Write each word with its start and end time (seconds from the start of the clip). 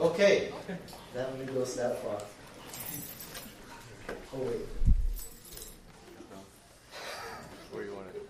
Okay. 0.00 0.48
That 1.12 1.28
only 1.28 1.44
goes 1.44 1.76
that 1.76 2.02
far. 2.02 2.16
Oh, 4.34 4.38
wait. 4.38 4.66
Where 7.70 7.84
you 7.84 7.92
want 7.92 8.06
it? 8.14 8.22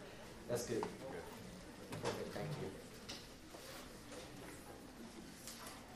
That's 0.48 0.66
good. 0.66 0.82
Okay, 0.82 2.24
thank 2.34 2.48
you. 2.60 2.68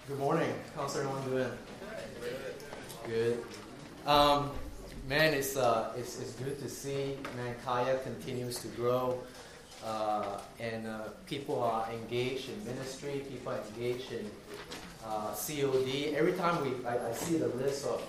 Good 0.07 0.19
morning. 0.21 0.55
How's 0.77 0.97
everyone 0.97 1.25
doing? 1.25 1.51
Good. 3.09 3.45
Um, 4.07 4.53
man, 5.09 5.35
it's, 5.35 5.57
uh, 5.57 5.93
it's, 5.99 6.21
it's 6.21 6.35
good 6.35 6.61
to 6.61 6.69
see 6.69 7.17
man, 7.37 7.57
Kaya 7.65 7.99
continues 7.99 8.61
to 8.61 8.69
grow. 8.69 9.19
Uh, 9.85 10.39
and 10.61 10.87
uh, 10.87 11.09
people 11.27 11.61
are 11.61 11.89
engaged 11.93 12.49
in 12.49 12.65
ministry, 12.65 13.23
people 13.29 13.53
are 13.53 13.61
engaged 13.77 14.13
in 14.13 14.31
uh, 15.07 15.35
COD. 15.35 16.15
Every 16.17 16.33
time 16.33 16.63
we, 16.65 16.87
I, 16.87 17.11
I, 17.11 17.13
see 17.13 17.37
the 17.37 17.49
list 17.49 17.87
of 17.87 18.03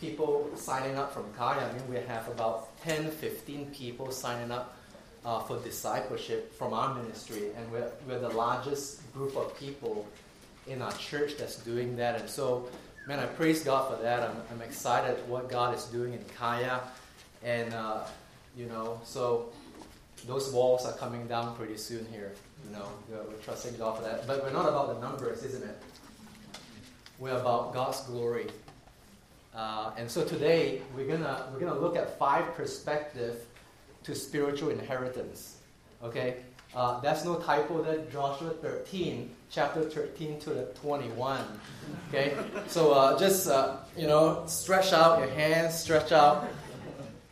people 0.00 0.50
signing 0.56 0.96
up 0.96 1.12
from 1.12 1.24
Kaya, 1.34 1.68
I 1.68 1.72
mean, 1.72 1.88
we 1.88 1.96
have 1.96 2.26
about 2.28 2.76
10, 2.82 3.10
15 3.10 3.66
people 3.66 4.10
signing 4.10 4.50
up 4.50 4.76
uh, 5.24 5.40
for 5.40 5.58
discipleship 5.58 6.54
from 6.54 6.72
our 6.72 6.94
ministry, 6.94 7.50
and 7.56 7.70
we're, 7.70 7.90
we're 8.08 8.18
the 8.18 8.30
largest 8.30 9.12
group 9.12 9.36
of 9.36 9.56
people 9.58 10.08
in 10.66 10.80
our 10.80 10.92
church 10.92 11.36
that's 11.38 11.56
doing 11.56 11.96
that. 11.96 12.20
And 12.20 12.28
so, 12.28 12.68
man, 13.06 13.18
I 13.18 13.26
praise 13.26 13.62
God 13.62 13.94
for 13.94 14.02
that. 14.02 14.22
I'm, 14.22 14.36
I'm 14.50 14.62
excited 14.62 15.16
what 15.28 15.50
God 15.50 15.74
is 15.76 15.84
doing 15.84 16.14
in 16.14 16.24
Kaya, 16.38 16.80
and 17.44 17.74
uh, 17.74 18.04
you 18.56 18.66
know, 18.66 19.00
so 19.04 19.50
those 20.26 20.52
walls 20.52 20.86
are 20.86 20.92
coming 20.92 21.26
down 21.26 21.54
pretty 21.56 21.76
soon 21.76 22.06
here. 22.10 22.32
You 22.66 22.76
know, 22.76 22.88
we're, 23.08 23.22
we're 23.24 23.42
trusting 23.42 23.76
God 23.76 23.98
for 23.98 24.02
that. 24.04 24.26
But 24.26 24.42
we're 24.42 24.52
not 24.52 24.68
about 24.68 24.94
the 24.94 25.06
numbers, 25.06 25.42
isn't 25.44 25.64
it? 25.64 25.82
We're 27.20 27.36
about 27.36 27.74
God's 27.74 28.00
glory. 28.04 28.46
Uh, 29.54 29.90
and 29.98 30.10
so 30.10 30.24
today 30.24 30.80
we're 30.96 31.06
gonna 31.06 31.48
we're 31.52 31.60
gonna 31.60 31.78
look 31.78 31.94
at 31.94 32.18
five 32.18 32.54
perspectives 32.54 33.36
to 34.04 34.14
spiritual 34.14 34.70
inheritance. 34.70 35.58
Okay, 36.02 36.36
uh, 36.74 36.98
that's 37.00 37.26
no 37.26 37.36
typo. 37.36 37.82
That 37.82 38.10
Joshua 38.10 38.50
13, 38.50 39.28
chapter 39.50 39.82
13 39.82 40.40
to 40.40 40.50
the 40.50 40.62
21. 40.80 41.44
Okay, 42.08 42.34
so 42.68 42.92
uh, 42.92 43.18
just 43.18 43.48
uh, 43.48 43.76
you 43.98 44.06
know, 44.06 44.44
stretch 44.46 44.94
out 44.94 45.18
your 45.18 45.28
hands, 45.28 45.78
stretch 45.78 46.12
out 46.12 46.48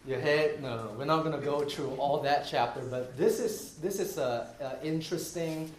your 0.07 0.21
head. 0.21 0.63
No, 0.63 0.77
no, 0.77 0.93
we're 0.99 1.07
not 1.07 1.25
going 1.25 1.39
to 1.39 1.43
go 1.43 1.65
through 1.65 1.93
all 1.93 2.21
that 2.21 2.47
chapter, 2.47 2.83
but 2.83 3.17
this 3.17 3.41
is 3.41 3.77
this 3.77 4.01
is 4.01 4.19
a, 4.19 4.49
a 4.61 4.87
interesting. 4.87 5.73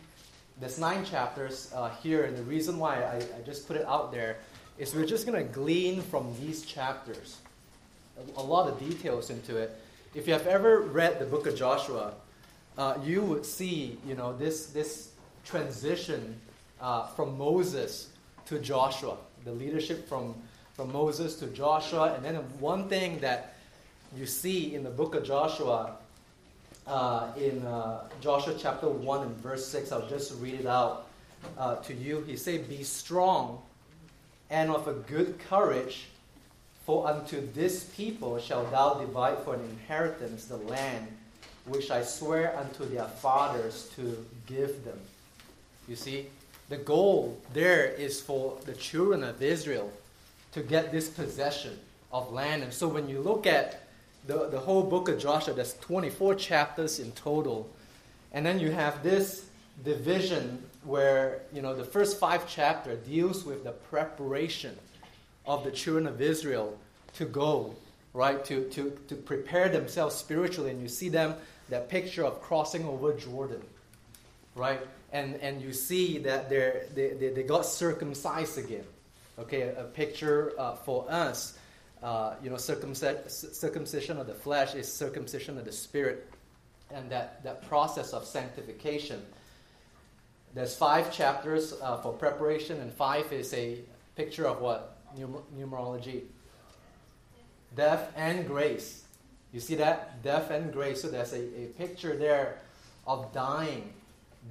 There's 0.60 0.78
nine 0.78 1.06
chapters 1.06 1.72
uh, 1.74 1.90
here, 2.04 2.26
and 2.26 2.36
the 2.36 2.44
reason 2.44 2.80
why 2.80 3.02
I, 3.02 3.16
I, 3.16 3.42
just 3.46 3.66
put 3.66 3.78
it 3.78 3.86
out 3.86 4.12
there 4.12 4.36
is 4.78 4.94
we're 4.94 5.06
just 5.06 5.26
going 5.26 5.42
to 5.42 5.54
glean 5.54 6.02
from 6.02 6.36
these 6.42 6.66
chapters 6.66 7.38
a, 8.18 8.42
a, 8.42 8.44
lot 8.44 8.68
of 8.68 8.78
details 8.78 9.30
into 9.30 9.56
it. 9.56 9.72
If 10.14 10.28
you 10.28 10.34
have 10.34 10.48
ever 10.48 10.82
read 10.82 11.18
the 11.18 11.26
book 11.26 11.48
of 11.48 11.56
Joshua, 11.56 12.14
uh, 12.78 12.98
you 13.02 13.22
would 13.22 13.46
see, 13.46 13.98
you 14.06 14.16
know, 14.16 14.36
this 14.36 14.66
this 14.68 15.12
transition 15.46 16.38
uh, 16.82 17.08
from 17.08 17.38
Moses 17.38 18.10
to 18.48 18.60
Joshua, 18.60 19.16
the 19.46 19.54
leadership 19.54 20.10
from 20.10 20.36
from 20.74 20.92
Moses 20.92 21.36
to 21.38 21.48
Joshua, 21.48 22.16
and 22.16 22.26
then 22.26 22.36
one 22.60 22.90
thing 22.90 23.20
that 23.20 23.54
you 24.14 24.26
see 24.26 24.76
in 24.76 24.84
the 24.84 24.90
book 24.90 25.16
of 25.16 25.24
Joshua, 25.24 25.96
uh, 26.90 27.28
in 27.38 27.66
uh, 27.66 28.02
Joshua 28.20 28.56
chapter 28.58 28.90
1 28.90 29.28
and 29.28 29.36
verse 29.38 29.66
6, 29.68 29.92
I'll 29.92 30.08
just 30.10 30.34
read 30.42 30.56
it 30.56 30.66
out 30.66 31.08
uh, 31.58 31.76
to 31.78 31.94
you. 31.94 32.22
He 32.22 32.36
said, 32.36 32.68
Be 32.68 32.84
strong 32.84 33.62
and 34.50 34.72
of 34.72 34.88
a 34.88 34.94
good 34.94 35.38
courage, 35.48 36.08
for 36.86 37.08
unto 37.08 37.48
this 37.54 37.84
people 37.96 38.40
shall 38.40 38.66
thou 38.66 38.96
divide 38.96 39.38
for 39.40 39.54
an 39.54 39.62
inheritance 39.62 40.46
the 40.46 40.58
land 40.58 41.08
which 41.66 41.92
I 41.92 42.04
swear 42.04 42.58
unto 42.58 42.84
their 42.86 43.06
fathers 43.06 43.92
to 43.96 44.26
give 44.48 44.84
them. 44.84 45.00
You 45.88 45.96
see, 45.96 46.28
the 46.70 46.78
goal 46.78 47.40
there 47.54 47.86
is 47.86 48.20
for 48.20 48.58
the 48.66 48.74
children 48.74 49.24
of 49.24 49.42
Israel 49.42 49.92
to 50.54 50.62
get 50.62 50.92
this 50.92 51.10
possession 51.10 51.78
of 52.12 52.32
land. 52.32 52.64
And 52.64 52.74
so 52.74 52.88
when 52.88 53.08
you 53.08 53.22
look 53.22 53.46
at 53.46 53.84
the, 54.28 54.48
the 54.50 54.60
whole 54.60 54.84
book 54.84 55.10
of 55.10 55.20
Joshua, 55.20 55.54
there's 55.54 55.76
24 55.76 56.36
chapters 56.36 57.00
in 57.00 57.12
total. 57.14 57.70
And 58.32 58.46
then 58.46 58.60
you 58.60 58.72
have 58.72 59.02
this 59.04 59.46
division 59.84 60.64
where, 60.84 61.42
you 61.54 61.62
know, 61.62 61.76
the 61.76 61.84
first 61.84 62.20
five 62.20 62.48
chapter 62.48 62.96
deals 62.96 63.44
with 63.44 63.64
the 63.64 63.72
preparation 63.72 64.78
of 65.46 65.64
the 65.64 65.72
children 65.72 66.08
of 66.08 66.22
Israel 66.22 66.78
to 67.14 67.26
go, 67.26 67.76
right, 68.14 68.44
to, 68.46 68.70
to, 68.70 68.98
to 69.08 69.16
prepare 69.16 69.70
themselves 69.70 70.16
spiritually. 70.16 70.72
And 70.72 70.82
you 70.82 70.88
see 70.88 71.10
them, 71.10 71.36
that 71.70 71.90
picture 71.90 72.26
of 72.26 72.42
crossing 72.42 72.86
over 72.86 73.14
Jordan, 73.14 73.62
right? 74.56 74.82
And, 75.12 75.36
and 75.36 75.62
you 75.62 75.74
see 75.74 76.20
that 76.20 76.50
they're, 76.50 76.86
they, 76.94 77.10
they, 77.10 77.30
they 77.30 77.44
got 77.44 77.66
circumcised 77.66 78.58
again. 78.58 78.86
Okay, 79.38 79.62
a, 79.62 79.82
a 79.82 79.84
picture 79.86 80.54
uh, 80.58 80.76
for 80.76 81.06
us 81.10 81.58
uh, 82.02 82.36
you 82.42 82.50
know, 82.50 82.58
circumcision 82.58 84.18
of 84.18 84.28
the 84.28 84.34
flesh 84.34 84.74
is 84.76 84.92
circumcision 84.92 85.58
of 85.58 85.66
the 85.66 85.72
spirit, 85.72 86.30
and 86.94 87.10
that, 87.12 87.44
that 87.44 87.68
process 87.68 88.14
of 88.14 88.26
sanctification. 88.26 89.22
There's 90.54 90.76
five 90.76 91.12
chapters 91.12 91.74
uh, 91.82 91.98
for 91.98 92.14
preparation, 92.14 92.80
and 92.80 92.92
five 92.92 93.32
is 93.34 93.54
a 93.54 93.80
picture 94.16 94.48
of 94.48 94.62
what? 94.62 94.98
Numer- 95.18 95.44
numerology. 95.58 96.24
Death 97.76 98.12
and 98.16 98.48
grace. 98.48 99.04
You 99.52 99.60
see 99.60 99.76
that? 99.76 100.24
Death 100.24 100.52
and 100.52 100.72
grace. 100.72 101.02
So 101.02 101.10
there's 101.10 101.34
a, 101.34 101.64
a 101.64 101.66
picture 101.78 102.16
there 102.16 102.60
of 103.06 103.32
dying, 103.34 103.94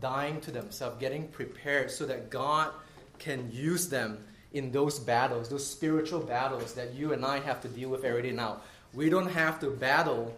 dying 0.01 0.41
to 0.43 0.51
themselves, 0.51 1.01
getting 1.01 1.29
prepared 1.29 1.91
so 1.91 2.07
that 2.07 2.31
God 2.31 2.73
can 3.19 3.51
use 3.51 3.89
them 3.89 4.19
in 4.53 4.73
those 4.73 4.99
battles, 4.99 5.49
those 5.49 5.67
spiritual 5.67 6.21
battles 6.21 6.75
that 6.75 6.95
you 6.95 7.13
and 7.13 7.25
I 7.25 7.41
have 7.41 7.61
to 7.63 7.69
deal 7.69 7.91
with 7.91 8.05
every 8.05 8.23
day 8.23 8.33
now. 8.33 8.61
We 8.95 9.11
don't 9.11 9.31
have 9.31 9.61
to 9.61 9.71
battle 9.71 10.35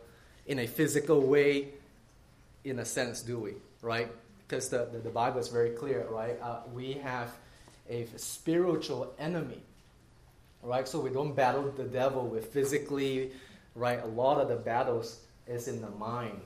in 0.47 0.59
a 0.59 0.67
physical 0.67 1.21
way, 1.21 1.69
in 2.65 2.81
a 2.81 2.85
sense, 2.85 3.23
do 3.23 3.39
we? 3.39 3.53
Right? 3.83 4.09
Because 4.47 4.69
the, 4.69 4.89
the, 4.93 4.99
the, 4.99 5.11
Bible 5.11 5.39
is 5.39 5.49
very 5.49 5.71
clear, 5.71 6.07
right? 6.11 6.41
Uh, 6.43 6.61
we 6.73 6.95
have 6.95 7.31
a 7.89 8.07
spiritual 8.17 9.13
enemy, 9.19 9.63
right? 10.63 10.89
So 10.89 10.99
we 10.99 11.11
don't 11.11 11.35
battle 11.35 11.71
the 11.77 11.85
devil 11.85 12.27
with 12.27 12.53
physically, 12.53 13.31
right? 13.77 14.03
A 14.03 14.07
lot 14.07 14.41
of 14.41 14.49
the 14.49 14.57
battles 14.57 15.21
is 15.47 15.69
in 15.69 15.81
the 15.81 15.91
mind. 15.91 16.41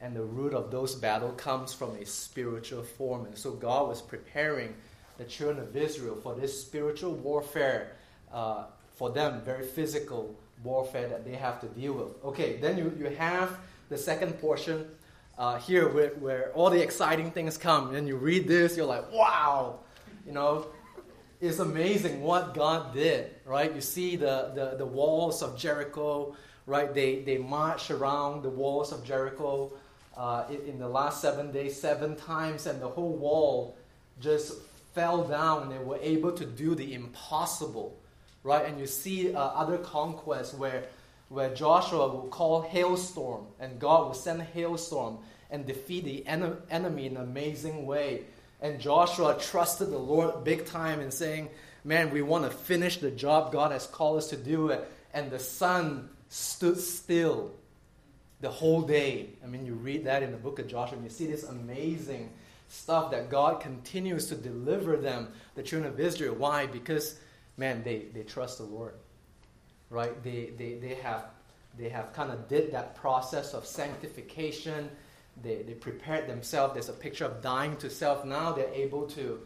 And 0.00 0.14
the 0.14 0.22
root 0.22 0.54
of 0.54 0.70
those 0.70 0.94
battles 0.94 1.40
comes 1.40 1.74
from 1.74 1.96
a 1.96 2.06
spiritual 2.06 2.84
form. 2.84 3.26
And 3.26 3.36
so 3.36 3.50
God 3.50 3.88
was 3.88 4.00
preparing 4.00 4.74
the 5.18 5.24
children 5.24 5.58
of 5.58 5.76
Israel 5.76 6.16
for 6.22 6.34
this 6.34 6.58
spiritual 6.58 7.12
warfare, 7.12 7.92
uh, 8.32 8.64
for 8.94 9.10
them, 9.10 9.42
very 9.44 9.66
physical 9.66 10.34
warfare 10.64 11.08
that 11.08 11.24
they 11.24 11.34
have 11.34 11.60
to 11.60 11.66
deal 11.66 11.92
with. 11.92 12.24
Okay, 12.24 12.56
then 12.56 12.78
you, 12.78 12.96
you 12.98 13.06
have 13.16 13.58
the 13.88 13.98
second 13.98 14.32
portion 14.40 14.86
uh, 15.38 15.58
here 15.58 15.88
where, 15.88 16.10
where 16.10 16.52
all 16.54 16.70
the 16.70 16.80
exciting 16.80 17.30
things 17.30 17.56
come. 17.56 17.94
And 17.94 18.08
you 18.08 18.16
read 18.16 18.48
this, 18.48 18.76
you're 18.76 18.86
like, 18.86 19.10
wow, 19.12 19.80
you 20.26 20.32
know, 20.32 20.66
it's 21.40 21.60
amazing 21.60 22.20
what 22.20 22.54
God 22.54 22.92
did, 22.92 23.30
right? 23.44 23.72
You 23.72 23.80
see 23.80 24.16
the, 24.16 24.52
the, 24.54 24.76
the 24.76 24.86
walls 24.86 25.42
of 25.42 25.56
Jericho, 25.56 26.34
right? 26.66 26.92
They, 26.92 27.20
they 27.22 27.38
march 27.38 27.90
around 27.90 28.42
the 28.42 28.50
walls 28.50 28.92
of 28.92 29.04
Jericho 29.04 29.72
uh, 30.16 30.44
in, 30.50 30.72
in 30.72 30.78
the 30.80 30.88
last 30.88 31.22
seven 31.22 31.52
days, 31.52 31.80
seven 31.80 32.16
times, 32.16 32.66
and 32.66 32.82
the 32.82 32.88
whole 32.88 33.16
wall 33.16 33.76
just 34.20 34.54
fell 34.94 35.24
down 35.24 35.72
and 35.72 35.86
were 35.86 35.98
able 36.00 36.32
to 36.32 36.44
do 36.44 36.74
the 36.74 36.94
impossible, 36.94 37.98
right? 38.42 38.66
And 38.66 38.78
you 38.78 38.86
see 38.86 39.34
uh, 39.34 39.38
other 39.38 39.78
conquests 39.78 40.54
where, 40.54 40.84
where 41.28 41.54
Joshua 41.54 42.08
will 42.08 42.28
call 42.28 42.62
hailstorm 42.62 43.46
and 43.60 43.78
God 43.78 44.06
will 44.06 44.14
send 44.14 44.42
hailstorm 44.42 45.18
and 45.50 45.66
defeat 45.66 46.04
the 46.04 46.26
en- 46.26 46.56
enemy 46.70 47.06
in 47.06 47.16
an 47.16 47.22
amazing 47.22 47.86
way. 47.86 48.22
And 48.60 48.80
Joshua 48.80 49.38
trusted 49.40 49.90
the 49.90 49.98
Lord 49.98 50.44
big 50.44 50.66
time 50.66 51.00
in 51.00 51.10
saying, 51.10 51.48
Man, 51.84 52.10
we 52.10 52.22
want 52.22 52.44
to 52.44 52.50
finish 52.50 52.98
the 52.98 53.10
job 53.10 53.52
God 53.52 53.72
has 53.72 53.86
called 53.86 54.18
us 54.18 54.28
to 54.30 54.36
do. 54.36 54.68
it. 54.70 54.90
And 55.14 55.30
the 55.30 55.38
sun 55.38 56.10
stood 56.28 56.78
still 56.78 57.52
the 58.40 58.50
whole 58.50 58.82
day. 58.82 59.30
I 59.42 59.46
mean, 59.46 59.64
you 59.64 59.74
read 59.74 60.04
that 60.04 60.22
in 60.22 60.32
the 60.32 60.36
book 60.36 60.58
of 60.58 60.68
Joshua, 60.68 60.96
and 60.96 61.04
you 61.04 61.10
see 61.10 61.26
this 61.26 61.44
amazing 61.44 62.30
stuff 62.68 63.10
that 63.10 63.30
God 63.30 63.60
continues 63.60 64.26
to 64.26 64.34
deliver 64.34 64.96
them, 64.96 65.28
the 65.54 65.62
children 65.62 65.92
of 65.92 65.98
Israel. 65.98 66.34
Why? 66.34 66.66
Because, 66.66 67.18
man, 67.56 67.82
they, 67.82 68.06
they 68.14 68.22
trust 68.22 68.58
the 68.58 68.64
Lord. 68.64 68.94
Right? 69.90 70.22
They, 70.22 70.52
they, 70.56 70.74
they 70.74 70.94
have, 70.96 71.24
they 71.78 71.88
have 71.88 72.12
kind 72.12 72.30
of 72.30 72.46
did 72.48 72.72
that 72.72 72.94
process 72.94 73.54
of 73.54 73.66
sanctification. 73.66 74.90
They, 75.42 75.62
they 75.62 75.74
prepared 75.74 76.28
themselves. 76.28 76.74
There's 76.74 76.90
a 76.90 76.94
picture 76.94 77.24
of 77.24 77.40
dying 77.42 77.76
to 77.78 77.88
self. 77.88 78.24
Now 78.24 78.52
they're 78.52 78.72
able 78.72 79.06
to, 79.08 79.40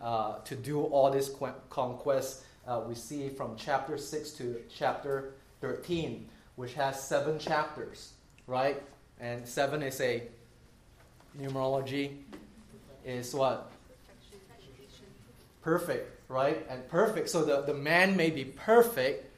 uh, 0.00 0.38
to 0.40 0.54
do 0.54 0.82
all 0.82 1.10
this 1.10 1.30
qu- 1.30 1.54
conquest 1.70 2.42
uh, 2.66 2.82
we 2.86 2.94
see 2.94 3.28
from 3.28 3.54
chapter 3.56 3.96
6 3.96 4.30
to 4.32 4.60
chapter 4.74 5.34
13, 5.60 6.28
which 6.56 6.74
has 6.74 7.00
seven 7.00 7.38
chapters, 7.38 8.12
right? 8.46 8.82
And 9.20 9.46
seven 9.46 9.82
is 9.82 10.00
a 10.00 10.24
numerology, 11.40 12.18
is 13.06 13.32
what? 13.32 13.70
Perfect, 15.62 16.28
right? 16.28 16.66
And 16.68 16.86
perfect. 16.88 17.30
So 17.30 17.44
the, 17.44 17.62
the 17.62 17.74
man 17.74 18.16
may 18.16 18.30
be 18.30 18.44
perfect, 18.44 19.30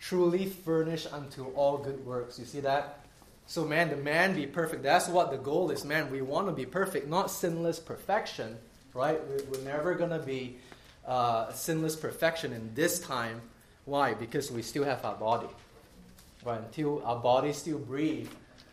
truly 0.00 0.46
furnished 0.46 1.12
unto 1.12 1.46
all 1.54 1.78
good 1.78 2.04
works. 2.06 2.38
You 2.38 2.44
see 2.44 2.60
that? 2.60 3.00
So, 3.48 3.64
man, 3.64 3.90
the 3.90 3.96
man 3.96 4.34
be 4.34 4.46
perfect. 4.46 4.82
That's 4.82 5.08
what 5.08 5.30
the 5.30 5.36
goal 5.36 5.70
is, 5.70 5.84
man. 5.84 6.10
We 6.10 6.20
want 6.20 6.48
to 6.48 6.52
be 6.52 6.66
perfect, 6.66 7.08
not 7.08 7.30
sinless 7.30 7.78
perfection, 7.78 8.58
right? 8.92 9.20
We're 9.50 9.60
never 9.60 9.94
going 9.94 10.10
to 10.10 10.18
be 10.18 10.56
uh, 11.06 11.52
sinless 11.52 11.94
perfection 11.94 12.52
in 12.52 12.74
this 12.74 12.98
time. 12.98 13.40
Why? 13.84 14.14
Because 14.14 14.50
we 14.50 14.62
still 14.62 14.82
have 14.82 15.04
our 15.04 15.14
body. 15.14 15.46
Right? 16.44 16.58
Until 16.58 17.04
our 17.04 17.20
body 17.20 17.52
still 17.52 17.78
breathe, 17.78 18.28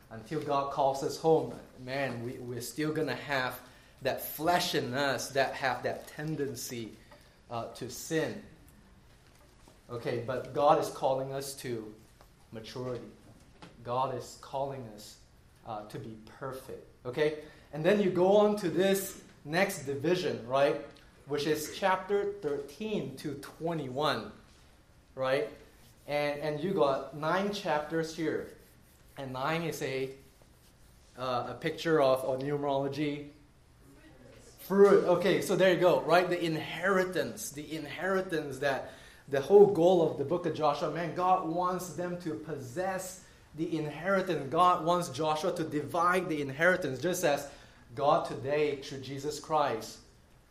until 0.09 0.39
God 0.39 0.71
calls 0.71 1.03
us 1.03 1.17
home, 1.17 1.53
man, 1.85 2.23
we, 2.23 2.33
we're 2.33 2.61
still 2.61 2.91
going 2.91 3.07
to 3.07 3.15
have 3.15 3.59
that 4.03 4.21
flesh 4.21 4.75
in 4.75 4.93
us 4.93 5.29
that 5.29 5.53
have 5.53 5.83
that 5.83 6.07
tendency 6.07 6.91
uh, 7.49 7.65
to 7.75 7.89
sin. 7.89 8.41
Okay, 9.89 10.23
but 10.25 10.53
God 10.53 10.79
is 10.79 10.89
calling 10.89 11.33
us 11.33 11.53
to 11.55 11.93
maturity. 12.51 13.05
God 13.83 14.17
is 14.17 14.37
calling 14.41 14.83
us 14.95 15.17
uh, 15.67 15.83
to 15.85 15.99
be 15.99 16.17
perfect. 16.39 16.85
Okay? 17.05 17.39
And 17.73 17.83
then 17.83 18.01
you 18.01 18.09
go 18.09 18.37
on 18.37 18.55
to 18.57 18.69
this 18.69 19.21
next 19.45 19.85
division, 19.85 20.45
right? 20.47 20.81
Which 21.27 21.47
is 21.47 21.73
chapter 21.77 22.33
13 22.41 23.15
to 23.17 23.33
21, 23.35 24.31
right? 25.15 25.49
And, 26.07 26.39
and 26.39 26.59
you 26.59 26.73
got 26.73 27.15
nine 27.17 27.51
chapters 27.51 28.15
here. 28.15 28.49
And 29.17 29.31
nine 29.33 29.63
is 29.63 29.81
a, 29.81 30.09
uh, 31.17 31.47
a 31.49 31.57
picture 31.59 32.01
of 32.01 32.23
or 32.25 32.37
numerology. 32.37 33.27
Fruit. 34.67 35.03
Okay, 35.03 35.41
so 35.41 35.57
there 35.57 35.73
you 35.73 35.79
go, 35.79 36.01
right? 36.01 36.29
The 36.29 36.41
inheritance, 36.41 37.51
the 37.51 37.75
inheritance 37.75 38.59
that 38.59 38.93
the 39.27 39.41
whole 39.41 39.67
goal 39.67 40.09
of 40.09 40.17
the 40.17 40.23
book 40.23 40.45
of 40.45 40.55
Joshua, 40.55 40.89
man, 40.89 41.13
God 41.15 41.47
wants 41.47 41.89
them 41.93 42.17
to 42.21 42.35
possess 42.35 43.25
the 43.55 43.77
inheritance. 43.77 44.49
God 44.49 44.85
wants 44.85 45.09
Joshua 45.09 45.53
to 45.55 45.65
divide 45.65 46.29
the 46.29 46.41
inheritance, 46.41 46.99
just 46.99 47.25
as 47.25 47.49
God 47.93 48.25
today, 48.25 48.77
through 48.77 49.01
Jesus 49.01 49.37
Christ, 49.37 49.97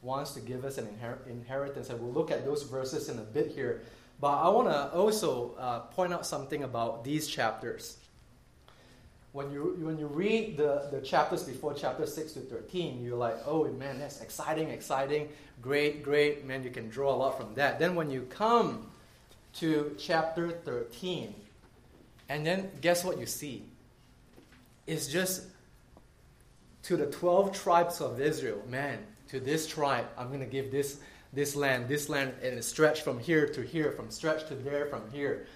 wants 0.02 0.32
to 0.32 0.40
give 0.40 0.66
us 0.66 0.76
an 0.76 0.86
inher- 0.86 1.26
inheritance. 1.26 1.88
And 1.88 1.98
we'll 1.98 2.12
look 2.12 2.30
at 2.30 2.44
those 2.44 2.64
verses 2.64 3.08
in 3.08 3.18
a 3.18 3.22
bit 3.22 3.52
here. 3.52 3.80
But 4.20 4.34
I 4.42 4.48
want 4.50 4.68
to 4.68 4.92
also 4.92 5.54
uh, 5.58 5.80
point 5.80 6.12
out 6.12 6.26
something 6.26 6.64
about 6.64 7.02
these 7.02 7.26
chapters. 7.28 7.96
When 9.32 9.50
you, 9.50 9.76
when 9.80 9.98
you 9.98 10.08
read 10.08 10.58
the, 10.58 10.88
the 10.90 11.00
chapters 11.00 11.42
before 11.44 11.72
chapter 11.72 12.06
6 12.06 12.32
to 12.32 12.40
13, 12.40 13.02
you're 13.02 13.16
like, 13.16 13.36
oh 13.46 13.64
man, 13.64 13.98
that's 13.98 14.20
exciting, 14.20 14.68
exciting, 14.68 15.30
great, 15.62 16.02
great. 16.02 16.44
Man, 16.44 16.62
you 16.62 16.70
can 16.70 16.90
draw 16.90 17.14
a 17.14 17.16
lot 17.16 17.38
from 17.38 17.54
that. 17.54 17.78
Then 17.78 17.94
when 17.94 18.10
you 18.10 18.22
come 18.28 18.90
to 19.54 19.94
chapter 19.98 20.50
13, 20.50 21.34
and 22.28 22.46
then 22.46 22.70
guess 22.82 23.04
what 23.04 23.18
you 23.18 23.26
see? 23.26 23.64
It's 24.86 25.06
just 25.06 25.46
to 26.84 26.96
the 26.96 27.06
12 27.06 27.52
tribes 27.52 28.00
of 28.02 28.20
Israel, 28.20 28.62
man, 28.68 28.98
to 29.28 29.40
this 29.40 29.66
tribe, 29.66 30.06
I'm 30.18 30.28
going 30.28 30.40
to 30.40 30.46
give 30.46 30.70
this, 30.70 31.00
this 31.32 31.56
land, 31.56 31.88
this 31.88 32.10
land, 32.10 32.34
and 32.42 32.58
it's 32.58 32.66
stretched 32.66 33.02
from 33.02 33.18
here 33.18 33.46
to 33.48 33.62
here, 33.62 33.92
from 33.92 34.10
stretch 34.10 34.46
to 34.48 34.54
there, 34.54 34.86
from 34.86 35.10
here. 35.10 35.46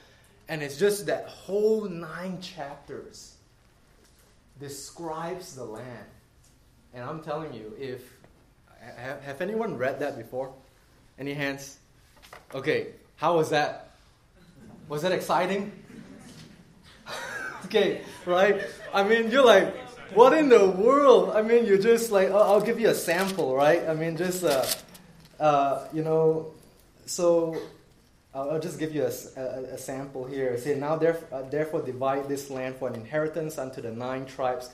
And 0.49 0.63
it's 0.63 0.79
just 0.79 1.07
that 1.07 1.29
whole 1.29 1.85
nine 1.85 2.41
chapters 2.41 3.36
describes 4.59 5.55
the 5.55 5.65
land. 5.65 6.07
And 6.95 7.05
I'm 7.05 7.23
telling 7.23 7.53
you, 7.53 7.75
if 7.79 8.03
have, 8.97 9.23
have 9.23 9.41
anyone 9.41 9.77
read 9.77 10.01
that 10.01 10.17
before? 10.17 10.53
Any 11.19 11.35
hands? 11.35 11.79
Okay, 12.55 12.89
how 13.17 13.37
was 13.37 13.51
that? 13.51 13.97
Was 14.89 15.03
that 15.03 15.13
exciting? 15.13 15.73
okay, 17.65 18.03
right? 18.25 18.63
I 18.95 19.03
mean, 19.03 19.31
you're 19.31 19.45
like, 19.45 19.75
what 20.15 20.33
in 20.33 20.49
the 20.49 20.69
world? 20.69 21.35
I 21.35 21.43
mean, 21.43 21.67
you're 21.67 21.79
just 21.79 22.11
like, 22.11 22.29
oh, 22.31 22.39
I'll 22.39 22.61
give 22.61 22.79
you 22.79 22.89
a 22.89 22.95
sample, 22.95 23.57
right? 23.57 23.87
I 23.89 23.95
mean, 23.95 24.17
just, 24.17 24.45
uh, 24.45 24.65
uh, 25.41 25.89
you 25.93 26.03
know, 26.03 26.53
so 27.07 27.57
I'll, 28.37 28.51
I'll 28.51 28.61
just 28.61 28.79
give 28.79 28.95
you 28.95 29.05
a, 29.05 29.41
a, 29.41 29.75
a 29.75 29.79
sample 29.79 30.27
here. 30.27 30.57
Say, 30.59 30.79
now 30.79 30.97
therefore, 30.97 31.39
uh, 31.39 31.49
therefore 31.49 31.81
divide 31.81 32.29
this 32.29 32.51
land 32.51 32.77
for 32.77 32.89
an 32.89 32.95
inheritance 32.95 33.57
unto 33.57 33.81
the 33.81 33.91
nine 33.91 34.27
tribes 34.27 34.69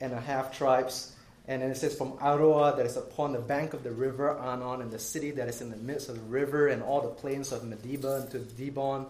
and 0.00 0.14
a 0.14 0.20
half 0.20 0.56
tribes. 0.56 1.12
And 1.46 1.60
then 1.62 1.70
it 1.70 1.76
says, 1.76 1.94
from 1.94 2.12
Aroer 2.12 2.74
that 2.76 2.86
is 2.86 2.96
upon 2.96 3.32
the 3.32 3.38
bank 3.38 3.74
of 3.74 3.84
the 3.84 3.92
river 3.92 4.30
Arnon, 4.30 4.80
and 4.80 4.90
the 4.90 4.98
city 4.98 5.30
that 5.32 5.46
is 5.46 5.60
in 5.60 5.70
the 5.70 5.76
midst 5.76 6.08
of 6.08 6.16
the 6.16 6.22
river, 6.22 6.68
and 6.68 6.82
all 6.82 7.02
the 7.02 7.08
plains 7.08 7.52
of 7.52 7.62
Medeba 7.62 8.22
unto 8.22 8.38
Dibon, 8.38 9.06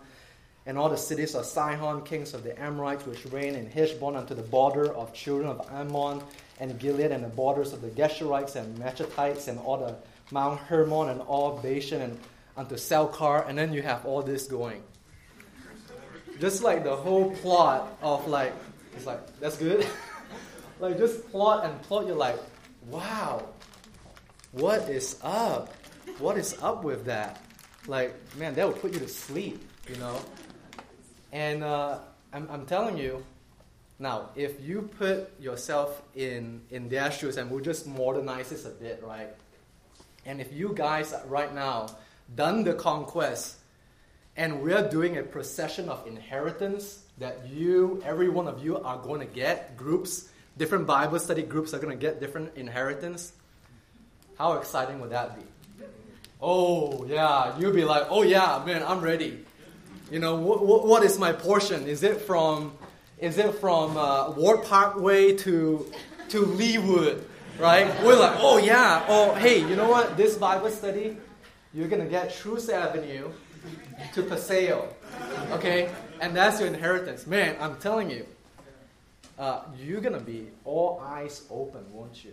and 0.67 0.77
all 0.77 0.89
the 0.91 0.99
cities 0.99 1.37
of 1.37 1.47
Sihon, 1.47 2.03
kings 2.03 2.35
of 2.35 2.43
the 2.43 2.61
Amorites, 2.61 3.07
which 3.07 3.25
reign 3.27 3.55
in 3.55 3.71
Heshbon 3.71 4.17
unto 4.17 4.35
the 4.35 4.43
border 4.43 4.93
of 4.93 5.15
children 5.15 5.49
of 5.49 5.67
Ammon, 5.73 6.23
and 6.61 6.79
Gilead, 6.79 7.13
and 7.13 7.25
the 7.25 7.29
borders 7.29 7.73
of 7.73 7.81
the 7.81 7.89
Geshurites 7.89 8.57
and 8.57 8.77
Maachatites, 8.77 9.49
and 9.49 9.59
all 9.61 9.79
the 9.79 9.95
Mount 10.31 10.59
Hermon, 10.61 11.09
and 11.09 11.23
all 11.23 11.59
Bashan, 11.63 12.03
and 12.03 12.19
unto 12.57 12.77
car, 13.09 13.45
and 13.49 13.57
then 13.59 13.73
you 13.73 13.83
have 13.83 14.05
all 14.07 14.23
this 14.23 14.47
going. 14.47 14.83
Just 16.41 16.63
like 16.63 16.85
the 16.85 16.95
whole 16.95 17.35
plot 17.37 17.97
of 18.03 18.27
like, 18.29 18.53
it's 18.95 19.07
like, 19.07 19.41
that's 19.41 19.57
good. 19.57 19.87
like 20.81 20.99
just 20.99 21.29
plot 21.31 21.65
and 21.65 21.81
plot, 21.83 22.07
you're 22.07 22.17
like, 22.17 22.39
wow, 22.89 23.45
what 24.53 24.89
is 24.89 25.19
up? 25.23 25.73
What 26.19 26.39
is 26.39 26.57
up 26.63 26.85
with 26.85 27.05
that? 27.07 27.43
Like, 27.87 28.15
man, 28.37 28.55
that 28.55 28.67
would 28.67 28.81
put 28.81 28.93
you 28.93 29.01
to 29.01 29.09
sleep, 29.09 29.63
you 29.89 29.97
know? 29.97 30.19
And 31.33 31.63
uh, 31.63 31.99
I'm, 32.33 32.49
I'm 32.51 32.67
telling 32.67 32.97
you, 32.97 33.25
now, 33.99 34.29
if 34.37 34.61
you 34.61 34.91
put 34.99 35.41
yourself 35.41 36.03
in, 36.15 36.61
in 36.71 36.89
their 36.89 37.11
shoes, 37.11 37.39
and 37.39 37.51
we'll 37.51 37.65
just 37.65 37.87
modernize 37.87 38.51
this 38.51 38.67
a 38.67 38.71
bit, 38.71 39.03
right? 39.03 39.29
And 40.27 40.41
if 40.41 40.53
you 40.53 40.75
guys 40.75 41.15
right 41.27 41.55
now 41.55 41.87
done 42.35 42.65
the 42.65 42.75
conquest, 42.75 43.57
and 44.37 44.63
we're 44.63 44.89
doing 44.89 45.17
a 45.17 45.23
procession 45.23 45.89
of 45.89 46.07
inheritance 46.07 47.03
that 47.19 47.49
you, 47.49 48.03
every 48.05 48.29
one 48.29 48.47
of 48.49 48.63
you, 48.63 48.79
are 48.79 48.99
going 48.99 49.21
to 49.21 49.27
get, 49.27 49.77
groups, 49.77 50.29
different 50.59 50.87
Bible 50.87 51.19
study 51.19 51.43
groups 51.43 51.73
are 51.73 51.79
going 51.79 51.97
to 51.97 52.01
get 52.01 52.21
different 52.21 52.57
inheritance, 52.57 53.33
how 54.39 54.55
exciting 54.55 55.01
would 55.01 55.11
that 55.11 55.37
be? 55.37 55.47
Oh, 56.43 57.07
yeah, 57.07 57.59
you'll 57.59 57.73
be 57.73 57.85
like, 57.85 58.07
oh, 58.11 58.23
yeah, 58.23 58.63
man, 58.67 58.83
I'm 58.83 59.01
ready. 59.01 59.45
You 60.11 60.19
know, 60.19 60.37
what, 60.37 60.87
what 60.87 61.03
is 61.03 61.19
my 61.19 61.33
portion? 61.33 61.87
Is 61.87 62.03
it 62.03 62.21
from, 62.21 62.75
is 63.19 63.39
it 63.39 63.55
from 63.55 63.97
uh, 63.97 64.31
Ward 64.33 64.63
Parkway 64.65 65.35
to, 65.39 65.91
to 66.29 66.43
Leawood, 66.43 67.23
right? 67.59 67.89
We're 68.05 68.19
like, 68.19 68.37
oh, 68.41 68.59
yeah, 68.59 69.05
oh, 69.09 69.35
hey, 69.35 69.61
you 69.61 69.75
know 69.75 69.89
what? 69.89 70.19
This 70.19 70.37
Bible 70.37 70.69
study, 70.69 71.17
you're 71.77 71.89
going 71.89 72.03
to 72.03 72.09
get 72.09 72.35
Troost 72.35 72.71
Avenue 72.71 73.31
to 74.15 74.23
Paseo, 74.23 74.89
okay? 75.51 75.91
And 76.23 76.35
that's 76.35 76.59
your 76.59 76.69
inheritance. 76.69 77.27
Man, 77.27 77.55
I'm 77.61 77.77
telling 77.77 78.11
you, 78.11 78.25
uh, 79.39 79.61
you're 79.79 80.01
going 80.01 80.19
to 80.19 80.25
be 80.25 80.49
all 80.65 81.03
eyes 81.05 81.45
open, 81.51 81.85
won't 81.93 82.25
you? 82.25 82.33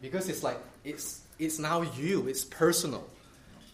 Because 0.00 0.30
it's 0.30 0.42
like, 0.42 0.58
it's, 0.84 1.20
it's 1.38 1.58
now 1.58 1.82
you, 1.82 2.28
it's 2.28 2.46
personal. 2.46 3.06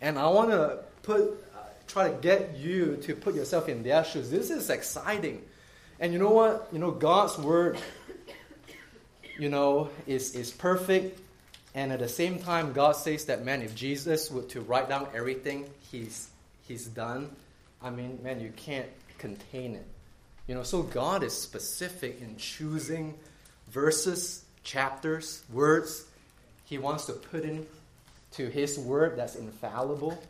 And 0.00 0.18
I 0.18 0.26
want 0.26 0.50
to 0.50 0.80
put, 1.04 1.22
uh, 1.22 1.58
try 1.86 2.08
to 2.08 2.16
get 2.16 2.56
you 2.56 2.96
to 3.02 3.14
put 3.14 3.36
yourself 3.36 3.68
in 3.68 3.84
their 3.84 4.02
shoes. 4.02 4.32
This 4.32 4.50
is 4.50 4.68
exciting. 4.68 5.42
And 6.00 6.12
you 6.12 6.18
know 6.18 6.30
what? 6.30 6.68
You 6.72 6.80
know, 6.80 6.90
God's 6.90 7.38
word, 7.38 7.78
you 9.38 9.48
know, 9.48 9.90
is, 10.08 10.34
is 10.34 10.50
perfect. 10.50 11.20
And 11.74 11.92
at 11.92 11.98
the 11.98 12.08
same 12.08 12.38
time, 12.38 12.72
God 12.72 12.92
says 12.92 13.24
that, 13.24 13.44
man, 13.44 13.60
if 13.60 13.74
Jesus 13.74 14.30
were 14.30 14.42
to 14.42 14.60
write 14.60 14.88
down 14.88 15.08
everything 15.12 15.68
he's, 15.90 16.28
he's 16.68 16.86
done, 16.86 17.30
I 17.82 17.90
mean, 17.90 18.20
man, 18.22 18.40
you 18.40 18.52
can't 18.56 18.88
contain 19.18 19.74
it. 19.74 19.86
You 20.46 20.54
know, 20.54 20.62
so 20.62 20.82
God 20.82 21.22
is 21.22 21.32
specific 21.32 22.20
in 22.20 22.36
choosing 22.36 23.14
verses, 23.70 24.44
chapters, 24.62 25.42
words 25.52 26.04
He 26.64 26.78
wants 26.78 27.06
to 27.06 27.12
put 27.12 27.44
in 27.44 27.66
to 28.32 28.48
His 28.48 28.78
word 28.78 29.16
that's 29.16 29.34
infallible. 29.34 30.22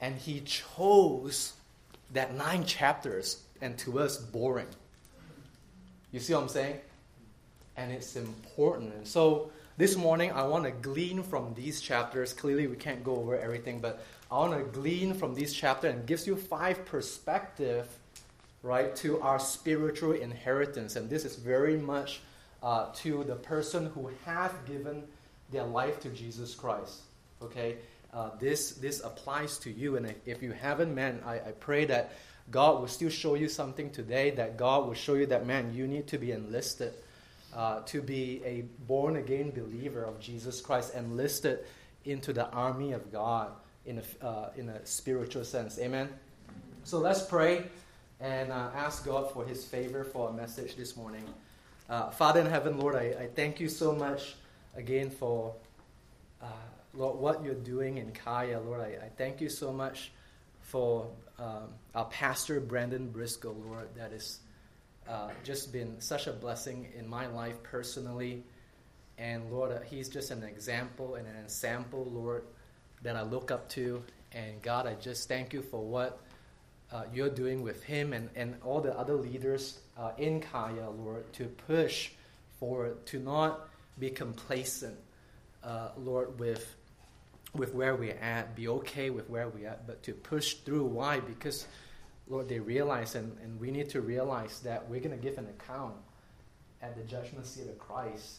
And 0.00 0.16
He 0.16 0.40
chose 0.40 1.52
that 2.12 2.34
nine 2.34 2.64
chapters 2.64 3.42
and 3.60 3.78
to 3.78 4.00
us 4.00 4.16
boring. 4.16 4.66
You 6.10 6.20
see 6.20 6.34
what 6.34 6.42
I'm 6.42 6.48
saying? 6.48 6.78
And 7.76 7.92
it's 7.92 8.16
important. 8.16 8.92
And 8.94 9.06
so 9.06 9.50
this 9.76 9.96
morning 9.96 10.32
I 10.32 10.44
want 10.44 10.64
to 10.64 10.70
glean 10.70 11.22
from 11.22 11.54
these 11.54 11.80
chapters. 11.80 12.32
Clearly, 12.32 12.66
we 12.66 12.76
can't 12.76 13.02
go 13.02 13.16
over 13.16 13.38
everything, 13.38 13.80
but 13.80 14.04
I 14.30 14.36
want 14.36 14.52
to 14.52 14.80
glean 14.80 15.14
from 15.14 15.34
these 15.34 15.52
chapters 15.52 15.94
and 15.94 16.06
gives 16.06 16.26
you 16.26 16.36
five 16.36 16.84
perspective, 16.84 17.88
right, 18.62 18.94
to 18.96 19.20
our 19.20 19.38
spiritual 19.38 20.12
inheritance. 20.12 20.96
And 20.96 21.08
this 21.08 21.24
is 21.24 21.36
very 21.36 21.76
much 21.76 22.20
uh, 22.62 22.86
to 22.96 23.24
the 23.24 23.36
person 23.36 23.86
who 23.94 24.10
have 24.24 24.54
given 24.66 25.04
their 25.50 25.64
life 25.64 26.00
to 26.00 26.08
Jesus 26.10 26.54
Christ. 26.54 27.00
Okay, 27.42 27.76
uh, 28.12 28.30
this 28.38 28.72
this 28.72 29.00
applies 29.00 29.58
to 29.58 29.70
you, 29.70 29.96
and 29.96 30.14
if 30.26 30.42
you 30.42 30.52
haven't, 30.52 30.94
man, 30.94 31.20
I, 31.26 31.34
I 31.36 31.52
pray 31.58 31.86
that 31.86 32.12
God 32.50 32.80
will 32.80 32.88
still 32.88 33.10
show 33.10 33.34
you 33.34 33.48
something 33.48 33.90
today. 33.90 34.30
That 34.30 34.56
God 34.56 34.86
will 34.86 34.94
show 34.94 35.14
you 35.14 35.26
that, 35.26 35.46
man, 35.46 35.72
you 35.74 35.86
need 35.86 36.08
to 36.08 36.18
be 36.18 36.32
enlisted. 36.32 36.92
Uh, 37.54 37.80
to 37.80 38.00
be 38.00 38.40
a 38.46 38.62
born 38.86 39.16
again 39.16 39.50
believer 39.50 40.04
of 40.04 40.18
Jesus 40.18 40.60
Christ, 40.62 40.94
enlisted 40.94 41.58
into 42.06 42.32
the 42.32 42.48
army 42.48 42.92
of 42.92 43.12
God 43.12 43.52
in 43.84 44.00
a, 44.00 44.26
uh, 44.26 44.50
in 44.56 44.68
a 44.70 44.86
spiritual 44.86 45.44
sense. 45.44 45.78
Amen? 45.78 46.08
So 46.84 46.98
let's 46.98 47.22
pray 47.22 47.64
and 48.20 48.52
uh, 48.52 48.70
ask 48.74 49.04
God 49.04 49.30
for 49.32 49.44
his 49.44 49.64
favor 49.64 50.04
for 50.04 50.28
our 50.28 50.32
message 50.32 50.76
this 50.76 50.96
morning. 50.96 51.24
Uh, 51.90 52.10
Father 52.10 52.40
in 52.40 52.46
heaven, 52.46 52.78
Lord, 52.78 52.94
I, 52.94 53.14
I, 53.20 53.28
thank 53.34 53.60
you 53.60 53.68
so 53.68 53.92
much 53.92 54.36
again 54.76 55.10
for 55.10 55.54
uh, 56.40 56.46
Lord, 56.94 57.18
what 57.18 57.44
you're 57.44 57.54
doing 57.54 57.98
in 57.98 58.12
Kaya. 58.12 58.60
Lord, 58.60 58.80
I, 58.80 59.04
I 59.04 59.08
thank 59.16 59.40
you 59.40 59.48
so 59.48 59.72
much 59.72 60.12
for 60.60 61.06
um, 61.38 61.68
our 61.94 62.04
pastor, 62.06 62.60
Brandon 62.60 63.08
Briscoe, 63.08 63.54
Lord, 63.66 63.88
that 63.96 64.12
is 64.12 64.38
uh, 65.08 65.30
just 65.44 65.72
been 65.72 66.00
such 66.00 66.26
a 66.26 66.32
blessing 66.32 66.88
in 66.96 67.08
my 67.08 67.26
life 67.26 67.62
personally. 67.62 68.44
And 69.18 69.50
Lord, 69.50 69.72
uh, 69.72 69.80
he's 69.80 70.08
just 70.08 70.30
an 70.30 70.42
example 70.42 71.16
and 71.16 71.26
an 71.26 71.36
example, 71.36 72.08
Lord, 72.10 72.44
that 73.02 73.16
I 73.16 73.22
look 73.22 73.50
up 73.50 73.68
to. 73.70 74.02
And 74.32 74.62
God, 74.62 74.86
I 74.86 74.94
just 74.94 75.28
thank 75.28 75.52
you 75.52 75.62
for 75.62 75.80
what 75.80 76.20
uh, 76.90 77.04
you're 77.12 77.30
doing 77.30 77.62
with 77.62 77.82
him 77.82 78.12
and, 78.12 78.30
and 78.34 78.56
all 78.62 78.80
the 78.80 78.96
other 78.98 79.14
leaders 79.14 79.80
uh, 79.98 80.12
in 80.18 80.40
Kaya, 80.40 80.90
Lord, 80.90 81.30
to 81.34 81.44
push 81.46 82.10
forward, 82.58 83.04
to 83.06 83.18
not 83.18 83.68
be 83.98 84.10
complacent, 84.10 84.96
uh, 85.62 85.90
Lord, 85.98 86.38
with, 86.38 86.74
with 87.54 87.74
where 87.74 87.94
we're 87.94 88.16
at, 88.16 88.56
be 88.56 88.68
okay 88.68 89.10
with 89.10 89.28
where 89.28 89.48
we're 89.48 89.68
at, 89.68 89.86
but 89.86 90.02
to 90.04 90.12
push 90.12 90.54
through. 90.54 90.84
Why? 90.84 91.20
Because, 91.20 91.66
Lord, 92.32 92.48
they 92.48 92.58
realize, 92.58 93.14
and, 93.14 93.36
and 93.42 93.60
we 93.60 93.70
need 93.70 93.90
to 93.90 94.00
realize 94.00 94.60
that 94.60 94.88
we're 94.88 95.00
going 95.00 95.16
to 95.16 95.22
give 95.22 95.36
an 95.36 95.46
account 95.46 95.94
at 96.80 96.96
the 96.96 97.02
judgment 97.02 97.46
seat 97.46 97.68
of 97.68 97.78
Christ. 97.78 98.38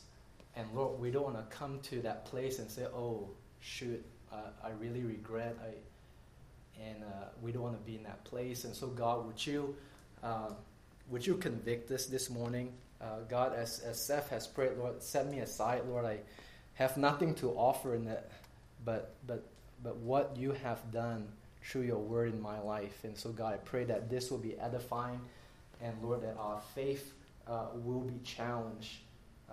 And 0.56 0.68
Lord, 0.74 1.00
we 1.00 1.12
don't 1.12 1.24
want 1.24 1.38
to 1.38 1.56
come 1.56 1.80
to 1.84 2.02
that 2.02 2.26
place 2.26 2.58
and 2.58 2.70
say, 2.70 2.86
oh, 2.86 3.30
shoot, 3.60 4.04
uh, 4.32 4.38
I 4.64 4.72
really 4.82 5.04
regret. 5.04 5.56
I, 5.62 6.82
and 6.82 7.04
uh, 7.04 7.26
we 7.44 7.52
don't 7.52 7.62
want 7.62 7.80
to 7.80 7.86
be 7.86 7.96
in 7.96 8.04
that 8.04 8.24
place. 8.24 8.64
And 8.64 8.76
so, 8.76 8.88
God, 8.88 9.28
would 9.28 9.46
you, 9.46 9.76
uh, 10.24 10.50
would 11.10 11.26
you 11.26 11.36
convict 11.36 11.92
us 11.92 12.08
this 12.08 12.32
morning? 12.32 12.74
Uh, 13.00 13.20
God, 13.30 13.54
as, 13.54 13.80
as 13.82 14.04
Seth 14.04 14.30
has 14.30 14.48
prayed, 14.48 14.72
Lord, 14.80 15.04
set 15.04 15.30
me 15.30 15.40
aside, 15.40 15.84
Lord. 15.88 16.06
I 16.06 16.20
have 16.76 16.98
nothing 16.98 17.36
to 17.36 17.52
offer 17.52 17.94
in 17.94 18.06
that, 18.06 18.32
but 18.84 19.14
but 19.28 19.46
but 19.84 19.98
what 19.98 20.36
you 20.38 20.54
have 20.64 20.92
done 20.92 21.28
through 21.64 21.84
your 21.84 22.00
word 22.00 22.34
in 22.34 22.42
my 22.42 22.60
life. 22.60 23.04
And 23.04 23.18
so, 23.18 23.30
God, 23.30 23.54
I 23.54 23.58
pray 23.58 23.84
that 23.86 24.10
this 24.10 24.30
will 24.30 24.38
be 24.38 24.58
edifying, 24.60 25.20
and 25.82 25.94
Lord, 26.02 26.22
that 26.24 26.36
our 26.38 26.62
faith 26.76 27.14
uh, 27.48 27.68
will 27.74 28.02
be 28.02 28.20
challenged. 28.24 28.98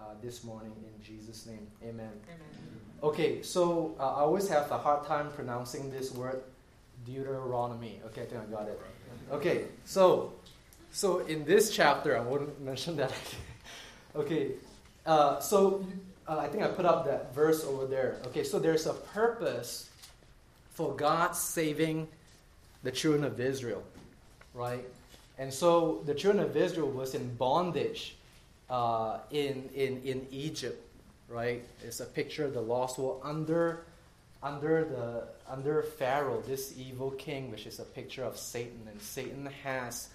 Uh, 0.00 0.14
this 0.22 0.44
morning 0.44 0.72
in 0.82 1.04
Jesus' 1.04 1.44
name. 1.44 1.66
Amen. 1.82 2.08
Amen. 2.24 2.38
Okay, 3.02 3.42
so 3.42 3.94
uh, 4.00 4.14
I 4.14 4.20
always 4.20 4.48
have 4.48 4.70
a 4.70 4.78
hard 4.78 5.04
time 5.04 5.30
pronouncing 5.30 5.90
this 5.90 6.14
word 6.14 6.40
Deuteronomy. 7.04 8.00
Okay, 8.06 8.22
I 8.22 8.24
think 8.24 8.40
I 8.40 8.50
got 8.50 8.68
it. 8.68 8.80
Okay, 9.30 9.64
so 9.84 10.32
so 10.90 11.18
in 11.26 11.44
this 11.44 11.70
chapter, 11.70 12.16
I 12.16 12.20
won't 12.20 12.58
mention 12.64 12.96
that. 12.96 13.12
okay, 14.16 14.52
uh, 15.04 15.38
so 15.40 15.84
uh, 16.26 16.38
I 16.38 16.48
think 16.48 16.62
I 16.62 16.68
put 16.68 16.86
up 16.86 17.04
that 17.04 17.34
verse 17.34 17.62
over 17.64 17.84
there. 17.84 18.22
Okay, 18.28 18.44
so 18.44 18.58
there's 18.58 18.86
a 18.86 18.94
purpose 18.94 19.89
for 20.72 20.94
God 20.94 21.32
saving 21.32 22.08
the 22.82 22.90
children 22.90 23.24
of 23.24 23.40
Israel, 23.40 23.82
right? 24.54 24.84
And 25.38 25.52
so 25.52 26.02
the 26.06 26.14
children 26.14 26.44
of 26.44 26.56
Israel 26.56 26.90
was 26.90 27.14
in 27.14 27.34
bondage 27.36 28.16
uh, 28.68 29.18
in, 29.30 29.68
in, 29.74 30.02
in 30.02 30.26
Egypt, 30.30 30.80
right? 31.28 31.62
It's 31.82 32.00
a 32.00 32.06
picture 32.06 32.44
of 32.44 32.54
the 32.54 32.60
lost 32.60 32.98
world 32.98 33.20
under 33.24 33.84
under 34.42 34.84
the 34.84 35.24
under 35.52 35.82
Pharaoh, 35.82 36.42
this 36.46 36.74
evil 36.78 37.10
king, 37.10 37.50
which 37.50 37.66
is 37.66 37.78
a 37.78 37.84
picture 37.84 38.24
of 38.24 38.38
Satan, 38.38 38.88
and 38.90 39.00
Satan 39.02 39.46
has 39.64 40.08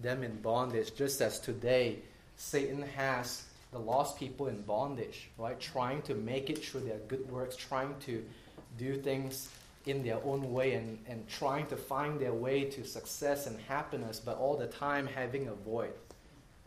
them 0.00 0.22
in 0.22 0.40
bondage, 0.40 0.94
just 0.94 1.20
as 1.20 1.40
today 1.40 1.98
Satan 2.36 2.82
has 2.82 3.44
the 3.72 3.78
lost 3.78 4.18
people 4.18 4.48
in 4.48 4.60
bondage, 4.62 5.30
right? 5.36 5.58
Trying 5.58 6.02
to 6.02 6.14
make 6.14 6.50
it 6.50 6.64
through 6.64 6.82
their 6.82 6.98
good 7.08 7.28
works, 7.30 7.56
trying 7.56 7.94
to 8.06 8.24
do 8.78 8.96
things 8.98 9.48
in 9.86 10.04
their 10.04 10.22
own 10.24 10.52
way 10.52 10.74
and, 10.74 10.98
and 11.08 11.28
trying 11.28 11.66
to 11.66 11.76
find 11.76 12.20
their 12.20 12.32
way 12.32 12.64
to 12.64 12.84
success 12.84 13.46
and 13.46 13.58
happiness, 13.62 14.20
but 14.20 14.38
all 14.38 14.56
the 14.56 14.66
time 14.66 15.06
having 15.06 15.48
a 15.48 15.54
void, 15.54 15.92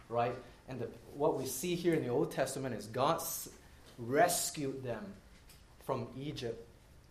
right? 0.10 0.36
And 0.67 0.79
the, 0.79 0.88
what 1.13 1.38
we 1.38 1.45
see 1.45 1.75
here 1.75 1.93
in 1.93 2.03
the 2.03 2.10
Old 2.10 2.31
Testament 2.31 2.75
is 2.75 2.88
God 2.88 3.22
rescued 3.98 4.84
them 4.84 5.05
from 5.86 6.07
Egypt 6.17 6.65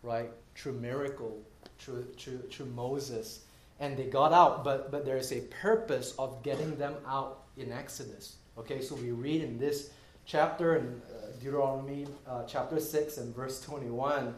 right? 0.04 0.30
Through 0.54 0.75
miracle, 0.75 1.40
through, 1.78 2.06
through, 2.16 2.42
through 2.50 2.66
Moses. 2.66 3.40
And 3.80 3.96
they 3.96 4.04
got 4.04 4.32
out, 4.32 4.62
but, 4.62 4.92
but 4.92 5.04
there 5.04 5.16
is 5.16 5.32
a 5.32 5.40
purpose 5.40 6.14
of 6.18 6.42
getting 6.42 6.76
them 6.76 6.94
out 7.06 7.44
in 7.56 7.73
Exodus. 7.73 8.37
Okay, 8.56 8.80
so 8.80 8.94
we 8.94 9.11
read 9.11 9.42
in 9.42 9.58
this 9.58 9.90
chapter 10.26 10.76
in 10.76 11.02
uh, 11.11 11.26
Deuteronomy 11.42 12.06
uh, 12.28 12.44
chapter 12.44 12.78
6 12.78 13.18
and 13.18 13.34
verse 13.34 13.61
21 13.62 14.34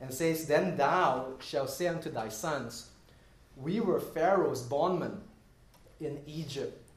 and 0.00 0.12
says, 0.12 0.46
Then 0.46 0.76
thou 0.76 1.34
shalt 1.40 1.70
say 1.70 1.86
unto 1.86 2.10
thy 2.10 2.28
sons, 2.28 2.90
We 3.56 3.80
were 3.80 4.00
Pharaoh's 4.00 4.62
bondmen 4.62 5.20
in 6.00 6.20
Egypt, 6.26 6.90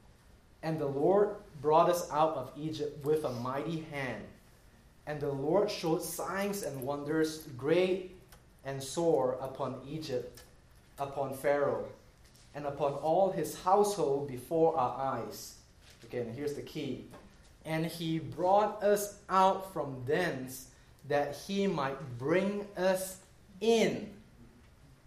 and 0.62 0.78
the 0.78 0.86
Lord 0.86 1.36
brought 1.60 1.90
us 1.90 2.10
out 2.10 2.36
of 2.36 2.52
Egypt 2.56 3.04
with 3.04 3.24
a 3.24 3.32
mighty 3.32 3.86
hand. 3.90 4.24
And 5.06 5.20
the 5.20 5.32
Lord 5.32 5.70
showed 5.70 6.02
signs 6.02 6.62
and 6.62 6.80
wonders, 6.80 7.46
great 7.58 8.16
and 8.64 8.82
sore 8.82 9.36
upon 9.42 9.80
Egypt, 9.86 10.42
upon 10.98 11.34
Pharaoh, 11.34 11.86
and 12.54 12.64
upon 12.64 12.94
all 12.94 13.30
his 13.30 13.60
household 13.62 14.28
before 14.28 14.76
our 14.78 15.18
eyes. 15.18 15.56
Again, 16.02 16.32
here's 16.34 16.54
the 16.54 16.62
key. 16.62 17.06
And 17.66 17.84
he 17.86 18.18
brought 18.18 18.82
us 18.82 19.18
out 19.28 19.72
from 19.72 20.02
thence 20.06 20.68
that 21.08 21.36
he 21.46 21.66
might 21.66 22.18
bring 22.18 22.66
us 22.76 23.18
in. 23.60 24.10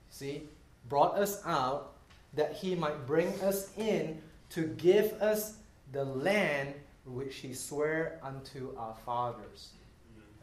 See? 0.09 0.43
Brought 0.89 1.17
us 1.17 1.41
out 1.45 1.93
that 2.33 2.53
he 2.53 2.75
might 2.75 3.05
bring 3.05 3.27
us 3.41 3.71
in 3.77 4.21
to 4.51 4.67
give 4.67 5.11
us 5.21 5.57
the 5.91 6.05
land 6.05 6.73
which 7.05 7.37
he 7.37 7.53
sware 7.53 8.19
unto 8.23 8.75
our 8.77 8.95
fathers. 9.05 9.69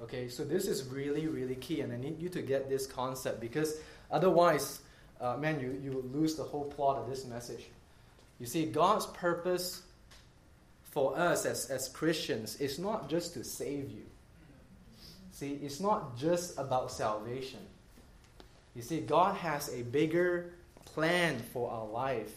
Okay, 0.03 0.29
so 0.29 0.45
this 0.45 0.67
is 0.67 0.85
really, 0.87 1.29
really 1.29 1.55
key, 1.55 1.81
and 1.81 1.93
I 1.93 1.97
need 1.97 2.21
you 2.21 2.29
to 2.31 2.43
get 2.43 2.69
this 2.69 2.87
concept 2.87 3.41
because 3.41 3.77
otherwise, 4.11 4.81
uh, 5.21 5.37
man, 5.37 5.61
you, 5.61 5.79
you 5.83 6.05
lose 6.13 6.35
the 6.35 6.43
whole 6.43 6.65
plot 6.65 6.97
of 6.97 7.09
this 7.09 7.25
message. 7.25 7.67
You 8.39 8.47
see, 8.47 8.67
God's 8.67 9.07
purpose 9.07 9.83
for 10.83 11.17
us 11.17 11.47
as, 11.47 11.71
as 11.71 11.89
Christians 11.89 12.61
is 12.61 12.79
not 12.79 13.09
just 13.09 13.35
to 13.35 13.45
save 13.45 13.91
you. 13.91 14.05
See, 15.35 15.59
it's 15.65 15.81
not 15.81 16.17
just 16.17 16.57
about 16.61 16.93
salvation. 16.93 17.59
You 18.77 18.83
see, 18.83 19.01
God 19.01 19.35
has 19.35 19.69
a 19.69 19.83
bigger 19.83 20.53
plan 20.85 21.41
for 21.53 21.73
our 21.73 21.89
life, 21.89 22.31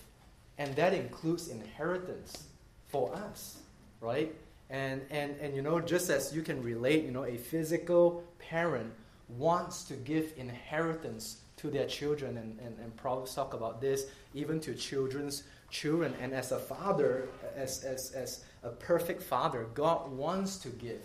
and 0.58 0.76
that 0.78 0.96
includes 0.96 1.50
inheritance 1.50 2.46
for 2.88 3.14
us, 3.14 3.60
right? 4.02 4.34
And, 4.72 5.04
and, 5.12 5.36
and 5.40 5.56
you 5.56 5.62
know, 5.62 5.80
just 5.80 6.10
as 6.10 6.34
you 6.36 6.42
can 6.42 6.64
relate, 6.64 7.04
you 7.04 7.12
know, 7.12 7.26
a 7.26 7.38
physical 7.38 8.24
parent 8.40 8.92
wants 9.30 9.84
to 9.84 9.94
give 9.94 10.34
inheritance 10.36 11.42
to 11.58 11.70
their 11.70 11.86
children, 11.86 12.36
and, 12.38 12.60
and, 12.60 12.80
and 12.80 12.98
Proverbs 12.98 13.36
talk 13.36 13.54
about 13.54 13.80
this, 13.80 14.08
even 14.34 14.60
to 14.62 14.74
children's 14.74 15.44
children. 15.70 16.16
And 16.20 16.34
as 16.34 16.52
a 16.52 16.58
father, 16.58 17.28
as, 17.56 17.84
as, 17.84 18.12
as 18.14 18.44
a 18.64 18.70
perfect 18.70 19.22
father, 19.22 19.68
God 19.76 20.12
wants 20.12 20.58
to 20.58 20.70
give 20.70 21.02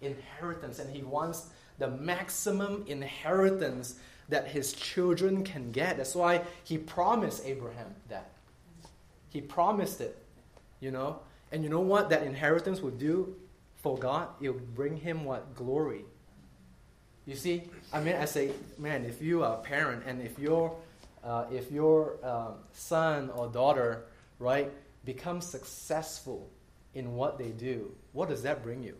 inheritance, 0.00 0.78
and 0.78 0.94
He 0.94 1.02
wants 1.02 1.48
the 1.78 1.88
maximum 1.88 2.84
inheritance 2.86 3.96
that 4.28 4.48
His 4.48 4.72
children 4.72 5.44
can 5.44 5.72
get. 5.72 5.96
That's 5.96 6.14
why 6.14 6.42
He 6.64 6.78
promised 6.78 7.44
Abraham 7.44 7.94
that. 8.08 8.30
He 9.28 9.40
promised 9.40 10.00
it, 10.00 10.18
you 10.80 10.90
know. 10.90 11.20
And 11.52 11.64
you 11.64 11.70
know 11.70 11.80
what 11.80 12.10
that 12.10 12.22
inheritance 12.22 12.80
will 12.80 12.90
do 12.90 13.36
for 13.82 13.96
God, 13.96 14.28
it'll 14.40 14.58
bring 14.74 14.96
him 14.96 15.24
what? 15.24 15.54
Glory. 15.54 16.04
You 17.26 17.34
see, 17.34 17.62
I 17.92 18.00
mean, 18.00 18.16
I 18.16 18.24
say, 18.24 18.52
man, 18.78 19.04
if 19.04 19.22
you 19.22 19.42
are 19.42 19.54
a 19.54 19.60
parent 19.60 20.02
and 20.06 20.20
if 20.20 20.38
your, 20.38 20.76
uh, 21.24 21.44
if 21.50 21.70
your 21.70 22.16
uh, 22.22 22.52
son 22.72 23.30
or 23.30 23.48
daughter, 23.48 24.04
right, 24.38 24.70
becomes 25.04 25.46
successful 25.46 26.50
in 26.94 27.14
what 27.14 27.38
they 27.38 27.50
do, 27.50 27.90
what 28.12 28.28
does 28.28 28.42
that 28.42 28.62
bring 28.62 28.82
you? 28.82 28.96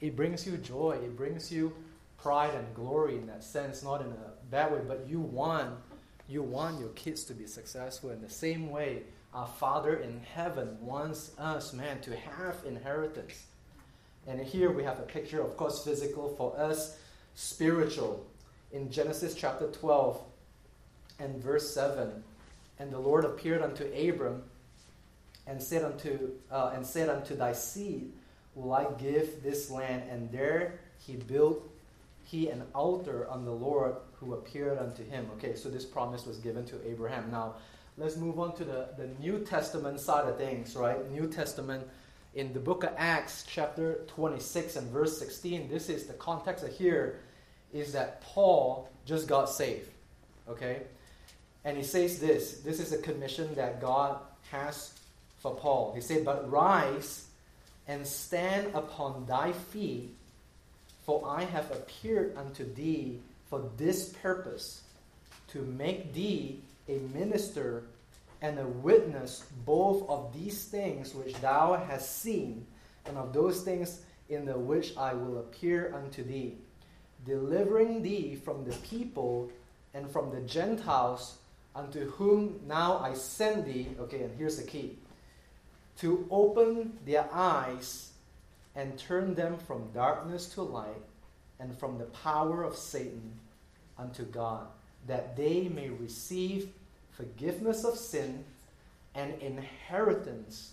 It 0.00 0.16
brings 0.16 0.46
you 0.46 0.56
joy. 0.56 0.98
It 1.02 1.16
brings 1.16 1.52
you 1.52 1.72
pride 2.18 2.54
and 2.54 2.74
glory 2.74 3.16
in 3.16 3.26
that 3.26 3.44
sense, 3.44 3.82
not 3.82 4.00
in 4.00 4.08
a 4.08 4.50
bad 4.50 4.72
way, 4.72 4.80
but 4.86 5.06
you 5.08 5.20
want, 5.20 5.70
you 6.28 6.42
want 6.42 6.80
your 6.80 6.88
kids 6.90 7.24
to 7.24 7.34
be 7.34 7.46
successful 7.46 8.10
in 8.10 8.22
the 8.22 8.30
same 8.30 8.70
way 8.70 9.02
our 9.34 9.46
Father 9.46 9.96
in 9.96 10.20
heaven 10.20 10.76
wants 10.80 11.32
us, 11.38 11.72
man, 11.72 12.00
to 12.02 12.16
have 12.16 12.56
inheritance. 12.64 13.44
And 14.26 14.40
here 14.40 14.70
we 14.70 14.84
have 14.84 15.00
a 15.00 15.02
picture, 15.02 15.42
of 15.42 15.56
course, 15.56 15.84
physical, 15.84 16.34
for 16.36 16.58
us, 16.58 16.96
spiritual. 17.34 18.24
In 18.72 18.90
Genesis 18.90 19.34
chapter 19.34 19.66
12 19.66 20.20
and 21.18 21.42
verse 21.42 21.74
7, 21.74 22.22
and 22.78 22.92
the 22.92 22.98
Lord 22.98 23.24
appeared 23.24 23.60
unto 23.60 23.84
Abram 23.84 24.44
and 25.46 25.62
said 25.62 25.84
unto, 25.84 26.30
uh, 26.50 26.72
and 26.74 26.86
said 26.86 27.08
unto 27.08 27.36
thy 27.36 27.52
seed, 27.52 28.12
Will 28.54 28.72
I 28.72 28.86
give 28.98 29.42
this 29.42 29.70
land? 29.70 30.04
And 30.10 30.30
there 30.30 30.80
he 30.98 31.16
built 31.16 31.70
he 32.24 32.48
an 32.48 32.62
altar 32.74 33.28
on 33.28 33.44
the 33.44 33.52
Lord 33.52 33.96
who 34.18 34.34
appeared 34.34 34.78
unto 34.78 35.04
him. 35.04 35.28
Okay, 35.36 35.54
so 35.54 35.68
this 35.68 35.84
promise 35.84 36.24
was 36.26 36.38
given 36.38 36.64
to 36.66 36.88
Abraham. 36.88 37.30
Now, 37.30 37.56
let's 37.98 38.16
move 38.16 38.40
on 38.40 38.56
to 38.56 38.64
the, 38.64 38.88
the 38.96 39.08
New 39.20 39.40
Testament 39.40 40.00
side 40.00 40.26
of 40.26 40.38
things, 40.38 40.74
right? 40.74 41.10
New 41.10 41.26
Testament 41.28 41.86
in 42.34 42.52
the 42.52 42.58
book 42.58 42.82
of 42.82 42.90
Acts, 42.96 43.44
chapter 43.46 44.00
26 44.08 44.76
and 44.76 44.90
verse 44.90 45.18
16. 45.18 45.68
This 45.68 45.88
is 45.88 46.06
the 46.06 46.14
context 46.14 46.64
of 46.64 46.72
here 46.72 47.20
is 47.72 47.92
that 47.92 48.20
Paul 48.22 48.88
just 49.04 49.28
got 49.28 49.50
saved. 49.50 49.90
Okay? 50.48 50.82
And 51.64 51.76
he 51.76 51.82
says 51.82 52.18
this 52.18 52.60
this 52.60 52.80
is 52.80 52.92
a 52.92 52.98
commission 52.98 53.54
that 53.54 53.80
God 53.80 54.18
has 54.50 54.94
for 55.38 55.54
Paul. 55.54 55.92
He 55.94 56.00
said, 56.00 56.24
But 56.24 56.50
rise 56.50 57.23
and 57.86 58.06
stand 58.06 58.74
upon 58.74 59.26
thy 59.26 59.52
feet, 59.52 60.14
for 61.04 61.22
I 61.26 61.44
have 61.44 61.70
appeared 61.70 62.36
unto 62.36 62.72
thee 62.74 63.20
for 63.46 63.70
this 63.76 64.10
purpose, 64.22 64.82
to 65.48 65.62
make 65.62 66.12
thee 66.12 66.60
a 66.88 66.98
minister 67.12 67.84
and 68.40 68.58
a 68.58 68.66
witness 68.66 69.44
both 69.64 70.08
of 70.08 70.32
these 70.34 70.64
things 70.64 71.14
which 71.14 71.34
thou 71.36 71.74
hast 71.74 72.20
seen, 72.20 72.66
and 73.06 73.16
of 73.16 73.32
those 73.32 73.62
things 73.62 74.00
in 74.28 74.44
the 74.44 74.58
which 74.58 74.96
I 74.96 75.14
will 75.14 75.38
appear 75.38 75.94
unto 75.94 76.24
thee, 76.24 76.56
delivering 77.24 78.02
thee 78.02 78.34
from 78.34 78.64
the 78.64 78.74
people 78.76 79.50
and 79.92 80.10
from 80.10 80.30
the 80.30 80.40
Gentiles 80.40 81.38
unto 81.74 82.10
whom 82.10 82.60
now 82.66 82.98
I 82.98 83.14
send 83.14 83.66
thee. 83.66 83.88
Okay, 84.00 84.22
and 84.22 84.36
here's 84.36 84.56
the 84.56 84.64
key 84.64 84.98
to 86.00 86.26
open 86.30 86.98
their 87.04 87.28
eyes 87.32 88.10
and 88.74 88.98
turn 88.98 89.34
them 89.34 89.56
from 89.56 89.90
darkness 89.92 90.46
to 90.50 90.62
light 90.62 91.02
and 91.60 91.76
from 91.78 91.98
the 91.98 92.04
power 92.04 92.64
of 92.64 92.76
Satan 92.76 93.32
unto 93.98 94.24
God, 94.24 94.66
that 95.06 95.36
they 95.36 95.68
may 95.68 95.88
receive 95.88 96.68
forgiveness 97.12 97.84
of 97.84 97.96
sin 97.96 98.44
and 99.14 99.40
inheritance 99.40 100.72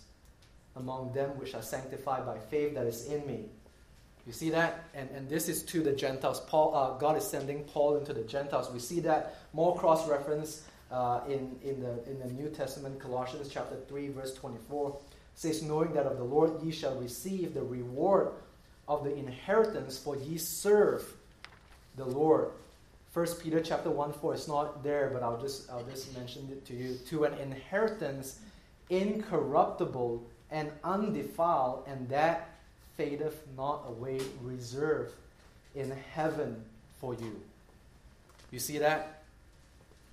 among 0.76 1.12
them 1.12 1.30
which 1.38 1.54
are 1.54 1.62
sanctified 1.62 2.26
by 2.26 2.38
faith 2.38 2.74
that 2.74 2.86
is 2.86 3.06
in 3.06 3.24
me. 3.26 3.44
You 4.26 4.32
see 4.32 4.50
that? 4.50 4.84
And, 4.94 5.08
and 5.10 5.28
this 5.28 5.48
is 5.48 5.62
to 5.64 5.82
the 5.82 5.92
Gentiles. 5.92 6.40
Paul, 6.40 6.74
uh, 6.74 6.98
God 6.98 7.16
is 7.16 7.24
sending 7.24 7.64
Paul 7.64 7.96
into 7.96 8.12
the 8.12 8.22
Gentiles. 8.22 8.70
We 8.72 8.78
see 8.78 9.00
that 9.00 9.36
more 9.52 9.76
cross 9.76 10.08
reference 10.08 10.62
uh, 10.90 11.20
in, 11.26 11.56
in, 11.62 11.80
the, 11.80 12.02
in 12.08 12.18
the 12.20 12.32
New 12.32 12.48
Testament, 12.48 13.00
Colossians 13.00 13.48
chapter 13.50 13.76
3, 13.88 14.08
verse 14.08 14.34
24. 14.34 14.96
Says, 15.34 15.62
Knowing 15.62 15.92
that 15.94 16.06
of 16.06 16.18
the 16.18 16.24
Lord 16.24 16.62
ye 16.62 16.70
shall 16.70 16.94
receive 16.96 17.54
the 17.54 17.62
reward 17.62 18.32
of 18.88 19.04
the 19.04 19.14
inheritance, 19.14 19.98
for 19.98 20.16
ye 20.16 20.38
serve 20.38 21.04
the 21.96 22.04
Lord. 22.04 22.50
First 23.12 23.42
Peter 23.42 23.60
chapter 23.60 23.90
1 23.90 24.12
4 24.14 24.34
it's 24.34 24.48
not 24.48 24.82
there, 24.82 25.10
but 25.12 25.22
I'll 25.22 25.40
just 25.40 25.70
I'll 25.70 25.84
just 25.84 26.16
mention 26.16 26.48
it 26.50 26.64
to 26.66 26.74
you. 26.74 26.94
To 27.08 27.24
an 27.24 27.34
inheritance 27.34 28.38
incorruptible 28.88 30.22
and 30.50 30.70
undefiled, 30.84 31.84
and 31.86 32.08
that 32.08 32.50
fadeth 32.96 33.42
not 33.56 33.84
away, 33.88 34.20
reserved 34.42 35.14
in 35.74 35.90
heaven 35.90 36.62
for 37.00 37.14
you. 37.14 37.40
You 38.50 38.58
see 38.58 38.78
that? 38.78 39.22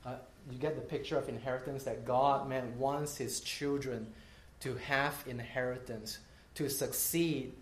Uh, 0.05 0.15
you 0.49 0.57
get 0.57 0.75
the 0.75 0.81
picture 0.81 1.17
of 1.17 1.27
inheritance 1.27 1.83
that 1.83 2.05
God, 2.05 2.47
man, 2.49 2.77
wants 2.79 3.17
his 3.17 3.41
children 3.41 4.07
to 4.61 4.75
have 4.75 5.23
inheritance, 5.27 6.19
to 6.55 6.69
succeed. 6.69 7.53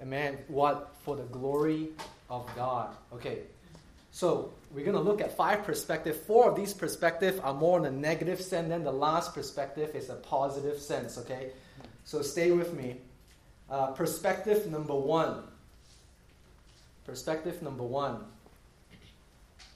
And 0.00 0.10
man, 0.10 0.38
what? 0.48 0.94
For 1.04 1.16
the 1.16 1.24
glory 1.24 1.88
of 2.30 2.48
God. 2.54 2.94
Okay, 3.12 3.40
so 4.10 4.52
we're 4.72 4.84
going 4.84 4.96
to 4.96 5.02
look 5.02 5.20
at 5.20 5.36
five 5.36 5.64
perspectives. 5.64 6.18
Four 6.18 6.50
of 6.50 6.56
these 6.56 6.74
perspectives 6.74 7.38
are 7.40 7.54
more 7.54 7.78
in 7.78 7.84
a 7.84 7.90
negative 7.90 8.40
sense, 8.40 8.68
then 8.68 8.84
the 8.84 8.92
last 8.92 9.34
perspective 9.34 9.94
is 9.94 10.10
a 10.10 10.14
positive 10.14 10.78
sense, 10.80 11.18
okay? 11.18 11.50
So 12.04 12.22
stay 12.22 12.50
with 12.50 12.74
me. 12.74 12.96
Uh, 13.70 13.88
perspective 13.88 14.66
number 14.66 14.94
one. 14.94 15.42
Perspective 17.04 17.62
number 17.62 17.84
one. 17.84 18.24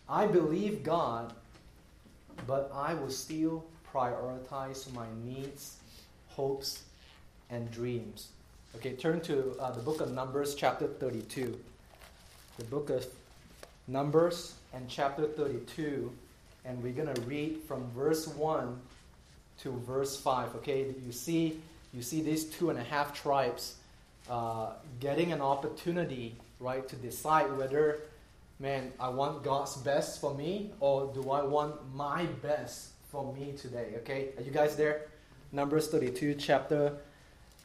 I 0.09 0.27
believe 0.27 0.83
God, 0.83 1.33
but 2.47 2.71
I 2.75 2.95
will 2.95 3.11
still 3.11 3.65
prioritize 3.93 4.93
my 4.93 5.07
needs, 5.25 5.77
hopes, 6.37 6.83
and 7.51 7.71
dreams. 7.71 8.29
Okay, 8.77 8.93
turn 8.93 9.21
to 9.21 9.55
uh, 9.61 9.71
the 9.71 9.81
book 9.81 10.01
of 10.01 10.13
Numbers, 10.13 10.55
chapter 10.55 10.87
32. 10.87 11.59
The 12.59 12.65
book 12.65 12.91
of 12.91 13.07
Numbers 13.87 14.55
and 14.73 14.89
chapter 14.89 15.27
32, 15.27 16.11
and 16.65 16.83
we're 16.83 16.93
going 16.93 17.15
to 17.15 17.21
read 17.23 17.59
from 17.69 17.91
verse 17.91 18.27
1 18.27 18.81
to 19.61 19.71
verse 19.87 20.17
5. 20.17 20.57
Okay, 20.57 20.87
you 21.05 21.13
see, 21.13 21.61
you 21.93 22.03
see 22.03 22.23
these 22.23 22.45
two 22.45 22.71
and 22.71 22.79
a 22.79 22.83
half 22.83 23.13
tribes 23.13 23.77
uh, 24.31 24.71
getting 25.01 25.33
an 25.33 25.43
opportunity, 25.43 26.37
right, 26.59 26.89
to 26.89 26.97
decide 26.97 27.55
whether, 27.57 28.01
man, 28.59 28.93
I 28.99 29.11
want 29.11 29.43
God's 29.43 29.77
best 29.77 30.21
for 30.21 30.35
me 30.35 30.71
or 30.81 31.13
do 31.13 31.31
I 31.31 31.43
want 31.43 31.75
my 31.95 32.25
best 32.43 32.91
for 33.11 33.35
me 33.35 33.53
today? 33.53 33.95
Okay, 33.99 34.29
are 34.39 34.43
you 34.43 34.51
guys 34.51 34.77
there? 34.77 35.09
Numbers 35.55 35.89
32, 35.89 36.37
chapter, 36.37 36.95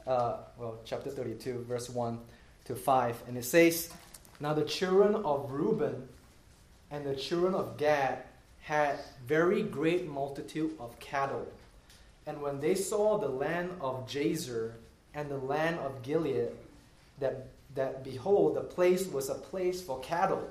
uh, 0.06 0.36
well, 0.58 0.78
chapter 0.84 1.08
32, 1.08 1.64
verse 1.66 1.88
1 1.88 2.18
to 2.66 2.74
5. 2.74 3.22
And 3.26 3.38
it 3.38 3.46
says, 3.46 3.90
now 4.40 4.52
the 4.52 4.64
children 4.64 5.14
of 5.14 5.50
Reuben 5.50 6.06
and 6.90 7.06
the 7.06 7.16
children 7.16 7.54
of 7.54 7.78
Gad 7.78 8.18
had 8.60 8.98
very 9.26 9.62
great 9.62 10.06
multitude 10.06 10.72
of 10.78 10.98
cattle. 11.00 11.46
And 12.26 12.42
when 12.42 12.60
they 12.60 12.74
saw 12.74 13.16
the 13.16 13.28
land 13.28 13.70
of 13.80 14.06
Jazer 14.06 14.72
and 15.14 15.30
the 15.30 15.38
land 15.38 15.78
of 15.78 16.02
Gilead, 16.02 16.50
that, 17.20 17.46
that 17.74 18.04
behold, 18.04 18.56
the 18.56 18.60
place 18.60 19.06
was 19.06 19.30
a 19.30 19.34
place 19.34 19.80
for 19.80 19.98
cattle, 20.00 20.46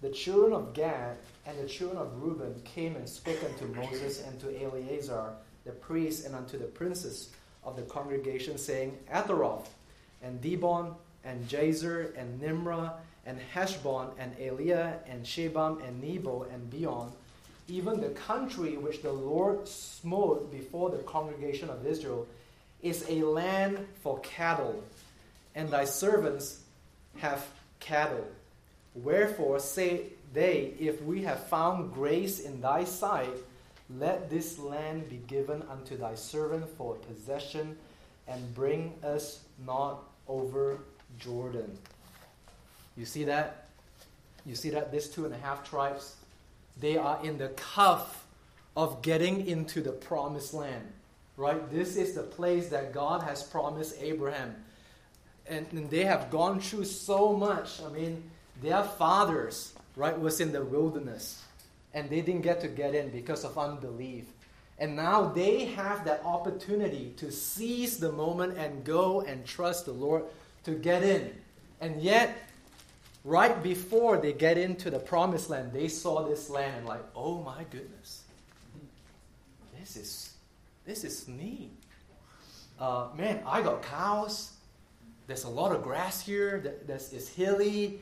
the 0.00 0.10
children 0.10 0.52
of 0.52 0.74
Gad 0.74 1.18
and 1.46 1.56
the 1.56 1.68
children 1.68 1.98
of 1.98 2.20
Reuben 2.20 2.60
came 2.64 2.96
and 2.96 3.08
spake 3.08 3.44
unto 3.44 3.66
Moses 3.80 4.22
and 4.22 4.40
to 4.40 4.60
Eleazar 4.60 5.34
the 5.68 5.74
priest 5.74 6.24
and 6.24 6.34
unto 6.34 6.58
the 6.58 6.64
princes 6.64 7.28
of 7.62 7.76
the 7.76 7.82
congregation, 7.82 8.56
saying, 8.56 8.96
Ataroth 9.12 9.66
and 10.22 10.40
Dibon 10.40 10.94
and 11.24 11.46
Jazer 11.46 12.16
and 12.16 12.40
Nimrah 12.40 12.94
and 13.26 13.38
Heshbon 13.54 14.08
and 14.18 14.34
Elealeh 14.38 14.96
and 15.06 15.24
Shebam 15.24 15.86
and 15.86 16.02
Nebo 16.02 16.46
and 16.50 16.70
Beon, 16.70 17.12
even 17.68 18.00
the 18.00 18.08
country 18.08 18.78
which 18.78 19.02
the 19.02 19.12
Lord 19.12 19.68
smote 19.68 20.50
before 20.50 20.88
the 20.88 21.02
congregation 21.02 21.68
of 21.68 21.86
Israel, 21.86 22.26
is 22.82 23.04
a 23.10 23.22
land 23.22 23.78
for 24.02 24.18
cattle, 24.20 24.82
and 25.54 25.68
thy 25.68 25.84
servants 25.84 26.60
have 27.18 27.46
cattle. 27.78 28.26
Wherefore 28.94 29.58
say 29.60 30.04
they, 30.32 30.72
If 30.78 31.02
we 31.02 31.24
have 31.24 31.44
found 31.48 31.92
grace 31.92 32.40
in 32.40 32.62
thy 32.62 32.84
sight, 32.84 33.34
let 33.90 34.28
this 34.28 34.58
land 34.58 35.08
be 35.08 35.20
given 35.26 35.62
unto 35.70 35.96
thy 35.96 36.14
servant 36.14 36.68
for 36.76 36.94
possession, 36.94 37.76
and 38.26 38.54
bring 38.54 38.92
us 39.02 39.40
not 39.64 40.04
over 40.26 40.78
Jordan. 41.18 41.78
You 42.96 43.06
see 43.06 43.24
that? 43.24 43.68
You 44.44 44.54
see 44.54 44.70
that? 44.70 44.92
These 44.92 45.08
two 45.08 45.24
and 45.24 45.34
a 45.34 45.38
half 45.38 45.68
tribes, 45.68 46.16
they 46.78 46.96
are 46.96 47.18
in 47.24 47.38
the 47.38 47.48
cuff 47.48 48.26
of 48.76 49.00
getting 49.02 49.46
into 49.46 49.80
the 49.80 49.92
promised 49.92 50.52
land. 50.52 50.92
Right? 51.36 51.70
This 51.70 51.96
is 51.96 52.14
the 52.14 52.22
place 52.24 52.68
that 52.68 52.92
God 52.92 53.22
has 53.22 53.42
promised 53.42 53.96
Abraham. 54.00 54.54
and, 55.48 55.66
and 55.72 55.90
they 55.90 56.04
have 56.04 56.30
gone 56.30 56.60
through 56.60 56.84
so 56.84 57.32
much. 57.32 57.80
I 57.82 57.88
mean, 57.90 58.30
their 58.62 58.82
fathers, 58.82 59.72
right, 59.96 60.18
was 60.18 60.40
in 60.40 60.52
the 60.52 60.64
wilderness, 60.64 61.42
and 61.94 62.08
they 62.10 62.20
didn't 62.20 62.42
get 62.42 62.60
to 62.60 62.68
get 62.68 62.94
in 62.94 63.10
because 63.10 63.44
of 63.44 63.56
unbelief. 63.58 64.26
And 64.78 64.94
now 64.94 65.28
they 65.28 65.66
have 65.66 66.04
that 66.04 66.22
opportunity 66.24 67.12
to 67.16 67.32
seize 67.32 67.98
the 67.98 68.12
moment 68.12 68.56
and 68.56 68.84
go 68.84 69.22
and 69.22 69.44
trust 69.44 69.86
the 69.86 69.92
Lord 69.92 70.24
to 70.64 70.72
get 70.72 71.02
in. 71.02 71.32
And 71.80 72.00
yet, 72.00 72.36
right 73.24 73.60
before 73.62 74.18
they 74.18 74.32
get 74.32 74.56
into 74.56 74.90
the 74.90 74.98
promised 74.98 75.50
land, 75.50 75.72
they 75.72 75.88
saw 75.88 76.28
this 76.28 76.48
land 76.48 76.76
and 76.76 76.86
like, 76.86 77.04
oh 77.16 77.42
my 77.42 77.64
goodness, 77.70 78.22
this 79.78 79.96
is 79.96 80.34
this 80.84 81.04
is 81.04 81.28
neat. 81.28 81.70
Uh, 82.80 83.08
man, 83.16 83.42
I 83.44 83.60
got 83.60 83.82
cows. 83.82 84.52
There's 85.26 85.44
a 85.44 85.48
lot 85.48 85.72
of 85.72 85.82
grass 85.82 86.24
here. 86.24 86.78
There's, 86.86 87.12
it's 87.12 87.28
hilly. 87.28 88.00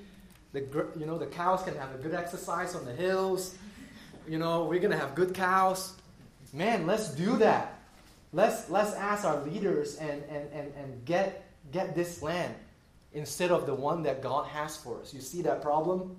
The, 0.52 0.60
you 0.96 1.04
know, 1.04 1.18
the 1.18 1.26
cows 1.26 1.62
can 1.62 1.74
have 1.76 1.92
a 1.94 1.98
good 1.98 2.14
exercise 2.14 2.76
on 2.76 2.84
the 2.84 2.92
hills. 2.92 3.56
You 4.28 4.38
know, 4.38 4.64
we're 4.64 4.80
going 4.80 4.92
to 4.92 4.98
have 4.98 5.14
good 5.14 5.34
cows. 5.34 5.94
Man, 6.52 6.86
let's 6.86 7.10
do 7.10 7.36
that. 7.38 7.78
Let's, 8.32 8.68
let's 8.68 8.92
ask 8.94 9.24
our 9.24 9.42
leaders 9.44 9.96
and, 9.96 10.22
and, 10.28 10.50
and, 10.52 10.72
and 10.74 11.04
get, 11.04 11.44
get 11.72 11.94
this 11.94 12.22
land 12.22 12.54
instead 13.12 13.50
of 13.50 13.66
the 13.66 13.74
one 13.74 14.02
that 14.02 14.22
God 14.22 14.46
has 14.48 14.76
for 14.76 15.00
us. 15.00 15.14
You 15.14 15.20
see 15.20 15.42
that 15.42 15.62
problem? 15.62 16.16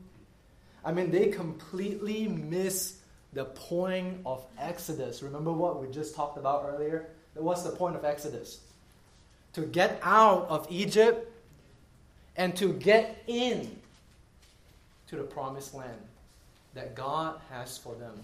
I 0.85 0.93
mean, 0.93 1.11
they 1.11 1.27
completely 1.27 2.27
miss 2.27 2.99
the 3.33 3.45
point 3.45 4.21
of 4.25 4.45
Exodus. 4.57 5.21
Remember 5.21 5.51
what 5.51 5.81
we 5.81 5.93
just 5.93 6.15
talked 6.15 6.37
about 6.37 6.65
earlier? 6.67 7.09
What's 7.33 7.63
the 7.63 7.71
point 7.71 7.95
of 7.95 8.05
Exodus? 8.05 8.61
To 9.53 9.61
get 9.61 9.99
out 10.01 10.47
of 10.49 10.65
Egypt 10.69 11.29
and 12.37 12.55
to 12.55 12.73
get 12.73 13.21
in 13.27 13.79
to 15.07 15.17
the 15.17 15.23
promised 15.23 15.73
land 15.73 15.99
that 16.73 16.95
God 16.95 17.39
has 17.49 17.77
for 17.77 17.95
them. 17.95 18.19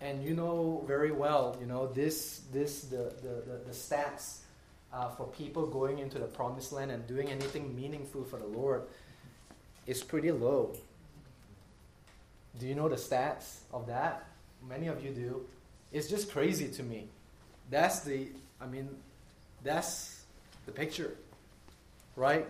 And 0.00 0.22
you 0.22 0.34
know 0.34 0.84
very 0.86 1.12
well, 1.12 1.56
you 1.60 1.66
know, 1.66 1.86
this, 1.86 2.42
this 2.52 2.82
the, 2.82 3.12
the, 3.22 3.42
the, 3.46 3.60
the 3.66 3.72
stats 3.72 4.38
uh, 4.92 5.08
for 5.10 5.26
people 5.28 5.66
going 5.66 5.98
into 5.98 6.18
the 6.18 6.26
promised 6.26 6.72
land 6.72 6.90
and 6.90 7.06
doing 7.06 7.28
anything 7.28 7.74
meaningful 7.74 8.24
for 8.24 8.38
the 8.38 8.46
Lord 8.46 8.82
is 9.86 10.02
pretty 10.02 10.30
low. 10.30 10.76
Do 12.58 12.66
you 12.66 12.74
know 12.74 12.88
the 12.88 12.96
stats 12.96 13.58
of 13.72 13.86
that? 13.88 14.24
Many 14.68 14.86
of 14.86 15.04
you 15.04 15.10
do. 15.10 15.44
It's 15.92 16.08
just 16.08 16.30
crazy 16.30 16.68
to 16.68 16.82
me. 16.82 17.08
That's 17.70 18.00
the, 18.00 18.28
I 18.60 18.66
mean, 18.66 18.88
that's 19.62 20.22
the 20.66 20.72
picture, 20.72 21.16
right? 22.16 22.46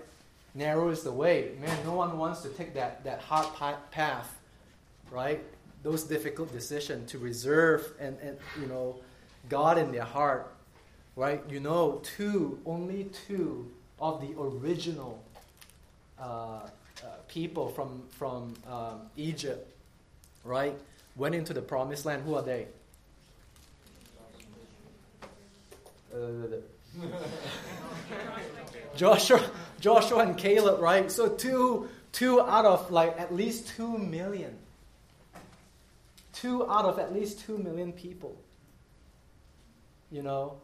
Narrow 0.54 0.88
is 0.90 1.02
the 1.02 1.12
way. 1.12 1.52
Man, 1.60 1.76
no 1.84 1.94
one 1.94 2.18
wants 2.18 2.42
to 2.42 2.48
take 2.48 2.74
that, 2.74 3.04
that 3.04 3.20
hard 3.20 3.48
path, 3.90 4.36
right? 5.10 5.42
Those 5.82 6.04
difficult 6.04 6.52
decisions 6.52 7.10
to 7.12 7.18
reserve 7.18 7.92
and, 8.00 8.16
and, 8.22 8.38
you 8.60 8.66
know, 8.66 8.96
God 9.48 9.78
in 9.78 9.92
their 9.92 10.04
heart, 10.04 10.54
right? 11.16 11.42
You 11.48 11.60
know, 11.60 12.00
two, 12.02 12.58
only 12.64 13.04
two 13.26 13.70
of 14.00 14.20
the 14.20 14.34
original 14.38 15.22
uh, 16.18 16.22
uh, 16.22 16.60
people 17.28 17.68
from, 17.68 18.02
from 18.10 18.54
um, 18.70 19.00
Egypt, 19.16 19.66
right, 20.44 20.74
went 21.16 21.34
into 21.34 21.52
the 21.52 21.62
promised 21.62 22.06
land. 22.06 22.22
Who 22.24 22.34
are 22.34 22.42
they? 22.42 22.66
Joshua, 28.96 29.42
Joshua 29.80 30.20
and 30.20 30.38
Caleb, 30.38 30.80
right? 30.80 31.10
So 31.10 31.28
two, 31.28 31.88
two 32.12 32.40
out 32.40 32.64
of 32.64 32.90
like 32.90 33.18
at 33.18 33.34
least 33.34 33.68
two 33.68 33.98
million. 33.98 34.56
Two 36.44 36.70
out 36.70 36.84
of 36.84 36.98
at 36.98 37.14
least 37.14 37.40
two 37.40 37.56
million 37.56 37.90
people. 37.90 38.36
You 40.10 40.22
know, 40.22 40.58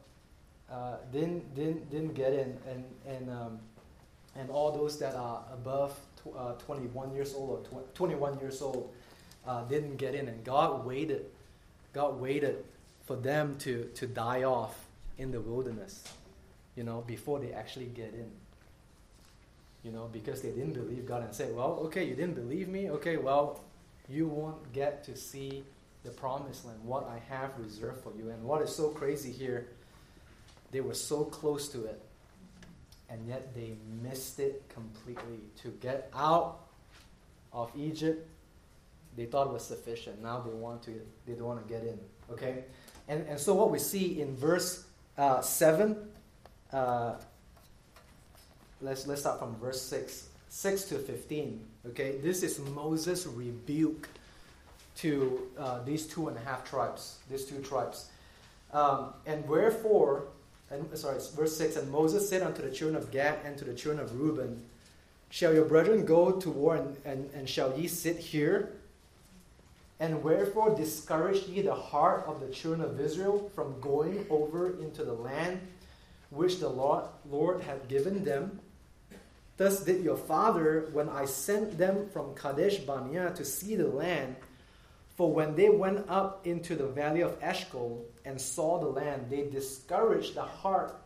uh, 0.70 0.96
didn't 1.10 1.54
didn't 1.54 1.90
didn't 1.90 2.12
get 2.12 2.34
in, 2.34 2.58
and 2.68 2.84
and 3.06 3.30
um, 3.30 3.58
and 4.36 4.50
all 4.50 4.72
those 4.72 4.98
that 4.98 5.14
are 5.14 5.42
above 5.50 5.98
tw- 6.18 6.36
uh, 6.36 6.52
21 6.56 7.14
years 7.14 7.32
old 7.32 7.66
or 7.72 7.82
tw- 7.82 7.94
21 7.94 8.38
years 8.40 8.60
old 8.60 8.92
uh, 9.46 9.64
didn't 9.64 9.96
get 9.96 10.14
in, 10.14 10.28
and 10.28 10.44
God 10.44 10.84
waited. 10.84 11.24
God 11.94 12.20
waited 12.20 12.62
for 13.06 13.16
them 13.16 13.56
to 13.60 13.84
to 13.94 14.06
die 14.06 14.42
off 14.42 14.84
in 15.16 15.32
the 15.32 15.40
wilderness, 15.40 16.04
you 16.76 16.84
know, 16.84 17.00
before 17.06 17.40
they 17.40 17.52
actually 17.52 17.86
get 17.86 18.12
in. 18.12 18.30
You 19.82 19.92
know, 19.92 20.10
because 20.12 20.42
they 20.42 20.50
didn't 20.50 20.74
believe 20.74 21.06
God 21.06 21.22
and 21.22 21.34
say, 21.34 21.50
well, 21.52 21.80
okay, 21.86 22.04
you 22.04 22.14
didn't 22.14 22.34
believe 22.34 22.68
me? 22.68 22.90
Okay, 22.90 23.16
well, 23.16 23.64
you 24.10 24.26
won't 24.26 24.72
get 24.72 25.04
to 25.04 25.16
see 25.16 25.64
the 26.02 26.10
promised 26.10 26.64
land, 26.64 26.78
what 26.82 27.08
I 27.08 27.20
have 27.32 27.50
reserved 27.58 28.02
for 28.02 28.12
you. 28.16 28.30
And 28.30 28.42
what 28.42 28.62
is 28.62 28.74
so 28.74 28.88
crazy 28.88 29.30
here, 29.30 29.68
they 30.70 30.80
were 30.80 30.94
so 30.94 31.24
close 31.24 31.68
to 31.68 31.84
it, 31.84 32.00
and 33.08 33.26
yet 33.26 33.54
they 33.54 33.74
missed 34.02 34.40
it 34.40 34.62
completely. 34.68 35.40
To 35.62 35.68
get 35.80 36.10
out 36.14 36.60
of 37.52 37.70
Egypt, 37.76 38.26
they 39.16 39.26
thought 39.26 39.46
it 39.48 39.52
was 39.52 39.64
sufficient. 39.64 40.22
Now 40.22 40.40
they 40.40 40.52
want 40.52 40.82
to 40.84 41.00
they 41.26 41.34
don't 41.34 41.44
want 41.44 41.66
to 41.66 41.72
get 41.72 41.82
in. 41.82 41.98
Okay? 42.32 42.64
And 43.08 43.26
and 43.28 43.38
so 43.38 43.54
what 43.54 43.70
we 43.70 43.78
see 43.78 44.20
in 44.20 44.36
verse 44.36 44.84
uh, 45.20 45.42
7. 45.42 45.96
Uh, 46.72 47.14
let's, 48.80 49.06
let's 49.06 49.20
start 49.20 49.38
from 49.38 49.54
verse 49.56 49.82
6. 49.82 50.29
6 50.50 50.82
to 50.84 50.98
15. 50.98 51.64
Okay, 51.88 52.16
this 52.18 52.42
is 52.42 52.58
Moses' 52.58 53.24
rebuke 53.26 54.08
to 54.96 55.48
uh, 55.56 55.82
these 55.84 56.06
two 56.06 56.28
and 56.28 56.36
a 56.36 56.40
half 56.40 56.68
tribes, 56.68 57.18
these 57.30 57.44
two 57.44 57.60
tribes. 57.62 58.10
Um, 58.72 59.14
and 59.26 59.48
wherefore, 59.48 60.24
and 60.70 60.86
sorry, 60.98 61.18
verse 61.36 61.56
6 61.56 61.76
And 61.76 61.90
Moses 61.90 62.28
said 62.28 62.42
unto 62.42 62.62
the 62.62 62.70
children 62.70 63.00
of 63.00 63.10
Gad 63.12 63.38
and 63.44 63.56
to 63.58 63.64
the 63.64 63.72
children 63.74 64.04
of 64.04 64.20
Reuben, 64.20 64.60
Shall 65.30 65.54
your 65.54 65.64
brethren 65.64 66.04
go 66.04 66.32
to 66.32 66.50
war, 66.50 66.74
and, 66.74 66.96
and, 67.04 67.30
and 67.32 67.48
shall 67.48 67.78
ye 67.78 67.86
sit 67.86 68.18
here? 68.18 68.72
And 70.00 70.24
wherefore 70.24 70.74
discourage 70.74 71.46
ye 71.46 71.62
the 71.62 71.74
heart 71.74 72.24
of 72.26 72.40
the 72.40 72.48
children 72.48 72.80
of 72.80 72.98
Israel 72.98 73.50
from 73.54 73.80
going 73.80 74.26
over 74.28 74.80
into 74.80 75.04
the 75.04 75.12
land 75.12 75.60
which 76.30 76.58
the 76.58 76.68
Lord, 76.68 77.04
Lord 77.30 77.62
had 77.62 77.86
given 77.86 78.24
them? 78.24 78.58
Thus 79.60 79.80
did 79.82 80.02
your 80.02 80.16
father 80.16 80.88
when 80.94 81.10
I 81.10 81.26
sent 81.26 81.76
them 81.76 82.08
from 82.08 82.34
Kadesh 82.34 82.78
Barnea 82.78 83.34
to 83.34 83.44
see 83.44 83.76
the 83.76 83.88
land. 83.88 84.36
For 85.18 85.30
when 85.30 85.54
they 85.54 85.68
went 85.68 86.08
up 86.08 86.46
into 86.46 86.74
the 86.74 86.86
valley 86.86 87.20
of 87.20 87.36
Eshcol 87.42 88.02
and 88.24 88.40
saw 88.40 88.80
the 88.80 88.88
land, 88.88 89.26
they 89.28 89.50
discouraged 89.50 90.34
the 90.34 90.44
heart 90.44 90.96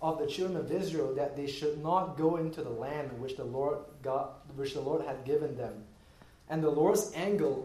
of 0.00 0.18
the 0.18 0.26
children 0.26 0.56
of 0.56 0.72
Israel 0.72 1.14
that 1.16 1.36
they 1.36 1.46
should 1.46 1.82
not 1.82 2.16
go 2.16 2.36
into 2.36 2.62
the 2.62 2.70
land 2.70 3.12
which 3.20 3.36
the 3.36 3.44
Lord 3.44 3.80
God, 4.02 4.30
which 4.56 4.72
the 4.72 4.80
Lord 4.80 5.04
had 5.04 5.26
given 5.26 5.58
them. 5.58 5.84
And 6.48 6.64
the 6.64 6.70
Lord's 6.70 7.12
anger 7.14 7.56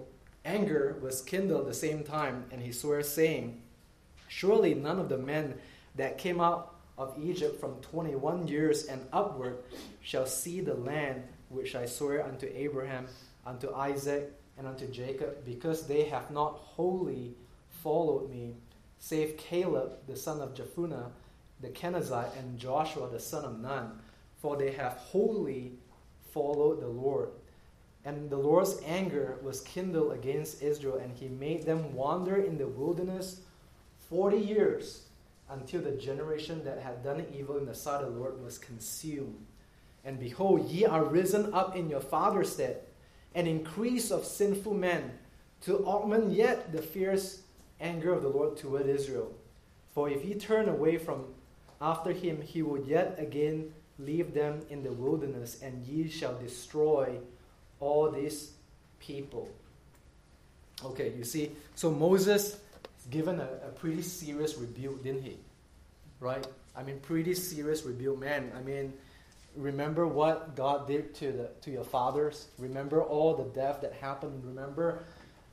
anger 0.43 0.97
was 1.01 1.21
kindled 1.21 1.65
the 1.65 1.73
same 1.73 2.03
time, 2.03 2.43
and 2.51 2.61
he 2.61 2.73
swore, 2.73 3.03
saying, 3.03 3.61
Surely 4.27 4.73
none 4.73 4.99
of 4.99 5.07
the 5.07 5.17
men 5.17 5.53
that 5.95 6.17
came 6.17 6.41
out 6.41 6.74
of 6.97 7.15
Egypt 7.21 7.59
from 7.59 7.81
twenty 7.81 8.15
one 8.15 8.47
years 8.47 8.85
and 8.85 9.05
upward 9.11 9.57
shall 10.01 10.25
see 10.25 10.61
the 10.61 10.73
land 10.73 11.23
which 11.49 11.75
I 11.75 11.85
swore 11.85 12.21
unto 12.21 12.47
Abraham, 12.53 13.07
unto 13.45 13.73
Isaac, 13.73 14.31
and 14.57 14.67
unto 14.67 14.87
Jacob, 14.87 15.43
because 15.45 15.87
they 15.87 16.05
have 16.05 16.31
not 16.31 16.53
wholly 16.53 17.35
followed 17.83 18.29
me, 18.29 18.55
save 18.99 19.37
Caleb 19.37 19.97
the 20.07 20.15
son 20.15 20.41
of 20.41 20.53
Jephunneh, 20.53 21.09
the 21.61 21.69
Kenizzite, 21.69 22.37
and 22.37 22.57
Joshua 22.57 23.09
the 23.09 23.19
son 23.19 23.45
of 23.45 23.59
Nun, 23.59 23.99
for 24.41 24.55
they 24.55 24.71
have 24.71 24.93
wholly 24.93 25.73
followed 26.33 26.81
the 26.81 26.87
Lord. 26.87 27.29
And 28.03 28.29
the 28.29 28.37
Lord's 28.37 28.79
anger 28.85 29.37
was 29.41 29.61
kindled 29.61 30.13
against 30.13 30.61
Israel, 30.61 30.97
and 30.97 31.11
he 31.15 31.27
made 31.27 31.63
them 31.63 31.93
wander 31.93 32.35
in 32.35 32.57
the 32.57 32.67
wilderness 32.67 33.41
40 34.09 34.37
years 34.37 35.04
until 35.49 35.81
the 35.81 35.91
generation 35.91 36.63
that 36.65 36.79
had 36.79 37.03
done 37.03 37.25
evil 37.37 37.57
in 37.57 37.65
the 37.65 37.75
sight 37.75 38.03
of 38.03 38.13
the 38.13 38.19
Lord 38.19 38.43
was 38.43 38.57
consumed. 38.57 39.45
And 40.03 40.19
behold, 40.19 40.69
ye 40.69 40.85
are 40.85 41.03
risen 41.03 41.53
up 41.53 41.75
in 41.75 41.89
your 41.89 41.99
father's 41.99 42.53
stead, 42.53 42.81
an 43.33 43.47
increase 43.47 44.11
of 44.11 44.25
sinful 44.25 44.73
men, 44.73 45.11
to 45.61 45.85
augment 45.85 46.31
yet 46.31 46.71
the 46.71 46.81
fierce 46.81 47.41
anger 47.79 48.13
of 48.13 48.23
the 48.23 48.29
Lord 48.29 48.57
toward 48.57 48.87
Israel. 48.87 49.33
For 49.93 50.09
if 50.09 50.23
ye 50.23 50.35
turn 50.35 50.69
away 50.69 50.97
from 50.97 51.25
after 51.81 52.11
him, 52.11 52.41
he 52.41 52.61
would 52.61 52.85
yet 52.85 53.15
again 53.17 53.73
leave 53.97 54.33
them 54.33 54.61
in 54.69 54.83
the 54.83 54.91
wilderness, 54.91 55.61
and 55.61 55.85
ye 55.85 56.09
shall 56.09 56.37
destroy 56.37 57.17
all 57.79 58.11
these 58.11 58.51
people. 58.99 59.49
Okay, 60.83 61.13
you 61.17 61.23
see, 61.23 61.51
so 61.75 61.89
Moses 61.89 62.57
given 63.09 63.39
a, 63.39 63.49
a 63.67 63.71
pretty 63.71 64.01
serious 64.01 64.57
rebuke, 64.57 65.03
didn't 65.03 65.23
he? 65.23 65.37
Right? 66.19 66.45
I 66.75 66.83
mean, 66.83 66.99
pretty 66.99 67.35
serious 67.35 67.83
rebuke. 67.83 68.19
Man, 68.19 68.51
I 68.57 68.61
mean, 68.61 68.93
remember 69.55 70.07
what 70.07 70.55
God 70.55 70.87
did 70.87 71.15
to 71.15 71.31
the 71.31 71.49
to 71.61 71.71
your 71.71 71.83
fathers. 71.83 72.47
Remember 72.57 73.01
all 73.01 73.35
the 73.35 73.45
death 73.59 73.81
that 73.81 73.93
happened. 73.93 74.43
Remember, 74.45 75.03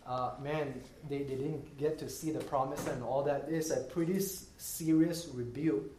uh, 0.07 0.33
man, 0.43 0.81
they, 1.09 1.19
they 1.19 1.35
didn't 1.35 1.79
get 1.79 1.99
to 1.99 2.09
see 2.09 2.31
the 2.31 2.41
promise 2.41 2.87
and 2.87 3.03
all 3.03 3.23
that. 3.25 3.47
It's 3.49 3.71
a 3.71 3.81
pretty 3.81 4.21
serious 4.59 5.29
rebuke. 5.33 5.91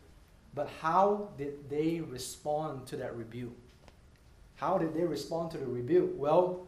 But 0.55 0.69
how 0.81 1.29
did 1.37 1.69
they 1.69 2.01
respond 2.01 2.85
to 2.87 2.97
that 2.97 3.15
rebuke? 3.15 3.57
How 4.55 4.77
did 4.77 4.93
they 4.93 5.03
respond 5.03 5.51
to 5.51 5.57
the 5.57 5.65
rebuke? 5.65 6.11
Well, 6.15 6.67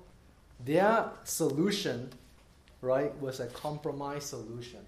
their 0.64 1.10
solution, 1.24 2.12
right, 2.86 3.20
was 3.22 3.40
a 3.40 3.48
compromise 3.48 4.26
solution. 4.26 4.80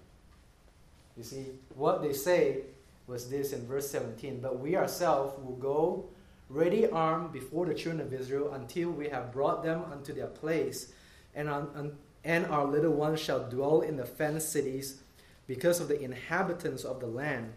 You 1.16 1.24
see, 1.24 1.46
what 1.74 2.02
they 2.02 2.12
say 2.12 2.60
was 3.08 3.28
this 3.28 3.52
in 3.52 3.66
verse 3.66 3.90
17 3.90 4.40
But 4.40 4.60
we 4.60 4.76
ourselves 4.76 5.38
will 5.42 5.56
go 5.56 6.06
ready 6.48 6.88
armed 6.88 7.32
before 7.32 7.66
the 7.66 7.74
children 7.74 8.06
of 8.06 8.14
Israel 8.14 8.52
until 8.54 8.90
we 8.90 9.08
have 9.08 9.32
brought 9.32 9.62
them 9.62 9.82
unto 9.90 10.14
their 10.14 10.28
place, 10.28 10.92
and, 11.34 11.48
on, 11.48 11.96
and 12.24 12.46
our 12.46 12.64
little 12.64 12.92
ones 12.92 13.20
shall 13.20 13.48
dwell 13.48 13.80
in 13.80 13.96
the 13.96 14.06
fenced 14.06 14.50
cities 14.50 15.02
because 15.46 15.80
of 15.80 15.88
the 15.88 16.00
inhabitants 16.00 16.84
of 16.84 17.00
the 17.00 17.06
land. 17.06 17.52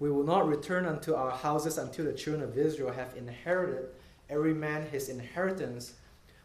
We 0.00 0.10
will 0.10 0.24
not 0.24 0.48
return 0.48 0.86
unto 0.86 1.14
our 1.14 1.30
houses 1.30 1.78
until 1.78 2.06
the 2.06 2.12
children 2.12 2.42
of 2.42 2.58
Israel 2.58 2.92
have 2.92 3.16
inherited 3.16 3.86
every 4.28 4.54
man 4.54 4.88
his 4.88 5.08
inheritance, 5.08 5.94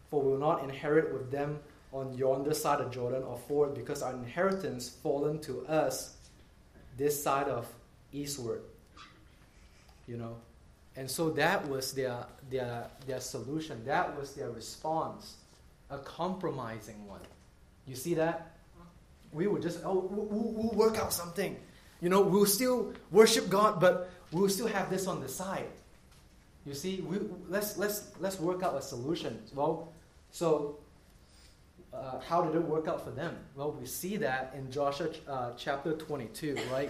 for 0.09 0.21
we 0.21 0.31
will 0.31 0.37
not 0.37 0.63
inherit 0.63 1.11
with 1.11 1.31
them 1.31 1.59
on 1.91 2.13
yonder 2.17 2.53
side 2.53 2.81
of 2.81 2.91
Jordan 2.91 3.23
or 3.23 3.37
forward, 3.37 3.73
because 3.73 4.01
our 4.01 4.13
inheritance 4.13 4.89
fallen 4.89 5.39
to 5.39 5.65
us 5.67 6.17
this 6.97 7.21
side 7.21 7.47
of 7.47 7.67
eastward. 8.11 8.61
You 10.07 10.17
know, 10.17 10.37
and 10.95 11.09
so 11.09 11.29
that 11.31 11.67
was 11.67 11.93
their, 11.93 12.25
their, 12.49 12.85
their 13.07 13.19
solution. 13.19 13.83
That 13.85 14.17
was 14.19 14.33
their 14.33 14.49
response, 14.49 15.35
a 15.89 15.97
compromising 15.99 17.07
one. 17.07 17.21
You 17.87 17.95
see 17.95 18.15
that? 18.15 18.51
We 19.31 19.47
would 19.47 19.61
just, 19.61 19.79
oh, 19.85 20.07
we'll, 20.09 20.25
we'll 20.51 20.73
work 20.73 20.97
out 20.97 21.13
something. 21.13 21.55
You 22.01 22.09
know, 22.09 22.21
we'll 22.21 22.45
still 22.45 22.93
worship 23.11 23.49
God, 23.49 23.79
but 23.79 24.09
we'll 24.31 24.49
still 24.49 24.67
have 24.67 24.89
this 24.89 25.05
on 25.07 25.21
the 25.21 25.27
side. 25.27 25.67
You 26.65 26.73
see, 26.73 27.01
we, 27.01 27.19
let's, 27.47 27.77
let's, 27.77 28.11
let's 28.19 28.39
work 28.39 28.63
out 28.63 28.75
a 28.75 28.81
solution. 28.81 29.41
Well, 29.53 29.93
so 30.31 30.77
uh, 31.93 32.19
how 32.19 32.41
did 32.41 32.55
it 32.55 32.63
work 32.63 32.87
out 32.87 33.03
for 33.03 33.11
them? 33.11 33.35
Well, 33.55 33.71
we 33.71 33.85
see 33.85 34.17
that 34.17 34.53
in 34.57 34.71
Joshua 34.71 35.09
uh, 35.27 35.51
chapter 35.57 35.93
22, 35.93 36.57
right? 36.71 36.89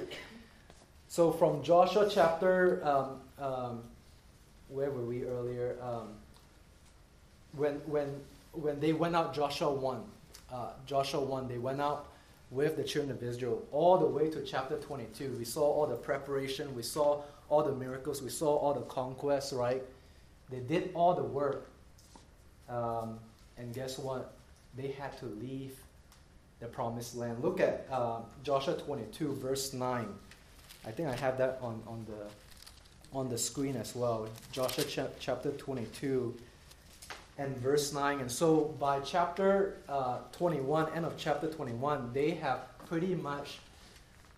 So 1.07 1.31
from 1.31 1.63
Joshua 1.63 2.09
chapter, 2.11 2.85
um, 2.85 3.21
um, 3.43 3.83
where 4.67 4.91
were 4.91 5.05
we 5.05 5.23
earlier? 5.23 5.77
Um, 5.81 6.09
when, 7.53 7.75
when, 7.85 8.19
when 8.51 8.79
they 8.79 8.93
went 8.93 9.15
out, 9.15 9.33
Joshua 9.33 9.71
1, 9.71 10.03
uh, 10.51 10.67
Joshua 10.85 11.21
1, 11.21 11.47
they 11.47 11.57
went 11.57 11.81
out 11.81 12.07
with 12.51 12.75
the 12.75 12.83
children 12.83 13.15
of 13.15 13.23
Israel 13.23 13.63
all 13.71 13.97
the 13.97 14.05
way 14.05 14.29
to 14.29 14.43
chapter 14.43 14.77
22. 14.77 15.35
We 15.37 15.45
saw 15.45 15.63
all 15.63 15.87
the 15.87 15.95
preparation, 15.95 16.75
we 16.75 16.83
saw 16.83 17.21
all 17.47 17.63
the 17.63 17.73
miracles, 17.73 18.21
we 18.21 18.29
saw 18.29 18.55
all 18.55 18.73
the 18.73 18.81
conquests, 18.81 19.53
right? 19.53 19.81
They 20.49 20.59
did 20.59 20.91
all 20.93 21.13
the 21.13 21.23
work. 21.23 21.69
Um, 22.67 23.19
and 23.57 23.73
guess 23.73 23.97
what? 23.97 24.33
They 24.75 24.91
had 24.91 25.17
to 25.19 25.25
leave 25.25 25.75
the 26.59 26.67
promised 26.67 27.15
land. 27.15 27.43
Look 27.43 27.59
at 27.59 27.87
uh, 27.91 28.19
Joshua 28.43 28.75
22, 28.75 29.33
verse 29.33 29.73
9. 29.73 30.07
I 30.85 30.91
think 30.91 31.07
I 31.09 31.15
have 31.15 31.37
that 31.37 31.59
on, 31.61 31.81
on, 31.87 32.05
the, 32.07 33.17
on 33.17 33.29
the 33.29 33.37
screen 33.37 33.75
as 33.75 33.95
well. 33.95 34.27
Joshua 34.51 34.83
ch- 34.83 35.11
chapter 35.19 35.51
22 35.51 36.35
and 37.37 37.57
verse 37.57 37.93
9. 37.93 38.19
And 38.19 38.31
so 38.31 38.75
by 38.79 38.99
chapter 38.99 39.77
uh, 39.87 40.19
21, 40.33 40.93
end 40.93 41.05
of 41.05 41.17
chapter 41.17 41.47
21, 41.47 42.11
they 42.13 42.31
have 42.31 42.59
pretty 42.87 43.15
much 43.15 43.59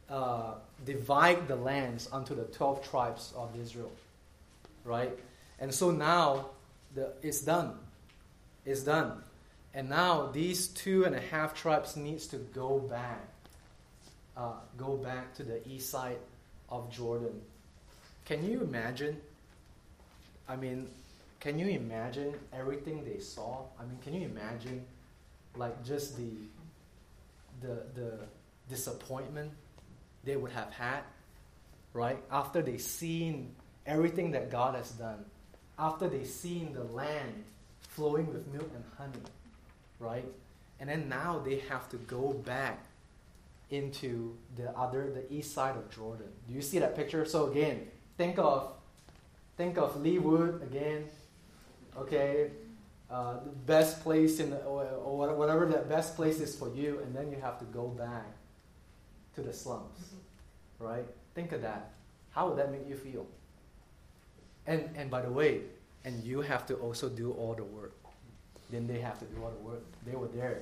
uh, 0.10 0.56
divide 0.86 1.48
the 1.48 1.56
lands 1.56 2.10
unto 2.12 2.36
the 2.36 2.44
12 2.44 2.88
tribes 2.90 3.34
of 3.36 3.50
Israel. 3.60 3.92
Right? 4.84 5.18
And 5.60 5.74
so 5.74 5.92
now 5.92 6.48
the, 6.94 7.14
it's 7.22 7.42
done. 7.42 7.74
It's 8.66 8.82
done. 8.82 9.24
And 9.74 9.90
now 9.90 10.28
these 10.28 10.68
two 10.68 11.06
and 11.06 11.16
a 11.16 11.22
half 11.22 11.54
tribes 11.54 11.96
needs 11.96 12.28
to 12.28 12.38
go 12.38 12.80
back. 12.80 13.28
Uh, 14.36 14.54
go 14.78 14.98
back 14.98 15.34
to 15.36 15.44
the 15.44 15.66
east 15.68 15.90
side 15.90 16.18
of 16.70 16.90
Jordan. 16.92 17.42
Can 18.26 18.50
you 18.50 18.62
imagine? 18.62 19.18
I 20.48 20.56
mean, 20.56 20.88
can 21.40 21.58
you 21.58 21.68
imagine 21.68 22.34
everything 22.54 23.04
they 23.04 23.20
saw? 23.20 23.64
I 23.80 23.84
mean, 23.84 23.98
can 24.04 24.14
you 24.14 24.26
imagine 24.26 24.86
like 25.56 25.84
just 25.84 26.18
the 26.18 26.30
the 27.62 27.84
the 27.94 28.20
disappointment 28.70 29.52
they 30.24 30.36
would 30.36 30.52
have 30.52 30.72
had, 30.72 31.02
right? 31.94 32.18
After 32.32 32.62
they 32.62 32.78
seen 32.78 33.54
everything 33.86 34.32
that 34.32 34.52
God 34.52 34.76
has 34.76 34.92
done, 34.92 35.26
after 35.80 36.08
they 36.08 36.24
seen 36.24 36.74
the 36.74 36.84
land 36.84 37.44
flowing 37.82 38.28
with 38.28 38.48
milk 38.54 38.70
and 38.76 38.84
honey, 38.98 39.26
right? 40.02 40.26
And 40.80 40.90
then 40.90 41.08
now 41.08 41.40
they 41.40 41.60
have 41.70 41.88
to 41.90 41.98
go 41.98 42.34
back 42.34 42.84
into 43.70 44.36
the 44.58 44.70
other, 44.78 45.10
the 45.12 45.32
east 45.34 45.54
side 45.54 45.78
of 45.78 45.90
Jordan. 45.90 46.28
Do 46.48 46.54
you 46.54 46.62
see 46.62 46.80
that 46.80 46.96
picture? 46.96 47.24
So 47.26 47.50
again, 47.50 47.88
think 48.18 48.38
of 48.38 48.74
think 49.58 49.78
of 49.78 49.96
Leawood 49.98 50.62
again. 50.64 51.06
Okay, 51.98 52.50
uh, 53.10 53.36
the 53.44 53.50
best 53.50 54.02
place 54.02 54.40
in 54.40 54.50
the, 54.50 54.58
or, 54.64 54.86
or 54.86 55.36
whatever 55.36 55.66
that 55.68 55.90
best 55.90 56.16
place 56.16 56.40
is 56.40 56.56
for 56.56 56.74
you, 56.74 57.00
and 57.04 57.14
then 57.14 57.30
you 57.30 57.38
have 57.42 57.60
to 57.60 57.66
go 57.66 57.88
back 57.88 58.26
to 59.36 59.42
the 59.42 59.54
slums, 59.54 60.00
mm-hmm. 60.00 60.86
right? 60.86 61.06
Think 61.36 61.52
of 61.52 61.62
that. 61.62 61.92
How 62.32 62.48
would 62.48 62.58
that 62.58 62.72
make 62.72 62.88
you 62.88 62.96
feel? 62.96 63.26
And 64.66 64.90
and 64.96 65.10
by 65.10 65.22
the 65.22 65.32
way, 65.32 65.62
and 66.04 66.24
you 66.24 66.42
have 66.42 66.66
to 66.68 66.76
also 66.76 67.10
do 67.10 67.32
all 67.34 67.54
the 67.54 67.64
work. 67.64 67.94
Then 68.72 68.88
they 68.88 69.00
have 69.00 69.20
to 69.20 69.26
do 69.26 69.44
all 69.44 69.52
the 69.52 69.68
work. 69.68 69.84
They 70.06 70.16
were 70.16 70.28
there. 70.28 70.62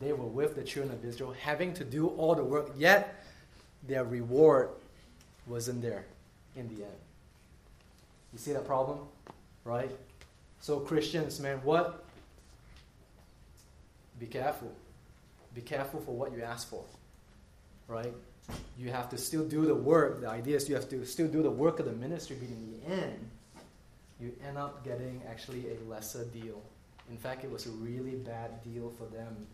They 0.00 0.12
were 0.12 0.26
with 0.26 0.54
the 0.54 0.62
children 0.62 0.96
of 0.96 1.04
Israel, 1.04 1.34
having 1.40 1.74
to 1.74 1.84
do 1.84 2.08
all 2.08 2.34
the 2.34 2.44
work, 2.44 2.70
yet 2.76 3.24
their 3.86 4.04
reward 4.04 4.68
wasn't 5.46 5.82
there 5.82 6.04
in 6.54 6.68
the 6.68 6.84
end. 6.84 7.00
You 8.32 8.38
see 8.38 8.52
that 8.52 8.66
problem? 8.66 8.98
Right? 9.64 9.90
So, 10.60 10.80
Christians, 10.80 11.40
man, 11.40 11.58
what? 11.64 12.04
Be 14.20 14.26
careful. 14.26 14.72
Be 15.54 15.62
careful 15.62 16.00
for 16.00 16.14
what 16.14 16.32
you 16.32 16.42
ask 16.42 16.68
for 16.68 16.84
right? 17.88 18.12
You 18.78 18.90
have 18.90 19.08
to 19.10 19.18
still 19.18 19.44
do 19.44 19.66
the 19.66 19.74
work. 19.74 20.20
The 20.20 20.28
idea 20.28 20.56
is 20.56 20.68
you 20.68 20.74
have 20.76 20.88
to 20.90 21.04
still 21.04 21.26
do 21.26 21.42
the 21.42 21.50
work 21.50 21.80
of 21.80 21.86
the 21.86 21.92
ministry, 21.92 22.36
but 22.38 22.48
in 22.48 22.80
the 22.80 23.02
end, 23.02 23.30
you 24.20 24.32
end 24.46 24.56
up 24.56 24.84
getting 24.84 25.20
actually 25.28 25.66
a 25.70 25.90
lesser 25.90 26.24
deal. 26.26 26.62
In 27.10 27.16
fact, 27.16 27.44
it 27.44 27.50
was 27.50 27.66
a 27.66 27.70
really 27.70 28.16
bad 28.16 28.62
deal 28.62 28.90
for 28.90 29.04
them. 29.04 29.46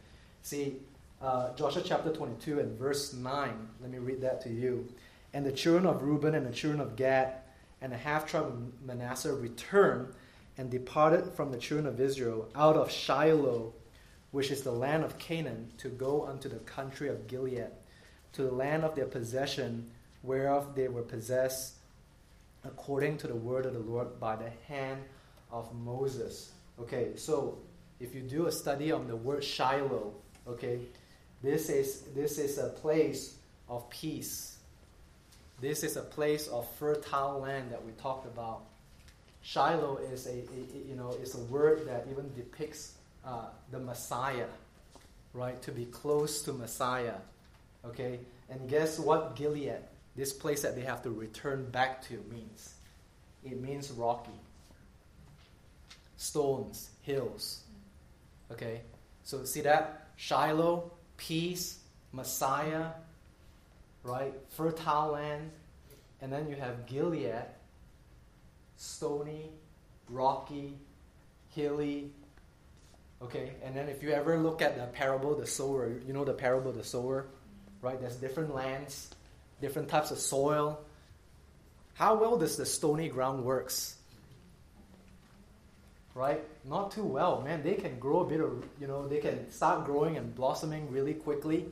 See, 0.42 0.76
uh, 1.22 1.54
Joshua 1.54 1.82
chapter 1.84 2.12
22 2.12 2.60
and 2.60 2.78
verse 2.78 3.14
9, 3.14 3.68
let 3.80 3.90
me 3.90 3.98
read 3.98 4.20
that 4.22 4.40
to 4.42 4.50
you. 4.50 4.88
And 5.32 5.44
the 5.44 5.52
children 5.52 5.86
of 5.86 6.02
Reuben 6.02 6.34
and 6.34 6.46
the 6.46 6.52
children 6.52 6.80
of 6.80 6.96
Gad 6.96 7.34
and 7.80 7.92
the 7.92 7.96
half 7.96 8.26
tribe 8.26 8.46
of 8.46 8.86
Manasseh 8.86 9.34
returned 9.34 10.08
and 10.56 10.70
departed 10.70 11.32
from 11.32 11.50
the 11.50 11.58
children 11.58 11.86
of 11.86 12.00
Israel 12.00 12.48
out 12.54 12.76
of 12.76 12.90
Shiloh, 12.90 13.72
which 14.30 14.50
is 14.50 14.62
the 14.62 14.72
land 14.72 15.04
of 15.04 15.18
Canaan, 15.18 15.72
to 15.78 15.88
go 15.88 16.26
unto 16.26 16.48
the 16.48 16.60
country 16.60 17.08
of 17.08 17.26
Gilead 17.26 17.70
to 18.32 18.42
the 18.42 18.52
land 18.52 18.84
of 18.84 18.94
their 18.94 19.06
possession, 19.06 19.90
whereof 20.22 20.74
they 20.74 20.88
were 20.88 21.02
possessed 21.02 21.74
according 22.64 23.18
to 23.18 23.26
the 23.26 23.34
word 23.34 23.66
of 23.66 23.74
the 23.74 23.78
Lord 23.78 24.18
by 24.18 24.36
the 24.36 24.50
hand 24.66 25.02
of 25.50 25.74
Moses. 25.74 26.52
Okay, 26.80 27.12
so 27.16 27.58
if 28.00 28.14
you 28.14 28.20
do 28.20 28.46
a 28.46 28.52
study 28.52 28.90
on 28.92 29.06
the 29.06 29.16
word 29.16 29.44
Shiloh, 29.44 30.12
okay, 30.48 30.80
this 31.42 31.68
is 31.68 32.02
this 32.14 32.38
is 32.38 32.58
a 32.58 32.68
place 32.68 33.36
of 33.68 33.88
peace. 33.90 34.58
This 35.60 35.84
is 35.84 35.96
a 35.96 36.02
place 36.02 36.48
of 36.48 36.68
fertile 36.72 37.40
land 37.40 37.70
that 37.70 37.84
we 37.84 37.92
talked 37.92 38.26
about. 38.26 38.62
Shiloh 39.42 39.98
is 40.12 40.26
a, 40.26 40.30
a 40.30 40.88
you 40.88 40.96
know 40.96 41.10
is 41.22 41.34
a 41.34 41.44
word 41.44 41.86
that 41.86 42.06
even 42.10 42.32
depicts 42.34 42.94
uh, 43.24 43.46
the 43.70 43.78
Messiah, 43.78 44.48
right? 45.32 45.60
To 45.62 45.72
be 45.72 45.86
close 45.86 46.42
to 46.42 46.52
Messiah. 46.52 47.14
Okay? 47.84 48.18
And 48.50 48.68
guess 48.68 48.98
what 48.98 49.36
Gilead, 49.36 49.78
this 50.16 50.32
place 50.32 50.62
that 50.62 50.74
they 50.74 50.82
have 50.82 51.02
to 51.02 51.10
return 51.10 51.70
back 51.70 52.02
to, 52.08 52.22
means? 52.30 52.74
It 53.44 53.60
means 53.60 53.90
rocky. 53.90 54.32
Stones, 56.24 56.88
hills. 57.02 57.64
Okay? 58.50 58.80
So 59.24 59.44
see 59.44 59.60
that? 59.60 60.08
Shiloh, 60.16 60.90
peace, 61.18 61.80
Messiah, 62.12 62.86
right? 64.02 64.32
Fertile 64.48 65.12
land. 65.12 65.50
And 66.22 66.32
then 66.32 66.48
you 66.48 66.56
have 66.56 66.86
Gilead, 66.86 67.44
stony, 68.76 69.50
rocky, 70.08 70.78
hilly. 71.50 72.10
Okay, 73.20 73.52
and 73.62 73.76
then 73.76 73.90
if 73.90 74.02
you 74.02 74.10
ever 74.10 74.38
look 74.38 74.62
at 74.62 74.78
the 74.78 74.86
parable, 74.86 75.34
the 75.34 75.46
sower, 75.46 75.92
you 76.06 76.14
know 76.14 76.24
the 76.24 76.32
parable, 76.32 76.72
the 76.72 76.84
sower, 76.84 77.26
right? 77.82 78.00
There's 78.00 78.16
different 78.16 78.54
lands, 78.54 79.10
different 79.60 79.88
types 79.90 80.10
of 80.10 80.18
soil. 80.18 80.80
How 81.94 82.14
well 82.14 82.38
does 82.38 82.56
the 82.56 82.64
stony 82.64 83.10
ground 83.10 83.44
works? 83.44 83.98
Right? 86.14 86.40
Not 86.64 86.92
too 86.92 87.04
well, 87.04 87.42
man. 87.42 87.62
They 87.62 87.74
can 87.74 87.98
grow 87.98 88.20
a 88.20 88.24
bit 88.24 88.40
of, 88.40 88.64
you 88.80 88.86
know, 88.86 89.08
they 89.08 89.18
can 89.18 89.50
start 89.50 89.84
growing 89.84 90.16
and 90.16 90.34
blossoming 90.34 90.88
really 90.90 91.14
quickly, 91.14 91.66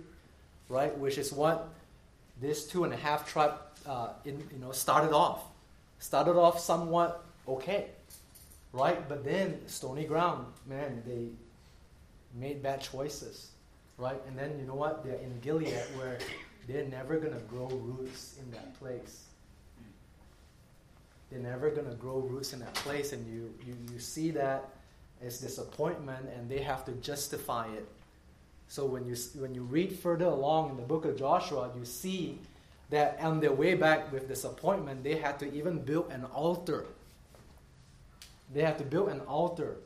right? 0.68 0.96
Which 0.98 1.16
is 1.16 1.32
what 1.32 1.68
this 2.40 2.66
two 2.66 2.82
and 2.82 2.92
a 2.92 2.96
half 2.96 3.30
tribe, 3.30 3.54
uh, 3.86 4.08
in, 4.24 4.42
you 4.52 4.58
know, 4.60 4.72
started 4.72 5.12
off. 5.14 5.44
Started 6.00 6.36
off 6.36 6.58
somewhat 6.58 7.24
okay, 7.46 7.86
right? 8.72 9.08
But 9.08 9.24
then 9.24 9.60
stony 9.68 10.04
ground, 10.04 10.46
man, 10.66 11.02
they 11.06 11.28
made 12.34 12.62
bad 12.62 12.80
choices, 12.80 13.50
right? 13.98 14.20
And 14.26 14.36
then 14.36 14.58
you 14.58 14.66
know 14.66 14.74
what? 14.74 15.04
They're 15.04 15.14
in 15.14 15.38
Gilead 15.40 15.84
where 15.96 16.18
they're 16.66 16.86
never 16.86 17.18
gonna 17.18 17.40
grow 17.48 17.68
roots 17.68 18.36
in 18.40 18.50
that 18.52 18.78
place. 18.78 19.24
They're 21.32 21.40
never 21.40 21.70
gonna 21.70 21.94
grow 21.94 22.18
roots 22.18 22.52
in 22.52 22.60
that 22.60 22.74
place, 22.74 23.12
and 23.12 23.26
you 23.26 23.52
you, 23.66 23.76
you 23.92 23.98
see 23.98 24.30
that 24.32 24.68
as 25.24 25.40
disappointment, 25.40 26.28
and 26.36 26.48
they 26.48 26.62
have 26.62 26.84
to 26.84 26.92
justify 26.92 27.66
it. 27.72 27.86
So 28.68 28.84
when 28.84 29.06
you 29.06 29.16
when 29.36 29.54
you 29.54 29.62
read 29.62 29.98
further 29.98 30.26
along 30.26 30.70
in 30.70 30.76
the 30.76 30.82
book 30.82 31.04
of 31.04 31.16
Joshua, 31.18 31.70
you 31.76 31.84
see 31.84 32.38
that 32.90 33.18
on 33.20 33.40
their 33.40 33.52
way 33.52 33.74
back 33.74 34.12
with 34.12 34.28
disappointment, 34.28 35.02
they 35.02 35.16
had 35.16 35.38
to 35.38 35.50
even 35.52 35.78
build 35.78 36.10
an 36.10 36.24
altar 36.26 36.84
they 38.52 38.62
have 38.62 38.76
to 38.78 38.84
build 38.84 39.08
an 39.08 39.20
altar, 39.20 39.76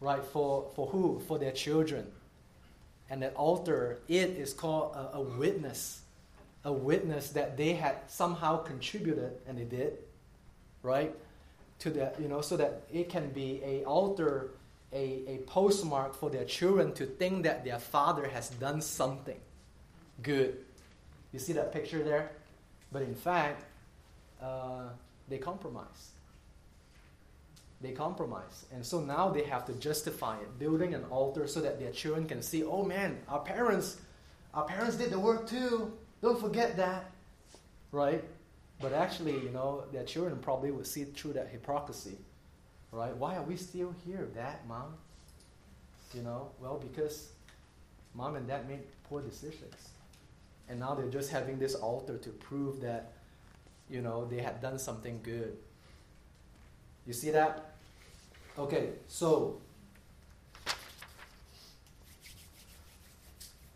right, 0.00 0.24
for, 0.24 0.70
for 0.74 0.86
who? 0.88 1.20
For 1.26 1.38
their 1.38 1.52
children. 1.52 2.06
And 3.10 3.22
that 3.22 3.34
altar, 3.34 3.98
it 4.08 4.30
is 4.30 4.52
called 4.52 4.94
a, 4.94 5.16
a 5.16 5.20
witness. 5.20 6.02
A 6.64 6.72
witness 6.72 7.30
that 7.30 7.56
they 7.56 7.74
had 7.74 7.96
somehow 8.08 8.56
contributed, 8.58 9.32
and 9.46 9.58
they 9.58 9.64
did, 9.64 9.98
right? 10.84 11.12
To 11.80 11.90
that, 11.90 12.20
you 12.20 12.28
know, 12.28 12.40
so 12.40 12.56
that 12.56 12.82
it 12.92 13.08
can 13.08 13.30
be 13.30 13.60
a 13.64 13.82
altar, 13.84 14.50
a, 14.92 15.22
a 15.26 15.38
postmark 15.46 16.14
for 16.14 16.30
their 16.30 16.44
children 16.44 16.92
to 16.94 17.04
think 17.04 17.42
that 17.42 17.64
their 17.64 17.80
father 17.80 18.28
has 18.28 18.50
done 18.50 18.80
something 18.80 19.40
good. 20.22 20.58
You 21.32 21.40
see 21.40 21.54
that 21.54 21.72
picture 21.72 22.04
there? 22.04 22.30
But 22.92 23.02
in 23.02 23.16
fact, 23.16 23.64
uh, 24.40 24.90
they 25.28 25.38
compromised 25.38 26.14
they 27.84 27.92
compromise. 27.92 28.64
And 28.72 28.84
so 28.84 29.00
now 29.00 29.28
they 29.28 29.44
have 29.44 29.64
to 29.66 29.72
justify 29.74 30.38
it, 30.38 30.58
building 30.58 30.94
an 30.94 31.04
altar 31.10 31.46
so 31.46 31.60
that 31.60 31.78
their 31.78 31.92
children 31.92 32.26
can 32.26 32.42
see, 32.42 32.64
oh 32.64 32.82
man, 32.82 33.18
our 33.28 33.40
parents, 33.40 33.98
our 34.54 34.64
parents 34.64 34.96
did 34.96 35.10
the 35.10 35.20
work 35.20 35.46
too. 35.48 35.92
Don't 36.22 36.40
forget 36.40 36.76
that. 36.78 37.10
Right? 37.92 38.24
But 38.80 38.92
actually, 38.92 39.32
you 39.32 39.50
know, 39.50 39.84
their 39.92 40.04
children 40.04 40.38
probably 40.38 40.70
would 40.70 40.86
see 40.86 41.04
through 41.04 41.34
that 41.34 41.48
hypocrisy. 41.48 42.18
Right? 42.92 43.16
Why 43.16 43.36
are 43.36 43.42
we 43.42 43.56
still 43.56 43.94
here, 44.06 44.28
dad, 44.34 44.56
mom? 44.68 44.94
You 46.14 46.22
know, 46.22 46.50
well, 46.60 46.78
because 46.78 47.30
mom 48.14 48.36
and 48.36 48.46
dad 48.46 48.68
made 48.68 48.80
poor 49.08 49.20
decisions. 49.20 49.88
And 50.68 50.80
now 50.80 50.94
they're 50.94 51.10
just 51.10 51.30
having 51.30 51.58
this 51.58 51.74
altar 51.74 52.16
to 52.18 52.30
prove 52.30 52.80
that, 52.80 53.12
you 53.90 54.00
know, 54.00 54.24
they 54.24 54.40
had 54.40 54.62
done 54.62 54.78
something 54.78 55.20
good. 55.22 55.56
You 57.06 57.12
see 57.12 57.30
that? 57.30 57.74
Okay, 58.56 58.90
so 59.08 59.60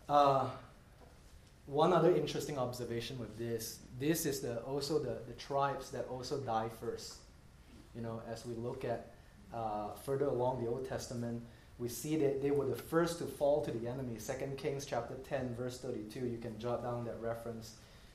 uh, 0.09 0.49
one 1.69 1.93
other 1.93 2.15
interesting 2.15 2.59
observation 2.59 3.19
with 3.19 3.37
this, 3.39 3.81
this 4.01 4.25
is 4.25 4.41
the, 4.41 4.59
also 4.61 4.99
the, 4.99 5.19
the 5.27 5.35
tribes 5.35 5.91
that 5.91 6.07
also 6.09 6.39
die 6.39 6.69
first. 6.81 7.17
You 7.95 8.01
know, 8.01 8.23
as 8.31 8.47
we 8.47 8.55
look 8.55 8.85
at 8.85 9.13
uh, 9.53 9.93
further 10.05 10.27
along 10.27 10.65
the 10.65 10.71
Old 10.71 10.89
Testament, 10.89 11.43
we 11.79 11.89
see 11.89 12.17
that 12.17 12.43
they 12.43 12.51
were 12.51 12.65
the 12.65 12.75
first 12.75 13.19
to 13.19 13.25
fall 13.25 13.63
to 13.65 13.71
the 13.71 13.87
enemy. 13.87 14.17
2 14.17 14.33
Kings 14.57 14.87
chapter 14.87 15.15
10, 15.29 15.55
verse 15.57 15.79
32, 15.79 16.21
you 16.21 16.39
can 16.39 16.59
jot 16.59 16.83
down 16.83 17.05
that 17.05 17.21
reference. 17.21 17.75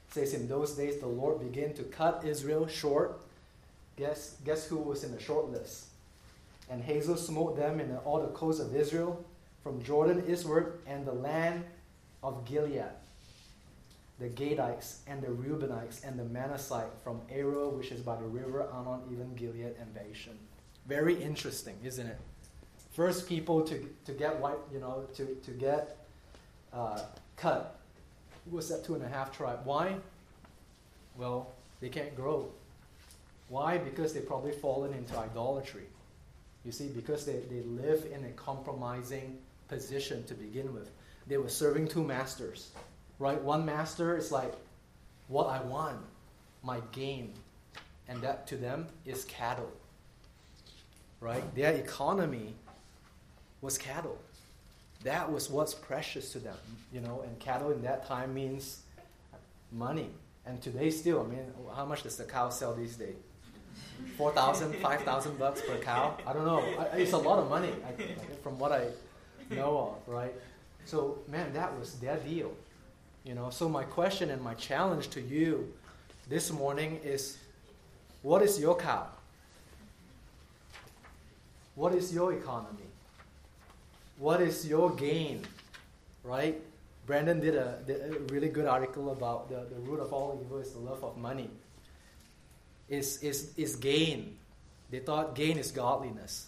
It 0.09 0.13
says, 0.13 0.33
In 0.33 0.47
those 0.47 0.73
days 0.73 0.99
the 0.99 1.07
Lord 1.07 1.39
began 1.39 1.73
to 1.75 1.83
cut 1.83 2.23
Israel 2.25 2.67
short. 2.67 3.21
Guess, 3.97 4.37
guess 4.43 4.65
who 4.65 4.77
was 4.77 5.03
in 5.03 5.11
the 5.11 5.21
short 5.21 5.51
list? 5.51 5.85
And 6.69 6.83
Hazael 6.83 7.17
smote 7.17 7.55
them 7.55 7.79
in 7.79 7.95
all 7.97 8.19
the 8.19 8.29
coasts 8.29 8.59
of 8.59 8.75
Israel, 8.75 9.23
from 9.61 9.83
Jordan 9.83 10.23
eastward, 10.27 10.79
and 10.87 11.05
the 11.05 11.13
land 11.13 11.63
of 12.23 12.45
Gilead, 12.45 12.85
the 14.23 14.29
Gadites, 14.29 14.99
and 15.05 15.21
the 15.21 15.27
Reubenites, 15.27 16.07
and 16.07 16.17
the 16.17 16.23
Manassite, 16.23 16.87
from 17.03 17.19
Aroer, 17.29 17.73
which 17.73 17.91
is 17.91 17.99
by 17.99 18.15
the 18.15 18.23
river 18.23 18.65
Arnon, 18.71 19.01
even 19.11 19.35
Gilead 19.35 19.75
and 19.77 19.93
Bashan. 19.93 20.37
Very 20.87 21.21
interesting, 21.21 21.75
isn't 21.83 22.07
it? 22.07 22.17
First 22.93 23.27
people 23.27 23.63
to, 23.63 23.85
to 24.05 24.13
get 24.13 24.39
white, 24.39 24.59
you 24.71 24.79
know, 24.79 25.05
to, 25.15 25.25
to 25.25 25.51
get 25.51 25.97
uh, 26.71 27.01
cut 27.35 27.81
was 28.49 28.69
that 28.69 28.85
two 28.85 28.95
and 28.95 29.03
a 29.03 29.09
half 29.09 29.35
tribe. 29.35 29.59
Why? 29.65 29.97
Well, 31.17 31.51
they 31.81 31.89
can't 31.89 32.15
grow. 32.15 32.47
Why? 33.49 33.77
Because 33.77 34.13
they've 34.13 34.25
probably 34.25 34.53
fallen 34.53 34.93
into 34.93 35.17
idolatry. 35.17 35.83
You 36.63 36.71
see, 36.71 36.87
because 36.87 37.25
they, 37.25 37.39
they 37.51 37.61
live 37.63 38.07
in 38.13 38.23
a 38.23 38.31
compromising 38.31 39.37
position 39.67 40.23
to 40.25 40.33
begin 40.33 40.73
with. 40.73 40.91
They 41.27 41.37
were 41.37 41.49
serving 41.49 41.89
two 41.89 42.05
masters, 42.05 42.71
right? 43.23 43.41
One 43.41 43.65
master 43.65 44.17
is 44.17 44.33
like, 44.33 44.53
what 45.29 45.47
I 45.47 45.61
want, 45.61 45.97
my 46.61 46.81
gain. 46.91 47.33
And 48.09 48.21
that 48.21 48.45
to 48.47 48.57
them 48.57 48.87
is 49.05 49.23
cattle, 49.23 49.71
right? 51.21 51.43
Their 51.55 51.71
economy 51.71 52.53
was 53.61 53.77
cattle. 53.77 54.17
That 55.05 55.31
was 55.31 55.49
what's 55.49 55.73
precious 55.73 56.33
to 56.33 56.39
them, 56.39 56.57
you 56.93 56.99
know, 56.99 57.21
and 57.25 57.39
cattle 57.39 57.71
in 57.71 57.81
that 57.83 58.05
time 58.05 58.33
means 58.33 58.81
money. 59.71 60.09
And 60.45 60.61
today 60.61 60.89
still, 60.89 61.21
I 61.21 61.27
mean, 61.33 61.45
how 61.73 61.85
much 61.85 62.03
does 62.03 62.17
the 62.17 62.25
cow 62.25 62.49
sell 62.49 62.73
these 62.75 62.97
days? 62.97 63.15
4,000, 64.17 64.73
5,000 64.81 65.39
bucks 65.39 65.61
per 65.61 65.77
cow. 65.77 66.17
I 66.27 66.33
don't 66.33 66.45
know. 66.45 66.61
It's 66.93 67.13
a 67.13 67.17
lot 67.17 67.39
of 67.39 67.49
money 67.49 67.71
I, 67.87 68.03
from 68.43 68.59
what 68.59 68.73
I 68.73 68.87
know 69.49 69.95
of, 70.07 70.13
right? 70.13 70.33
So, 70.83 71.19
man, 71.29 71.53
that 71.53 71.79
was 71.79 71.93
their 71.99 72.17
deal. 72.17 72.53
You 73.23 73.35
know, 73.35 73.49
so 73.49 73.69
my 73.69 73.83
question 73.83 74.29
and 74.29 74.41
my 74.41 74.53
challenge 74.55 75.09
to 75.11 75.21
you 75.21 75.73
this 76.27 76.51
morning 76.51 76.99
is 77.03 77.37
what 78.21 78.41
is 78.41 78.59
your 78.59 78.75
cow? 78.75 79.07
What 81.75 81.95
is 81.95 82.13
your 82.13 82.33
economy? 82.33 82.89
What 84.17 84.41
is 84.41 84.67
your 84.67 84.91
gain? 84.91 85.41
Right? 86.23 86.61
Brandon 87.05 87.39
did 87.39 87.55
a, 87.55 87.79
did 87.85 88.01
a 88.01 88.19
really 88.33 88.49
good 88.49 88.65
article 88.65 89.11
about 89.11 89.49
the, 89.49 89.67
the 89.73 89.81
root 89.81 89.99
of 89.99 90.13
all 90.13 90.39
evil 90.43 90.59
is 90.59 90.71
the 90.71 90.79
love 90.79 91.03
of 91.03 91.17
money 91.17 91.49
is, 92.89 93.21
is, 93.23 93.53
is 93.57 93.75
gain. 93.75 94.37
They 94.89 94.99
thought 94.99 95.35
gain 95.35 95.57
is 95.57 95.71
godliness. 95.71 96.47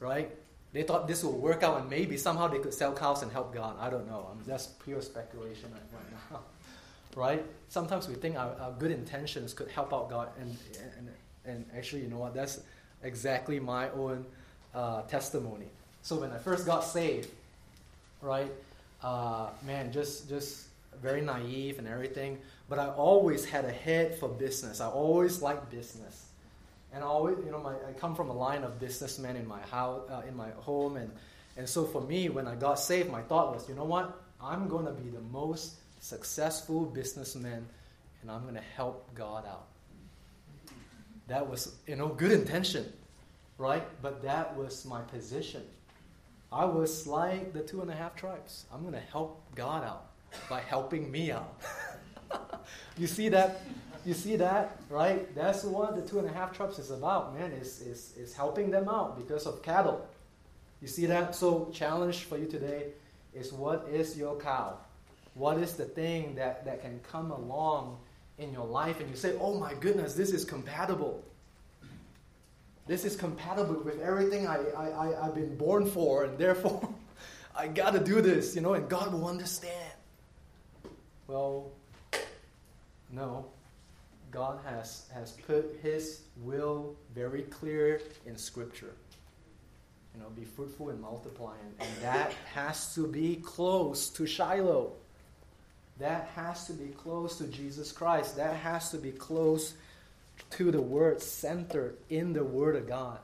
Right? 0.00 0.30
They 0.74 0.82
thought 0.82 1.06
this 1.06 1.22
will 1.22 1.38
work 1.38 1.62
out 1.62 1.80
and 1.80 1.88
maybe 1.88 2.16
somehow 2.16 2.48
they 2.48 2.58
could 2.58 2.74
sell 2.74 2.92
cows 2.92 3.22
and 3.22 3.30
help 3.30 3.54
God. 3.54 3.76
I 3.78 3.88
don't 3.88 4.08
know. 4.08 4.26
I 4.28 4.34
mean, 4.34 4.42
that's 4.44 4.66
pure 4.66 5.00
speculation 5.00 5.70
right, 5.72 5.80
right 5.92 6.30
now. 6.32 6.40
right? 7.14 7.46
Sometimes 7.68 8.08
we 8.08 8.16
think 8.16 8.36
our, 8.36 8.56
our, 8.60 8.72
good 8.72 8.90
intentions 8.90 9.54
could 9.54 9.68
help 9.68 9.94
out 9.94 10.10
God, 10.10 10.30
and, 10.40 10.56
and, 10.98 11.08
and 11.46 11.64
actually, 11.76 12.02
you 12.02 12.08
know 12.08 12.18
what? 12.18 12.34
That's 12.34 12.60
exactly 13.04 13.60
my 13.60 13.88
own 13.90 14.26
uh, 14.74 15.02
testimony. 15.02 15.66
So 16.02 16.16
when 16.16 16.32
I 16.32 16.38
first 16.38 16.66
got 16.66 16.80
saved, 16.80 17.30
right, 18.20 18.50
uh, 19.00 19.50
man, 19.64 19.92
just 19.92 20.28
just 20.28 20.66
very 21.00 21.20
naive 21.20 21.78
and 21.78 21.86
everything. 21.86 22.38
But 22.68 22.80
I 22.80 22.88
always 22.88 23.44
had 23.44 23.64
a 23.64 23.70
head 23.70 24.18
for 24.18 24.28
business. 24.28 24.80
I 24.80 24.88
always 24.88 25.40
liked 25.40 25.70
business. 25.70 26.26
And 26.94 27.02
I 27.02 27.06
always, 27.06 27.36
you 27.44 27.50
know, 27.50 27.58
my, 27.58 27.72
I 27.72 27.92
come 27.98 28.14
from 28.14 28.30
a 28.30 28.32
line 28.32 28.62
of 28.62 28.78
businessmen 28.78 29.36
in 29.36 29.46
my 29.48 29.60
house, 29.62 30.08
uh, 30.08 30.22
in 30.28 30.36
my 30.36 30.50
home, 30.50 30.96
and 30.96 31.10
and 31.56 31.68
so 31.68 31.84
for 31.84 32.00
me, 32.00 32.28
when 32.28 32.48
I 32.48 32.56
got 32.56 32.80
saved, 32.80 33.10
my 33.10 33.22
thought 33.22 33.54
was, 33.54 33.68
you 33.68 33.74
know 33.74 33.84
what? 33.84 34.20
I'm 34.40 34.68
going 34.68 34.86
to 34.86 34.92
be 34.92 35.08
the 35.08 35.20
most 35.20 35.74
successful 36.00 36.84
businessman, 36.84 37.66
and 38.22 38.30
I'm 38.30 38.42
going 38.42 38.54
to 38.54 38.68
help 38.76 39.14
God 39.14 39.46
out. 39.46 39.66
That 41.28 41.48
was, 41.48 41.76
you 41.86 41.96
know, 41.96 42.08
good 42.08 42.32
intention, 42.32 42.92
right? 43.56 43.84
But 44.02 44.22
that 44.22 44.56
was 44.56 44.84
my 44.84 45.00
position. 45.02 45.62
I 46.52 46.64
was 46.64 47.06
like 47.06 47.52
the 47.52 47.60
two 47.60 47.82
and 47.82 47.90
a 47.90 47.94
half 47.94 48.16
tribes. 48.16 48.66
I'm 48.72 48.82
going 48.82 48.94
to 48.94 49.00
help 49.12 49.40
God 49.54 49.84
out 49.84 50.06
by 50.50 50.60
helping 50.60 51.10
me 51.10 51.30
out. 51.30 51.60
you 52.98 53.06
see 53.06 53.28
that? 53.28 53.62
You 54.04 54.12
see 54.12 54.36
that, 54.36 54.78
right? 54.90 55.34
That's 55.34 55.64
what 55.64 55.96
the 55.96 56.02
two 56.02 56.18
and 56.18 56.28
a 56.28 56.32
half 56.32 56.54
tribes 56.54 56.78
is 56.78 56.90
about, 56.90 57.34
man, 57.34 57.52
is, 57.52 57.80
is, 57.80 58.12
is 58.18 58.34
helping 58.34 58.70
them 58.70 58.88
out 58.88 59.16
because 59.16 59.46
of 59.46 59.62
cattle. 59.62 60.06
You 60.82 60.88
see 60.88 61.06
that? 61.06 61.34
So, 61.34 61.70
challenge 61.72 62.24
for 62.24 62.36
you 62.36 62.46
today 62.46 62.88
is 63.32 63.52
what 63.52 63.86
is 63.90 64.16
your 64.18 64.36
cow? 64.38 64.76
What 65.32 65.58
is 65.58 65.74
the 65.74 65.86
thing 65.86 66.34
that, 66.34 66.64
that 66.66 66.82
can 66.82 67.00
come 67.10 67.30
along 67.30 67.98
in 68.38 68.52
your 68.52 68.66
life 68.66 69.00
and 69.00 69.08
you 69.08 69.16
say, 69.16 69.34
oh 69.40 69.58
my 69.58 69.72
goodness, 69.74 70.14
this 70.14 70.32
is 70.32 70.44
compatible. 70.44 71.24
This 72.86 73.06
is 73.06 73.16
compatible 73.16 73.82
with 73.82 74.00
everything 74.02 74.46
I, 74.46 74.58
I, 74.76 74.88
I, 74.88 75.26
I've 75.26 75.34
been 75.34 75.56
born 75.56 75.86
for, 75.86 76.24
and 76.24 76.36
therefore 76.36 76.86
I 77.56 77.68
got 77.68 77.94
to 77.94 78.00
do 78.00 78.20
this, 78.20 78.54
you 78.54 78.60
know, 78.60 78.74
and 78.74 78.88
God 78.88 79.12
will 79.12 79.26
understand. 79.26 79.92
Well, 81.26 81.70
no. 83.10 83.46
God 84.34 84.58
has, 84.66 85.06
has 85.14 85.32
put 85.32 85.78
His 85.82 86.22
will 86.42 86.96
very 87.14 87.42
clear 87.42 88.00
in 88.26 88.36
Scripture. 88.36 88.92
You 90.14 90.20
know, 90.20 90.28
be 90.30 90.44
fruitful 90.44 90.90
and 90.90 91.00
multiply. 91.00 91.54
And, 91.62 91.88
and 91.88 92.02
that 92.02 92.32
has 92.52 92.94
to 92.96 93.06
be 93.06 93.36
close 93.36 94.08
to 94.10 94.26
Shiloh. 94.26 94.92
That 95.98 96.28
has 96.34 96.66
to 96.66 96.72
be 96.72 96.88
close 96.88 97.38
to 97.38 97.46
Jesus 97.46 97.92
Christ. 97.92 98.36
That 98.36 98.56
has 98.56 98.90
to 98.90 98.98
be 98.98 99.12
close 99.12 99.74
to 100.50 100.72
the 100.72 100.82
Word, 100.82 101.22
centered 101.22 101.96
in 102.10 102.32
the 102.32 102.44
Word 102.44 102.74
of 102.74 102.88
God. 102.88 103.18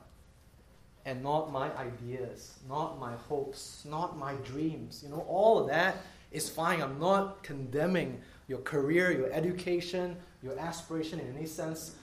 And 1.05 1.23
not 1.23 1.51
my 1.51 1.75
ideas, 1.77 2.57
not 2.69 2.99
my 2.99 3.13
hopes, 3.27 3.83
not 3.89 4.17
my 4.17 4.35
dreams. 4.35 5.01
You 5.03 5.09
know, 5.09 5.25
all 5.27 5.59
of 5.59 5.67
that 5.67 5.97
is 6.31 6.49
fine. 6.49 6.81
I'm 6.81 6.99
not 6.99 7.43
condemning 7.43 8.21
your 8.51 8.59
career, 8.59 9.13
your 9.13 9.31
education, 9.31 10.17
your 10.43 10.59
aspiration 10.59 11.21
in 11.21 11.37
any 11.37 11.45
sense 11.45 11.95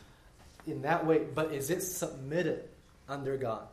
in 0.66 0.80
that 0.80 1.04
way. 1.04 1.18
But 1.34 1.52
is 1.52 1.68
it 1.68 1.82
submitted 1.82 2.70
under 3.06 3.36
God? 3.36 3.68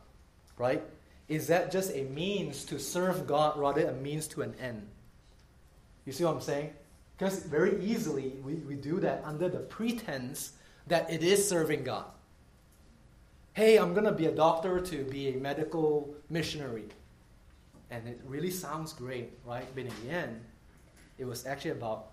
Right? 0.58 0.84
Is 1.30 1.48
that 1.48 1.72
just 1.72 1.96
a 1.96 2.04
means 2.04 2.66
to 2.66 2.78
serve 2.78 3.28
God 3.28 3.58
rather 3.58 3.88
a 3.88 3.94
means 3.94 4.28
to 4.28 4.42
an 4.42 4.54
end? 4.60 4.86
You 6.06 6.12
see 6.12 6.26
what 6.26 6.36
I'm 6.36 6.42
saying? 6.42 6.74
Because 7.18 7.44
very 7.44 7.82
easily 7.82 8.34
we, 8.44 8.56
we 8.56 8.76
do 8.76 9.00
that 9.00 9.24
under 9.24 9.48
the 9.48 9.60
pretense 9.60 10.52
that 10.88 11.10
it 11.10 11.24
is 11.24 11.48
serving 11.48 11.86
God. 11.86 12.04
Hey, 13.54 13.78
I'm 13.78 13.94
going 13.94 14.06
to 14.06 14.12
be 14.12 14.26
a 14.26 14.36
doctor 14.36 14.82
to 14.82 15.04
be 15.06 15.30
a 15.30 15.38
medical 15.38 16.14
missionary. 16.30 16.90
And 17.90 18.06
it 18.06 18.20
really 18.28 18.52
sounds 18.52 18.92
great, 18.92 19.32
right? 19.46 19.66
But 19.74 19.86
in 19.86 19.94
the 20.04 20.12
end, 20.12 20.42
it 21.18 21.24
was 21.24 21.46
actually 21.46 21.72
about 21.72 22.08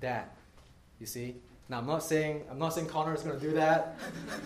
that. 0.00 0.36
You 1.00 1.06
see? 1.06 1.36
Now 1.68 1.78
I'm 1.78 1.86
not 1.86 2.02
saying 2.02 2.44
I'm 2.50 2.58
not 2.58 2.74
saying 2.74 2.88
Connor 2.88 3.14
is 3.14 3.22
going 3.22 3.38
to 3.38 3.46
do 3.46 3.52
that. 3.54 3.98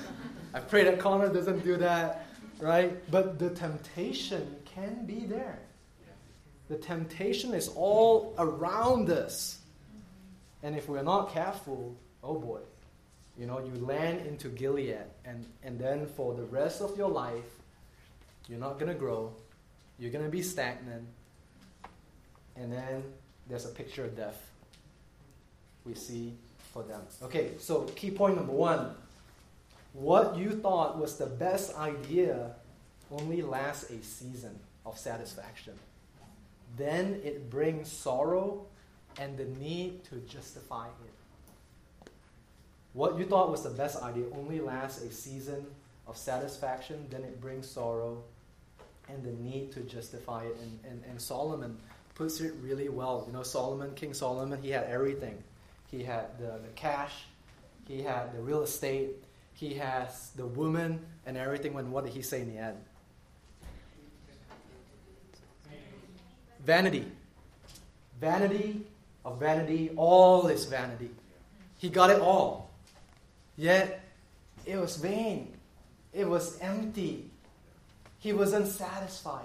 I 0.55 0.61
pray 0.61 0.85
that 0.85 0.99
Connor 0.99 1.33
doesn't 1.33 1.65
do 1.65 1.77
that, 1.77 2.27
right? 2.61 3.11
But 3.11 3.39
the 3.39 3.51
temptation 3.51 4.57
can 4.65 5.07
be 5.07 5.21
there. 5.21 5.59
The 6.69 6.77
temptation 6.77 7.55
is 7.55 7.69
all 7.69 8.35
around 8.39 9.11
us. 9.11 9.59
And 10.63 10.77
if 10.77 10.89
we're 10.89 11.03
not 11.03 11.33
careful, 11.33 11.97
oh 12.23 12.39
boy, 12.39 12.61
you 13.37 13.47
know, 13.47 13.59
you 13.59 13.75
land 13.85 14.27
into 14.27 14.49
Gilead, 14.49 14.97
and, 15.25 15.47
and 15.63 15.79
then 15.79 16.07
for 16.07 16.35
the 16.35 16.45
rest 16.45 16.81
of 16.81 16.97
your 16.97 17.09
life, 17.09 17.59
you're 18.49 18.61
not 18.61 18.79
going 18.79 18.93
to 18.93 18.99
grow, 18.99 19.33
you're 19.99 20.11
going 20.11 20.25
to 20.25 20.31
be 20.31 20.43
stagnant, 20.43 21.07
and 22.57 22.73
then 22.73 23.03
there's 23.49 23.65
a 23.65 23.71
picture 23.71 24.05
of 24.05 24.17
death 24.17 24.52
we 25.85 25.95
see 25.95 26.35
for 26.73 26.83
them. 26.83 27.01
Okay, 27.23 27.53
so 27.59 27.83
key 27.97 28.11
point 28.11 28.37
number 28.37 28.53
one 28.53 28.95
what 29.93 30.37
you 30.39 30.51
thought 30.53 30.99
was 30.99 31.19
the 31.19 31.27
best 31.27 31.77
idea 31.77 32.53
only 33.11 33.43
lasts 33.43 33.91
a 33.91 34.03
season 34.03 34.59
of 34.87 34.99
satisfaction. 34.99 35.75
Then 36.79 37.21
it 37.23 37.51
brings 37.51 37.93
sorrow 37.93 38.67
and 39.19 39.37
the 39.37 39.45
need 39.45 40.05
to 40.05 40.17
justify 40.21 40.87
it. 40.87 42.11
What 42.95 43.19
you 43.19 43.27
thought 43.27 43.51
was 43.51 43.63
the 43.63 43.71
best 43.71 44.03
idea 44.03 44.25
only 44.35 44.61
lasts 44.61 45.03
a 45.03 45.11
season 45.11 45.67
of 46.07 46.17
satisfaction, 46.17 47.07
then 47.11 47.23
it 47.23 47.41
brings 47.41 47.69
sorrow 47.69 48.23
and 49.09 49.23
the 49.23 49.33
need 49.33 49.73
to 49.73 49.81
justify 49.81 50.45
it. 50.45 50.57
And, 50.63 50.79
and, 50.91 51.03
and 51.09 51.21
Solomon 51.21 51.77
puts 52.15 52.41
it 52.41 52.55
really 52.63 52.89
well. 52.89 53.25
You 53.27 53.35
know, 53.35 53.43
Solomon, 53.43 53.93
King 53.95 54.15
Solomon, 54.15 54.61
he 54.63 54.71
had 54.71 54.85
everything. 54.85 55.43
He 55.93 56.03
had 56.03 56.39
the, 56.39 56.59
the 56.65 56.73
cash, 56.75 57.13
he 57.87 58.03
had 58.03 58.35
the 58.35 58.41
real 58.41 58.63
estate, 58.63 59.23
he 59.53 59.75
has 59.75 60.31
the 60.35 60.47
woman 60.47 61.05
and 61.27 61.37
everything. 61.37 61.75
When 61.75 61.93
what 61.93 62.05
did 62.05 62.15
he 62.15 62.23
say 62.23 62.41
in 62.41 62.53
the 62.53 62.59
end? 62.59 62.79
Vanity. 66.65 67.07
Vanity 68.21 68.87
of 69.25 69.39
vanity, 69.39 69.91
all 69.97 70.49
is 70.49 70.65
vanity. 70.65 71.11
He 71.79 71.91
got 71.91 72.11
it 72.11 72.21
all. 72.21 72.71
Yet 73.57 74.01
it 74.65 74.77
was 74.77 74.97
vain. 74.97 75.53
It 76.13 76.27
was 76.27 76.59
empty. 76.61 77.31
He 78.19 78.33
was 78.33 78.53
unsatisfied. 78.53 79.45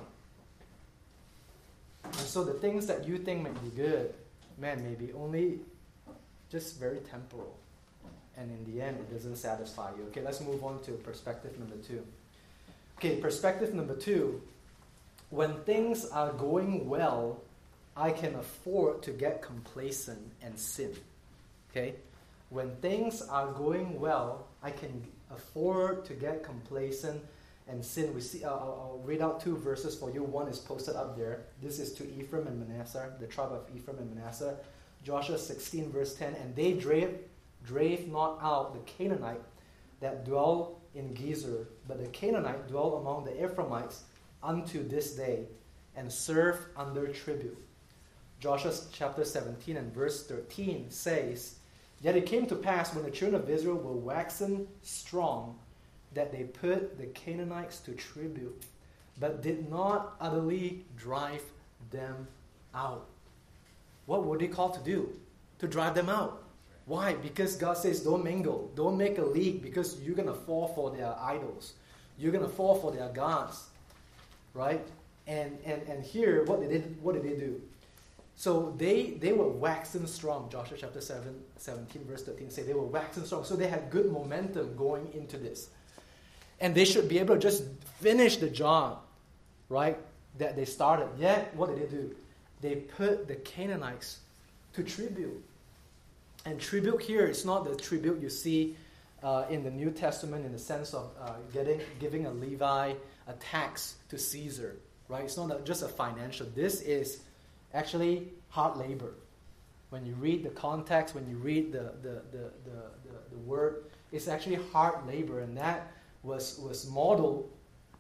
And 2.03 2.15
so 2.15 2.43
the 2.43 2.53
things 2.53 2.87
that 2.87 3.07
you 3.07 3.17
think 3.17 3.43
might 3.43 3.61
be 3.61 3.69
good, 3.69 4.13
man, 4.57 4.83
maybe 4.83 5.11
only 5.13 5.59
just 6.51 6.79
very 6.79 6.99
temporal. 6.99 7.57
And 8.37 8.51
in 8.51 8.71
the 8.71 8.81
end, 8.81 8.97
it 8.99 9.11
doesn't 9.11 9.37
satisfy 9.37 9.91
you. 9.97 10.03
Okay, 10.09 10.21
let's 10.21 10.41
move 10.41 10.63
on 10.63 10.81
to 10.83 10.91
perspective 10.91 11.57
number 11.57 11.77
two. 11.77 12.05
Okay, 12.97 13.17
perspective 13.17 13.73
number 13.73 13.95
two 13.95 14.41
when 15.29 15.55
things 15.63 16.05
are 16.05 16.31
going 16.33 16.87
well, 16.87 17.41
I 17.95 18.11
can 18.11 18.35
afford 18.35 19.03
to 19.03 19.11
get 19.11 19.41
complacent 19.41 20.19
and 20.41 20.57
sin. 20.57 20.95
Okay? 21.71 21.95
When 22.49 22.75
things 22.77 23.21
are 23.21 23.51
going 23.51 23.99
well, 23.99 24.47
I 24.63 24.71
can 24.71 25.03
afford 25.29 26.05
to 26.05 26.13
get 26.13 26.43
complacent 26.43 27.21
and 27.67 27.83
sin. 27.83 28.13
We 28.13 28.21
see. 28.21 28.45
Uh, 28.45 28.51
I'll, 28.51 29.01
read 29.03 29.21
out 29.21 29.41
two 29.41 29.57
verses 29.57 29.95
for 29.95 30.09
you. 30.11 30.23
One 30.23 30.47
is 30.47 30.59
posted 30.59 30.95
up 30.95 31.17
there. 31.17 31.41
This 31.61 31.79
is 31.79 31.93
to 31.93 32.03
Ephraim 32.17 32.47
and 32.47 32.67
Manasseh, 32.67 33.13
the 33.19 33.27
tribe 33.27 33.51
of 33.51 33.65
Ephraim 33.75 33.99
and 33.99 34.15
Manasseh. 34.15 34.57
Joshua 35.03 35.37
16 35.37 35.91
verse 35.91 36.15
10. 36.15 36.35
And 36.35 36.55
they 36.55 36.73
drave, 36.73 37.17
drave 37.65 38.07
not 38.07 38.39
out 38.41 38.73
the 38.73 38.91
Canaanite 38.91 39.41
that 39.99 40.25
dwell 40.25 40.79
in 40.95 41.13
Gezer, 41.13 41.65
but 41.87 41.99
the 41.99 42.09
Canaanite 42.09 42.67
dwell 42.67 42.95
among 42.95 43.25
the 43.25 43.43
Ephraimites 43.43 44.03
unto 44.43 44.87
this 44.87 45.13
day 45.13 45.45
and 45.95 46.11
serve 46.11 46.59
under 46.75 47.07
tribute. 47.07 47.57
Joshua 48.39 48.71
chapter 48.91 49.25
17 49.25 49.77
and 49.77 49.93
verse 49.93 50.27
13 50.27 50.89
says, 50.89 51.55
Yet 52.01 52.15
it 52.15 52.27
came 52.27 52.45
to 52.45 52.55
pass 52.55 52.93
when 52.93 53.03
the 53.03 53.11
children 53.11 53.41
of 53.41 53.49
Israel 53.49 53.77
were 53.77 53.93
waxen 53.93 54.67
strong 54.83 55.57
that 56.13 56.31
they 56.31 56.43
put 56.43 56.97
the 56.97 57.07
Canaanites 57.07 57.79
to 57.81 57.93
tribute, 57.93 58.63
but 59.19 59.41
did 59.41 59.69
not 59.69 60.15
utterly 60.21 60.85
drive 60.95 61.41
them 61.89 62.27
out. 62.75 63.07
What 64.07 64.25
were 64.25 64.37
they 64.39 64.47
called 64.47 64.73
to 64.73 64.79
do? 64.81 65.13
To 65.59 65.67
drive 65.67 65.93
them 65.93 66.09
out. 66.09 66.43
Why? 66.85 67.13
Because 67.13 67.55
God 67.55 67.77
says, 67.77 67.99
don't 67.99 68.23
mingle, 68.23 68.71
don't 68.75 68.97
make 68.97 69.19
a 69.19 69.25
league, 69.25 69.61
because 69.61 70.01
you're 70.01 70.15
going 70.15 70.27
to 70.27 70.33
fall 70.33 70.69
for 70.69 70.89
their 70.89 71.15
idols. 71.19 71.73
You're 72.17 72.31
going 72.31 72.45
to 72.45 72.49
fall 72.49 72.75
for 72.75 72.91
their 72.91 73.09
gods 73.09 73.67
right? 74.57 74.85
And, 75.27 75.57
and, 75.65 75.81
and 75.83 76.03
here, 76.03 76.43
what 76.45 76.59
did, 76.59 76.71
they, 76.71 76.79
what 77.01 77.13
did 77.13 77.23
they 77.23 77.39
do? 77.39 77.61
So 78.35 78.73
they, 78.77 79.11
they 79.19 79.33
were 79.33 79.47
waxing 79.47 80.07
strong. 80.07 80.49
Joshua 80.49 80.77
chapter 80.79 81.01
7, 81.01 81.35
17, 81.57 82.05
verse 82.05 82.23
13 82.23 82.49
say 82.49 82.63
they 82.63 82.73
were 82.73 82.85
waxing 82.85 83.25
strong. 83.25 83.43
So 83.43 83.55
they 83.55 83.67
had 83.67 83.89
good 83.89 84.11
momentum 84.11 84.75
going 84.75 85.11
into 85.13 85.37
this. 85.37 85.69
And 86.59 86.73
they 86.73 86.85
should 86.85 87.07
be 87.07 87.19
able 87.19 87.35
to 87.35 87.41
just 87.41 87.63
finish 87.99 88.37
the 88.37 88.49
job, 88.49 88.99
right, 89.69 89.97
that 90.39 90.55
they 90.55 90.65
started. 90.65 91.07
Yet, 91.17 91.55
what 91.55 91.69
did 91.69 91.87
they 91.87 91.95
do? 91.95 92.15
They 92.61 92.75
put 92.75 93.27
the 93.27 93.35
Canaanites 93.35 94.19
to 94.73 94.83
tribute. 94.83 95.43
And 96.45 96.59
tribute 96.59 97.01
here 97.01 97.25
is 97.25 97.45
not 97.45 97.65
the 97.65 97.75
tribute 97.75 98.21
you 98.21 98.29
see 98.29 98.75
uh, 99.23 99.45
in 99.49 99.63
the 99.63 99.71
New 99.71 99.91
Testament 99.91 100.45
in 100.45 100.51
the 100.51 100.59
sense 100.59 100.93
of 100.93 101.11
uh, 101.21 101.33
getting, 101.53 101.81
giving 101.99 102.25
a 102.25 102.31
levy 102.31 102.95
a 103.27 103.33
tax 103.39 103.95
to 104.09 104.17
Caesar, 104.17 104.77
right? 105.09 105.23
It's 105.23 105.37
not 105.37 105.65
just 105.65 105.83
a 105.83 105.87
financial. 105.87 106.47
This 106.55 106.81
is 106.81 107.19
actually 107.73 108.29
hard 108.49 108.77
labor. 108.77 109.13
When 109.89 110.05
you 110.05 110.13
read 110.15 110.43
the 110.43 110.49
context, 110.49 111.15
when 111.15 111.27
you 111.29 111.37
read 111.37 111.71
the, 111.71 111.93
the, 112.01 112.21
the, 112.31 112.51
the, 112.65 112.81
the, 113.05 113.17
the 113.31 113.37
word, 113.45 113.85
it's 114.11 114.27
actually 114.27 114.59
hard 114.71 115.05
labor, 115.07 115.41
and 115.41 115.57
that 115.57 115.91
was, 116.23 116.59
was 116.59 116.89
modeled 116.89 117.49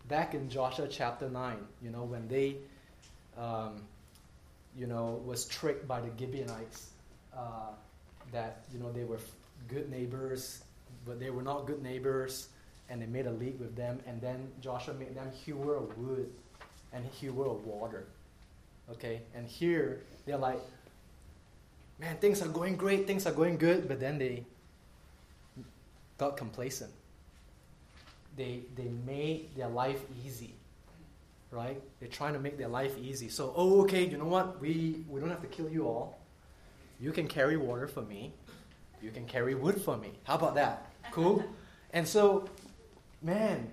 back 0.07 0.33
in 0.33 0.49
Joshua 0.49 0.87
chapter 0.87 1.29
9, 1.29 1.57
you 1.81 1.89
know, 1.89 2.03
when 2.03 2.27
they, 2.27 2.57
um, 3.37 3.81
you 4.77 4.87
know, 4.87 5.21
was 5.25 5.45
tricked 5.45 5.87
by 5.87 5.99
the 5.99 6.11
Gibeonites. 6.17 6.91
Uh, 7.35 7.71
that 8.31 8.65
you 8.73 8.79
know 8.79 8.91
they 8.91 9.03
were 9.03 9.19
good 9.67 9.89
neighbors, 9.89 10.63
but 11.05 11.19
they 11.19 11.29
were 11.29 11.41
not 11.41 11.65
good 11.65 11.81
neighbors, 11.81 12.49
and 12.89 13.01
they 13.01 13.05
made 13.05 13.25
a 13.25 13.31
league 13.31 13.59
with 13.59 13.75
them, 13.75 13.99
and 14.05 14.21
then 14.21 14.51
Joshua 14.61 14.93
made 14.93 15.15
them 15.15 15.31
hewer 15.31 15.77
of 15.77 15.97
wood 15.97 16.29
and 16.93 17.05
hewer 17.05 17.47
of 17.47 17.65
water. 17.65 18.07
Okay, 18.91 19.21
and 19.35 19.47
here 19.47 20.01
they're 20.25 20.37
like, 20.37 20.59
man, 21.99 22.17
things 22.17 22.41
are 22.41 22.47
going 22.47 22.75
great, 22.75 23.07
things 23.07 23.25
are 23.25 23.33
going 23.33 23.57
good, 23.57 23.87
but 23.87 23.99
then 23.99 24.17
they 24.17 24.43
got 26.17 26.37
complacent. 26.37 26.91
They 28.35 28.61
they 28.75 28.89
made 29.05 29.55
their 29.55 29.69
life 29.69 30.01
easy 30.25 30.56
right? 31.51 31.81
They're 31.99 32.09
trying 32.09 32.33
to 32.33 32.39
make 32.39 32.57
their 32.57 32.67
life 32.67 32.97
easy. 33.01 33.29
So, 33.29 33.53
oh, 33.55 33.81
okay, 33.83 34.05
you 34.05 34.17
know 34.17 34.25
what? 34.25 34.59
We, 34.59 35.03
we 35.07 35.19
don't 35.19 35.29
have 35.29 35.41
to 35.41 35.47
kill 35.47 35.69
you 35.69 35.87
all. 35.87 36.19
You 36.99 37.11
can 37.11 37.27
carry 37.27 37.57
water 37.57 37.87
for 37.87 38.01
me. 38.01 38.33
You 39.01 39.11
can 39.11 39.25
carry 39.25 39.55
wood 39.55 39.79
for 39.81 39.97
me. 39.97 40.11
How 40.23 40.35
about 40.35 40.55
that? 40.55 40.91
Cool? 41.11 41.43
And 41.93 42.05
so, 42.05 42.49
man, 43.21 43.71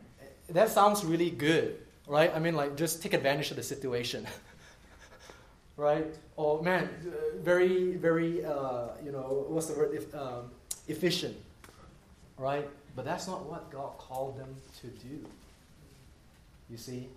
that 0.51 0.70
sounds 0.70 1.05
really 1.05 1.31
good, 1.31 1.79
right? 2.07 2.33
I 2.33 2.39
mean, 2.39 2.55
like, 2.55 2.77
just 2.77 3.03
take 3.03 3.12
advantage 3.12 3.51
of 3.51 3.57
the 3.57 3.62
situation, 3.62 4.25
right? 5.77 6.07
Or, 6.37 6.62
man, 6.62 6.89
very, 7.43 7.97
very, 7.97 8.45
uh, 8.45 8.91
you 9.05 9.11
know, 9.11 9.47
what's 9.49 9.66
the 9.66 9.75
word? 9.75 9.95
If, 9.95 10.14
um, 10.14 10.53
efficient, 10.87 11.37
right? 12.39 12.68
But 12.95 13.05
that's 13.05 13.27
not 13.27 13.47
what 13.47 13.70
God 13.70 13.99
called 13.99 14.39
them 14.39 14.55
to 14.83 14.87
do. 14.87 15.27
You 16.70 16.77
see? 16.77 17.09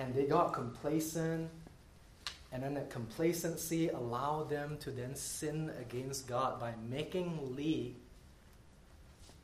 And 0.00 0.14
they 0.14 0.24
got 0.24 0.52
complacent 0.52 1.50
and 2.52 2.62
then 2.62 2.74
that 2.74 2.90
complacency 2.90 3.88
allowed 3.90 4.50
them 4.50 4.76
to 4.80 4.90
then 4.90 5.14
sin 5.14 5.70
against 5.80 6.26
God 6.26 6.58
by 6.58 6.72
making 6.88 7.54
league 7.54 7.94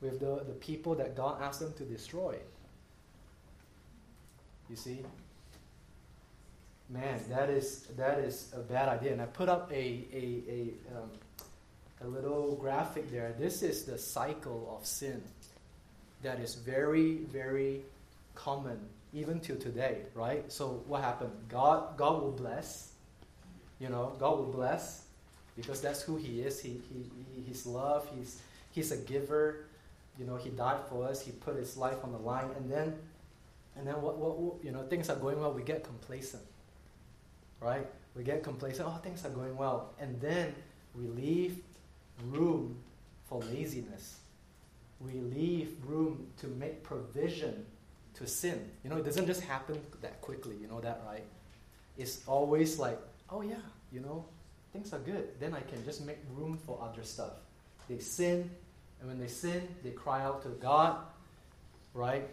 with 0.01 0.19
the, 0.19 0.43
the 0.45 0.53
people 0.53 0.95
that 0.95 1.15
God 1.15 1.41
asked 1.41 1.61
them 1.61 1.73
to 1.73 1.83
destroy. 1.83 2.35
You 4.69 4.75
see? 4.75 4.99
Man, 6.89 7.19
that 7.29 7.49
is 7.49 7.87
that 7.97 8.19
is 8.19 8.51
a 8.55 8.59
bad 8.59 8.89
idea. 8.89 9.13
And 9.13 9.21
I 9.21 9.25
put 9.25 9.49
up 9.49 9.71
a 9.71 9.75
a, 9.75 10.43
a, 10.49 10.97
um, 10.97 11.09
a 12.01 12.07
little 12.07 12.55
graphic 12.55 13.09
there. 13.11 13.33
This 13.37 13.61
is 13.61 13.83
the 13.83 13.97
cycle 13.97 14.77
of 14.77 14.85
sin 14.85 15.21
that 16.23 16.39
is 16.39 16.55
very, 16.55 17.17
very 17.31 17.81
common 18.35 18.79
even 19.13 19.39
till 19.39 19.57
today, 19.57 20.01
right? 20.13 20.51
So 20.51 20.83
what 20.87 21.01
happened? 21.01 21.31
God, 21.49 21.97
God 21.97 22.21
will 22.21 22.31
bless. 22.31 22.91
You 23.79 23.89
know, 23.89 24.15
God 24.19 24.37
will 24.37 24.51
bless 24.51 25.05
because 25.55 25.81
that's 25.81 26.01
who 26.01 26.17
He 26.17 26.41
is. 26.41 26.59
He, 26.59 26.81
he, 26.89 27.09
he, 27.35 27.41
He's 27.47 27.65
love. 27.65 28.07
He's, 28.15 28.41
he's 28.71 28.91
a 28.91 28.97
giver. 28.97 29.65
You 30.19 30.25
know, 30.25 30.35
He 30.35 30.49
died 30.49 30.79
for 30.89 31.07
us. 31.07 31.21
He 31.21 31.31
put 31.31 31.55
His 31.55 31.77
life 31.77 31.97
on 32.03 32.11
the 32.11 32.17
line, 32.17 32.49
and 32.57 32.69
then, 32.71 32.95
and 33.75 33.87
then 33.87 34.01
what, 34.01 34.17
what, 34.17 34.37
what 34.37 34.63
you 34.63 34.71
know, 34.71 34.83
things 34.83 35.09
are 35.09 35.15
going 35.15 35.39
well. 35.39 35.53
We 35.53 35.63
get 35.63 35.83
complacent, 35.83 36.43
right? 37.61 37.87
We 38.15 38.23
get 38.23 38.43
complacent. 38.43 38.87
Oh, 38.87 38.97
things 39.03 39.25
are 39.25 39.29
going 39.29 39.55
well, 39.55 39.93
and 39.99 40.19
then 40.19 40.53
we 40.95 41.07
leave 41.07 41.59
room 42.25 42.77
for 43.29 43.41
laziness. 43.41 44.17
We 44.99 45.13
leave 45.13 45.75
room 45.85 46.27
to 46.37 46.47
make 46.47 46.81
provision 46.83 47.65
to 48.17 48.27
sin. 48.27 48.69
You 48.83 48.89
know, 48.89 48.97
it 48.97 49.05
doesn't 49.05 49.27
just 49.27 49.41
happen 49.41 49.79
that 50.01 50.21
quickly, 50.21 50.55
you 50.59 50.67
know 50.67 50.79
that, 50.81 51.01
right? 51.05 51.23
It's 51.97 52.21
always 52.27 52.79
like, 52.79 52.99
oh 53.29 53.41
yeah, 53.41 53.55
you 53.91 53.99
know, 53.99 54.25
things 54.73 54.93
are 54.93 54.99
good. 54.99 55.39
Then 55.39 55.53
I 55.53 55.61
can 55.61 55.83
just 55.85 56.05
make 56.05 56.17
room 56.35 56.57
for 56.65 56.79
other 56.81 57.03
stuff. 57.03 57.33
They 57.87 57.99
sin, 57.99 58.49
and 58.99 59.07
when 59.07 59.19
they 59.19 59.27
sin, 59.27 59.67
they 59.83 59.91
cry 59.91 60.23
out 60.23 60.41
to 60.43 60.49
God, 60.49 60.97
right? 61.93 62.27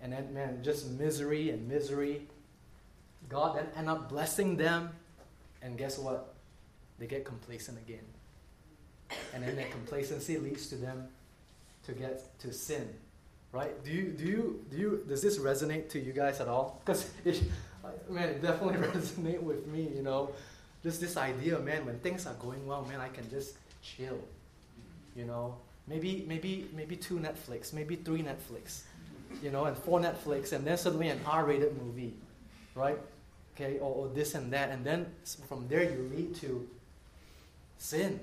And 0.00 0.12
then, 0.12 0.32
man, 0.34 0.60
just 0.62 0.90
misery 0.90 1.50
and 1.50 1.68
misery. 1.68 2.26
God 3.28 3.56
then 3.56 3.66
end 3.76 3.88
up 3.88 4.08
blessing 4.08 4.56
them, 4.56 4.90
and 5.62 5.78
guess 5.78 5.98
what? 5.98 6.34
They 6.98 7.06
get 7.06 7.24
complacent 7.24 7.78
again. 7.78 8.04
And 9.34 9.42
then 9.42 9.56
that 9.56 9.70
complacency 9.70 10.38
leads 10.38 10.68
to 10.68 10.76
them 10.76 11.08
to 11.84 11.92
get 11.92 12.38
to 12.40 12.52
sin 12.52 12.88
right? 13.52 13.82
Do 13.84 13.90
you 13.90 14.04
do 14.10 14.24
you 14.24 14.64
do 14.70 14.76
you 14.76 15.04
does 15.08 15.22
this 15.22 15.38
resonate 15.38 15.88
to 15.90 15.98
you 16.00 16.12
guys 16.12 16.40
at 16.40 16.48
all? 16.48 16.80
Because 16.84 17.10
it, 17.24 17.42
man, 18.08 18.28
it 18.28 18.42
definitely 18.42 18.78
resonate 18.88 19.42
with 19.42 19.66
me. 19.66 19.88
You 19.94 20.02
know, 20.02 20.30
just 20.82 21.00
this 21.00 21.16
idea, 21.16 21.58
man. 21.58 21.86
When 21.86 21.98
things 21.98 22.26
are 22.26 22.34
going 22.34 22.66
well, 22.66 22.84
man, 22.84 23.00
I 23.00 23.08
can 23.08 23.28
just 23.30 23.56
chill. 23.82 24.18
You 25.16 25.24
know, 25.24 25.56
maybe 25.86 26.24
maybe 26.28 26.68
maybe 26.74 26.96
two 26.96 27.18
Netflix, 27.18 27.72
maybe 27.72 27.96
three 27.96 28.22
Netflix, 28.22 28.82
you 29.42 29.50
know, 29.50 29.64
and 29.64 29.76
four 29.76 30.00
Netflix, 30.00 30.52
and 30.52 30.64
then 30.64 30.78
suddenly 30.78 31.08
an 31.08 31.20
R-rated 31.26 31.76
movie, 31.82 32.14
right? 32.74 32.98
Okay, 33.54 33.78
or, 33.78 34.06
or 34.06 34.08
this 34.08 34.34
and 34.34 34.52
that, 34.52 34.70
and 34.70 34.84
then 34.86 35.06
from 35.48 35.66
there 35.68 35.82
you 35.82 36.08
lead 36.14 36.34
to 36.36 36.66
sin, 37.78 38.20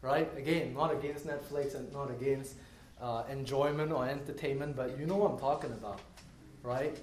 right? 0.00 0.28
Again, 0.36 0.74
not 0.74 0.92
against 0.92 1.26
Netflix 1.26 1.74
and 1.74 1.92
not 1.92 2.10
against 2.10 2.54
uh, 3.00 3.24
enjoyment 3.30 3.92
or 3.92 4.08
entertainment, 4.08 4.76
but 4.76 4.98
you 4.98 5.06
know 5.06 5.16
what 5.16 5.32
I'm 5.32 5.38
talking 5.38 5.72
about, 5.72 6.00
right? 6.62 6.98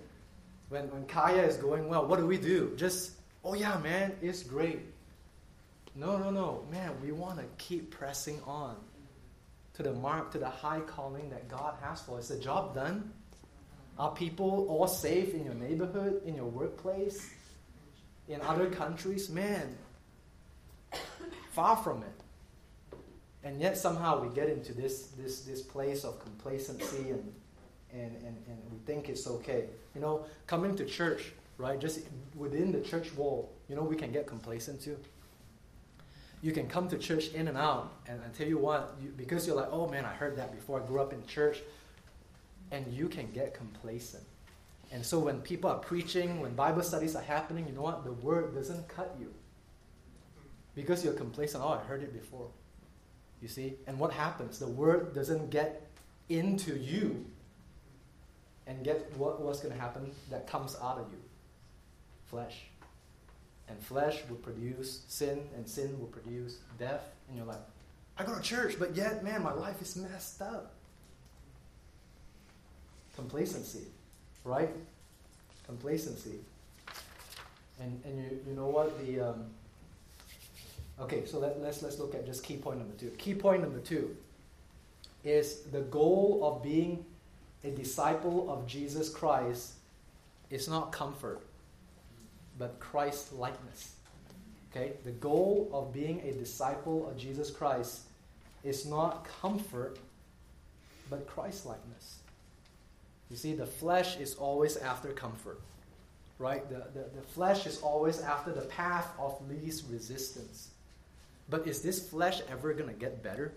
When, 0.70 0.90
when 0.92 1.06
Kaya 1.06 1.44
is 1.44 1.58
going 1.58 1.88
well, 1.88 2.06
what 2.08 2.20
do 2.20 2.26
we 2.26 2.38
do? 2.38 2.74
Just, 2.76 3.12
oh 3.44 3.54
yeah, 3.54 3.78
man, 3.80 4.14
it's 4.22 4.44
great. 4.44 4.80
No, 5.96 6.18
no, 6.18 6.32
no. 6.32 6.66
Man, 6.72 6.92
we 7.02 7.12
want 7.12 7.38
to 7.38 7.46
keep 7.58 7.92
pressing 7.92 8.42
on 8.48 8.76
to 9.74 9.84
the 9.84 9.94
mark, 9.94 10.32
to 10.32 10.40
the 10.40 10.50
high 10.50 10.80
calling 10.82 11.30
that 11.30 11.48
God 11.48 11.76
has 11.82 12.02
for 12.02 12.18
us. 12.18 12.30
Is 12.30 12.38
the 12.38 12.44
job 12.44 12.74
done? 12.74 13.14
Are 14.00 14.12
people 14.12 14.66
all 14.70 14.88
safe 14.88 15.36
in 15.36 15.46
your 15.46 15.54
neighborhood, 15.54 16.24
in 16.26 16.36
your 16.36 16.48
workplace, 16.48 17.30
in 18.28 18.42
other 18.42 18.68
countries? 18.72 19.30
Man, 19.30 19.78
far 21.52 21.78
from 21.78 22.02
it 22.02 22.23
and 23.44 23.60
yet 23.60 23.78
somehow 23.78 24.22
we 24.22 24.34
get 24.34 24.50
into 24.50 24.74
this 24.74 25.08
this 25.18 25.42
this 25.42 25.62
place 25.62 26.04
of 26.04 26.20
complacency 26.20 27.12
and 27.12 27.34
and, 27.92 28.16
and, 28.18 28.38
and 28.48 28.58
we 28.72 28.78
think 28.86 29.08
it's 29.10 29.28
okay. 29.28 29.66
You 29.94 30.02
know, 30.02 30.26
coming 30.48 30.76
to 30.76 30.86
church, 30.86 31.32
right? 31.58 31.80
Just 31.80 32.00
within 32.36 32.72
the 32.72 32.82
church 32.82 33.14
wall, 33.16 33.52
you 33.70 33.76
know, 33.76 33.84
we 33.84 33.96
can 33.96 34.12
get 34.12 34.26
complacent 34.26 34.82
too. 34.82 34.98
You 36.42 36.52
can 36.52 36.68
come 36.68 36.90
to 36.90 36.98
church 36.98 37.30
in 37.34 37.48
and 37.48 37.58
out, 37.58 37.94
and 38.08 38.20
I 38.20 38.36
tell 38.36 38.48
you 38.48 38.58
what, 38.58 38.96
you, 39.02 39.14
because 39.16 39.48
you're 39.48 39.56
like, 39.56 39.70
oh 39.72 39.88
man, 39.88 40.06
I 40.06 40.14
heard 40.14 40.36
that 40.38 40.52
before. 40.52 40.82
I 40.82 40.86
grew 40.86 41.02
up 41.02 41.14
in 41.14 41.26
church, 41.26 41.60
and 42.72 42.92
you 42.92 43.08
can 43.08 43.32
get 43.32 43.54
complacent. 43.54 44.24
And 44.92 45.06
so 45.06 45.20
when 45.20 45.40
people 45.42 45.70
are 45.70 45.80
preaching, 45.80 46.42
when 46.42 46.54
Bible 46.54 46.84
studies 46.84 47.16
are 47.16 47.22
happening, 47.22 47.68
you 47.68 47.74
know 47.74 47.82
what? 47.82 48.04
The 48.04 48.12
word 48.12 48.54
doesn't 48.54 48.88
cut 48.88 49.16
you 49.20 49.34
because 50.76 51.04
you're 51.04 51.14
complacent. 51.14 51.64
Oh, 51.64 51.70
I 51.70 51.78
heard 51.80 52.04
it 52.04 52.14
before. 52.14 52.50
You 53.44 53.50
see? 53.50 53.74
And 53.88 54.00
what 54.00 54.14
happens? 54.14 54.58
The 54.58 54.68
word 54.68 55.14
doesn't 55.14 55.50
get 55.50 55.86
into 56.30 56.80
you 56.80 57.26
and 58.66 58.82
get 58.86 59.12
what, 59.18 59.42
what's 59.42 59.60
going 59.60 59.76
to 59.76 59.80
happen 59.80 60.12
that 60.32 60.48
comes 60.48 60.78
out 60.82 60.98
of 60.98 61.12
you 61.12 61.20
flesh. 62.28 62.62
And 63.68 63.78
flesh 63.80 64.22
will 64.30 64.38
produce 64.38 65.02
sin, 65.10 65.42
and 65.56 65.68
sin 65.68 66.00
will 66.00 66.08
produce 66.08 66.60
death. 66.80 67.02
in 67.30 67.36
your 67.36 67.46
life. 67.46 67.60
I 68.18 68.24
go 68.24 68.34
to 68.34 68.42
church, 68.42 68.76
but 68.80 68.96
yet, 68.96 69.24
man, 69.26 69.44
my 69.44 69.54
life 69.54 69.82
is 69.82 69.98
messed 69.98 70.42
up. 70.42 70.72
Complacency, 73.16 73.88
right? 74.46 74.70
Complacency. 75.66 76.40
And, 77.82 78.02
and 78.06 78.18
you, 78.18 78.40
you 78.48 78.56
know 78.56 78.68
what? 78.68 79.06
The, 79.06 79.20
um, 79.20 79.46
Okay, 81.00 81.26
so 81.26 81.40
let, 81.40 81.60
let's, 81.62 81.82
let's 81.82 82.00
look 82.00 82.14
at 82.14 82.26
just 82.26 82.44
key 82.44 82.58
point 82.58 82.80
number 82.80 82.94
two. 82.96 83.10
Key 83.18 83.34
point 83.34 83.62
number 83.62 83.80
two 83.80 84.16
is 85.24 85.62
the 85.72 85.82
goal 85.82 86.42
of 86.44 86.64
being 86.64 87.06
a 87.64 87.72
disciple 87.72 88.50
of 88.52 88.68
Jesus 88.68 89.10
Christ 89.10 89.74
is 90.50 90.68
not 90.68 90.92
comfort, 90.92 91.42
but 92.60 92.80
Christ 92.80 93.34
likeness. 93.34 93.94
Okay, 94.72 94.94
the 95.04 95.12
goal 95.12 95.70
of 95.72 95.94
being 95.94 96.22
a 96.22 96.32
disciple 96.32 97.08
of 97.10 97.18
Jesus 97.18 97.52
Christ 97.52 98.02
is 98.64 98.86
not 98.86 99.26
comfort, 99.42 100.00
but 101.10 101.28
Christ 101.28 101.66
likeness. 101.66 102.18
You 103.30 103.38
see, 103.38 103.54
the 103.54 103.66
flesh 103.66 104.18
is 104.18 104.36
always 104.36 104.78
after 104.78 105.10
comfort, 105.10 105.60
right? 106.40 106.68
The, 106.70 106.86
the, 106.94 107.08
the 107.16 107.22
flesh 107.34 107.66
is 107.66 107.82
always 107.82 108.22
after 108.22 108.52
the 108.52 108.62
path 108.62 109.08
of 109.20 109.40
least 109.50 109.86
resistance. 109.90 110.70
But 111.50 111.68
is 111.68 111.82
this 111.82 112.10
flesh 112.10 112.42
ever 112.50 112.74
going 112.74 112.90
to 112.90 112.96
get 112.96 113.22
better? 113.24 113.54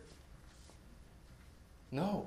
No. 1.91 2.27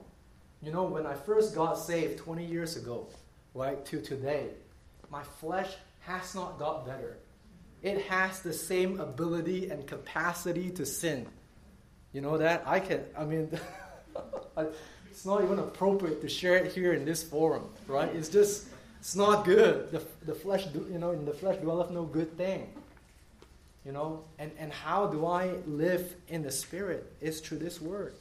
You 0.62 0.72
know, 0.72 0.84
when 0.84 1.06
I 1.06 1.14
first 1.14 1.56
got 1.56 1.76
saved 1.76 2.20
20 2.20 2.46
years 2.46 2.76
ago, 2.76 3.08
right, 3.54 3.84
to 3.86 4.02
today, 4.02 4.50
my 5.10 5.24
flesh 5.24 5.76
has 6.02 6.36
not 6.36 6.60
got 6.60 6.86
better. 6.86 7.18
It 7.82 8.02
has 8.08 8.42
the 8.42 8.54
same 8.54 9.00
ability 9.00 9.70
and 9.70 9.88
capacity 9.88 10.70
to 10.72 10.86
sin 10.86 11.28
You 12.12 12.22
know 12.22 12.38
that? 12.38 12.64
I 12.66 12.80
can, 12.80 13.04
I 13.18 13.24
mean, 13.24 13.50
it's 15.12 15.26
not 15.26 15.44
even 15.44 15.60
appropriate 15.60 16.22
to 16.22 16.30
share 16.30 16.58
it 16.58 16.74
here 16.74 16.94
in 16.94 17.06
this 17.06 17.24
forum, 17.24 17.70
right? 17.88 18.10
It's 18.16 18.30
just, 18.30 18.68
it's 19.00 19.16
not 19.16 19.46
good. 19.46 19.92
The, 19.92 20.02
the 20.26 20.34
flesh, 20.34 20.66
you 20.74 20.98
know, 20.98 21.12
in 21.12 21.24
the 21.26 21.34
flesh 21.34 21.58
dwelleth 21.58 21.92
no 21.92 22.04
good 22.04 22.36
thing. 22.36 22.74
You 23.90 23.94
know, 23.94 24.24
and, 24.38 24.52
and 24.60 24.72
how 24.72 25.08
do 25.08 25.26
I 25.26 25.48
live 25.66 26.14
in 26.28 26.44
the 26.44 26.52
Spirit? 26.52 27.12
Is 27.22 27.40
through 27.40 27.58
this 27.58 27.82
word. 27.82 28.14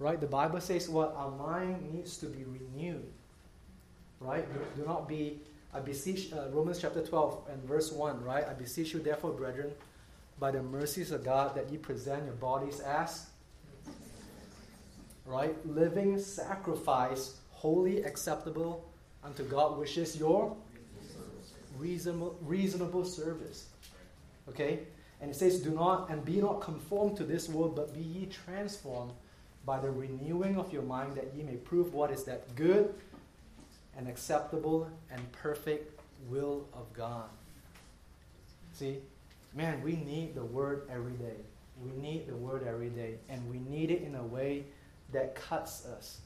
Right? 0.00 0.20
The 0.20 0.26
Bible 0.26 0.60
says 0.60 0.88
what? 0.88 1.14
Our 1.16 1.30
mind 1.30 1.94
needs 1.94 2.16
to 2.16 2.26
be 2.26 2.42
renewed. 2.42 3.06
Right? 4.18 4.44
Do, 4.52 4.82
do 4.82 4.84
not 4.84 5.08
be, 5.08 5.38
I 5.72 5.78
beseech, 5.78 6.32
uh, 6.32 6.48
Romans 6.50 6.80
chapter 6.80 7.00
12 7.00 7.42
and 7.52 7.62
verse 7.62 7.92
1, 7.92 8.24
right? 8.24 8.44
I 8.44 8.54
beseech 8.54 8.92
you, 8.92 8.98
therefore, 8.98 9.30
brethren, 9.30 9.70
by 10.40 10.50
the 10.50 10.64
mercies 10.64 11.12
of 11.12 11.24
God, 11.24 11.54
that 11.54 11.70
ye 11.70 11.78
present 11.78 12.24
your 12.24 12.34
bodies 12.34 12.80
as, 12.80 13.26
right? 15.26 15.54
Living 15.64 16.18
sacrifice, 16.18 17.36
holy, 17.52 18.02
acceptable 18.02 18.84
unto 19.22 19.44
God, 19.44 19.78
which 19.78 19.96
is 19.96 20.16
your 20.16 20.56
reasonable, 21.78 22.36
reasonable 22.42 23.04
service. 23.04 23.68
Okay? 24.48 24.80
And 25.20 25.30
it 25.30 25.34
says, 25.34 25.60
Do 25.60 25.70
not 25.70 26.10
and 26.10 26.24
be 26.24 26.40
not 26.40 26.60
conformed 26.60 27.16
to 27.18 27.24
this 27.24 27.48
world, 27.48 27.74
but 27.74 27.94
be 27.94 28.00
ye 28.00 28.26
transformed 28.26 29.12
by 29.64 29.80
the 29.80 29.90
renewing 29.90 30.56
of 30.56 30.72
your 30.72 30.82
mind, 30.82 31.16
that 31.16 31.32
ye 31.34 31.42
may 31.42 31.56
prove 31.56 31.92
what 31.92 32.10
is 32.10 32.24
that 32.24 32.54
good 32.54 32.94
and 33.96 34.08
acceptable 34.08 34.88
and 35.10 35.32
perfect 35.32 36.00
will 36.28 36.66
of 36.72 36.92
God. 36.92 37.28
See, 38.72 38.98
man, 39.54 39.82
we 39.82 39.96
need 39.96 40.34
the 40.34 40.44
word 40.44 40.82
every 40.90 41.14
day. 41.14 41.36
We 41.82 41.90
need 42.00 42.28
the 42.28 42.36
word 42.36 42.66
every 42.66 42.90
day, 42.90 43.14
and 43.28 43.48
we 43.50 43.58
need 43.58 43.90
it 43.90 44.02
in 44.02 44.14
a 44.14 44.22
way 44.22 44.64
that 45.12 45.34
cuts 45.34 45.84
us 45.86 46.20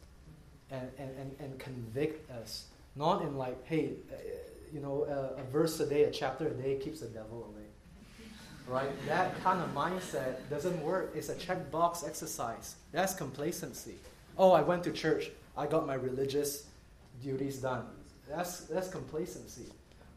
and, 0.71 0.89
and, 0.99 1.11
and, 1.19 1.37
and 1.41 1.59
convict 1.59 2.31
us. 2.31 2.67
Not 2.95 3.23
in 3.23 3.37
like, 3.37 3.65
hey, 3.67 3.93
uh, 4.13 4.17
you 4.73 4.81
know, 4.81 5.05
a, 5.05 5.41
a 5.41 5.45
verse 5.45 5.81
a 5.81 5.87
day, 5.87 6.05
a 6.05 6.11
chapter 6.11 6.47
a 6.47 6.51
day 6.51 6.77
keeps 6.77 7.01
the 7.01 7.07
devil 7.07 7.51
away 7.53 7.60
right? 8.71 8.91
That 9.07 9.39
kind 9.43 9.61
of 9.61 9.75
mindset 9.75 10.49
doesn't 10.49 10.81
work. 10.83 11.13
It's 11.15 11.29
a 11.29 11.35
checkbox 11.35 12.07
exercise. 12.07 12.77
That's 12.93 13.15
complacency. 13.15 13.97
Oh, 14.39 14.53
I 14.53 14.63
went 14.63 14.85
to 14.85 14.93
church. 14.93 15.31
I 15.57 15.67
got 15.67 15.87
my 15.87 15.95
religious 15.95 16.67
duties 17.23 17.59
done. 17.59 17.85
That's, 18.29 18.61
that's 18.61 18.89
complacency. 18.89 19.67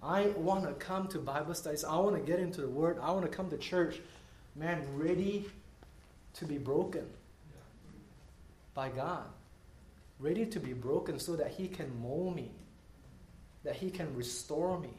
I 0.04 0.28
want 0.38 0.66
to 0.66 0.74
come 0.74 1.08
to 1.08 1.18
Bible 1.18 1.56
studies. 1.56 1.84
I 1.84 1.98
want 1.98 2.16
to 2.16 2.22
get 2.22 2.40
into 2.40 2.62
the 2.62 2.68
Word. 2.68 3.00
I 3.02 3.12
want 3.12 3.24
to 3.24 3.36
come 3.36 3.50
to 3.50 3.58
church, 3.58 4.00
man, 4.56 4.86
ready 4.96 5.50
to 6.36 6.46
be 6.46 6.58
broken 6.58 7.06
by 8.74 8.90
God. 8.90 9.26
Ready 10.20 10.46
to 10.46 10.60
be 10.60 10.74
broken 10.74 11.20
so 11.20 11.36
that 11.36 11.52
He 11.52 11.68
can 11.68 11.90
mold 12.02 12.36
me, 12.36 12.52
that 13.64 13.76
He 13.76 13.90
can 13.90 14.16
restore 14.16 14.80
me. 14.80 14.92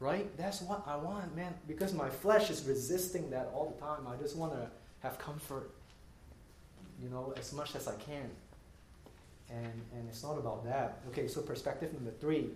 Right? 0.00 0.36
That's 0.36 0.60
what 0.62 0.84
I 0.86 0.96
want, 0.96 1.34
man. 1.34 1.54
Because 1.66 1.92
my 1.92 2.08
flesh 2.08 2.50
is 2.50 2.64
resisting 2.64 3.30
that 3.30 3.50
all 3.52 3.74
the 3.74 3.80
time. 3.84 4.06
I 4.06 4.16
just 4.22 4.36
want 4.36 4.52
to 4.52 4.68
have 5.00 5.18
comfort, 5.18 5.70
you 7.02 7.08
know, 7.08 7.34
as 7.36 7.52
much 7.52 7.74
as 7.74 7.88
I 7.88 7.94
can. 7.96 8.30
And, 9.50 9.82
and 9.92 10.08
it's 10.08 10.22
not 10.22 10.38
about 10.38 10.64
that. 10.64 11.00
Okay, 11.08 11.26
so 11.26 11.40
perspective 11.40 11.92
number 11.92 12.12
three. 12.20 12.50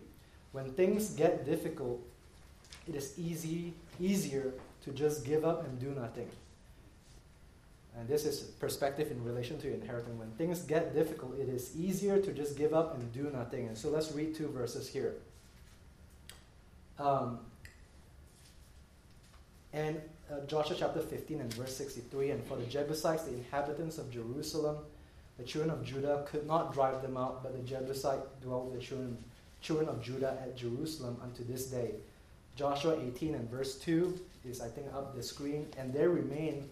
When 0.52 0.70
things 0.72 1.10
get 1.10 1.44
difficult, 1.44 2.00
it 2.86 2.94
is 2.94 3.18
easy, 3.18 3.72
easier 4.00 4.52
to 4.84 4.92
just 4.92 5.24
give 5.24 5.44
up 5.44 5.64
and 5.64 5.78
do 5.80 5.90
nothing. 5.98 6.28
And 7.98 8.08
this 8.08 8.24
is 8.24 8.40
perspective 8.40 9.10
in 9.10 9.22
relation 9.22 9.58
to 9.60 9.72
inheritance. 9.72 10.18
When 10.18 10.30
things 10.32 10.60
get 10.60 10.94
difficult, 10.94 11.38
it 11.38 11.48
is 11.48 11.76
easier 11.76 12.18
to 12.18 12.32
just 12.32 12.56
give 12.56 12.72
up 12.72 12.94
and 12.94 13.12
do 13.12 13.30
nothing. 13.30 13.68
And 13.68 13.76
so 13.76 13.90
let's 13.90 14.12
read 14.12 14.34
two 14.34 14.48
verses 14.48 14.88
here. 14.88 15.14
Um, 17.02 17.40
and 19.72 20.00
uh, 20.30 20.46
Joshua 20.46 20.76
chapter 20.78 21.00
15 21.00 21.40
and 21.40 21.52
verse 21.54 21.76
63 21.76 22.30
And 22.30 22.44
for 22.44 22.56
the 22.56 22.64
Jebusites, 22.66 23.24
the 23.24 23.34
inhabitants 23.34 23.98
of 23.98 24.10
Jerusalem, 24.12 24.76
the 25.36 25.44
children 25.44 25.70
of 25.70 25.84
Judah 25.84 26.24
could 26.28 26.46
not 26.46 26.72
drive 26.72 27.02
them 27.02 27.16
out, 27.16 27.42
but 27.42 27.54
the 27.54 27.62
Jebusite 27.68 28.20
dwelt 28.40 28.66
with 28.66 28.78
the 28.78 28.86
children, 28.86 29.16
children 29.60 29.88
of 29.88 30.00
Judah 30.00 30.38
at 30.40 30.56
Jerusalem 30.56 31.16
unto 31.22 31.44
this 31.44 31.66
day. 31.66 31.94
Joshua 32.54 32.96
18 33.00 33.34
and 33.34 33.50
verse 33.50 33.76
2 33.78 34.18
is, 34.48 34.60
I 34.60 34.68
think, 34.68 34.86
up 34.94 35.16
the 35.16 35.22
screen. 35.22 35.66
And 35.78 35.92
there 35.92 36.10
remain 36.10 36.68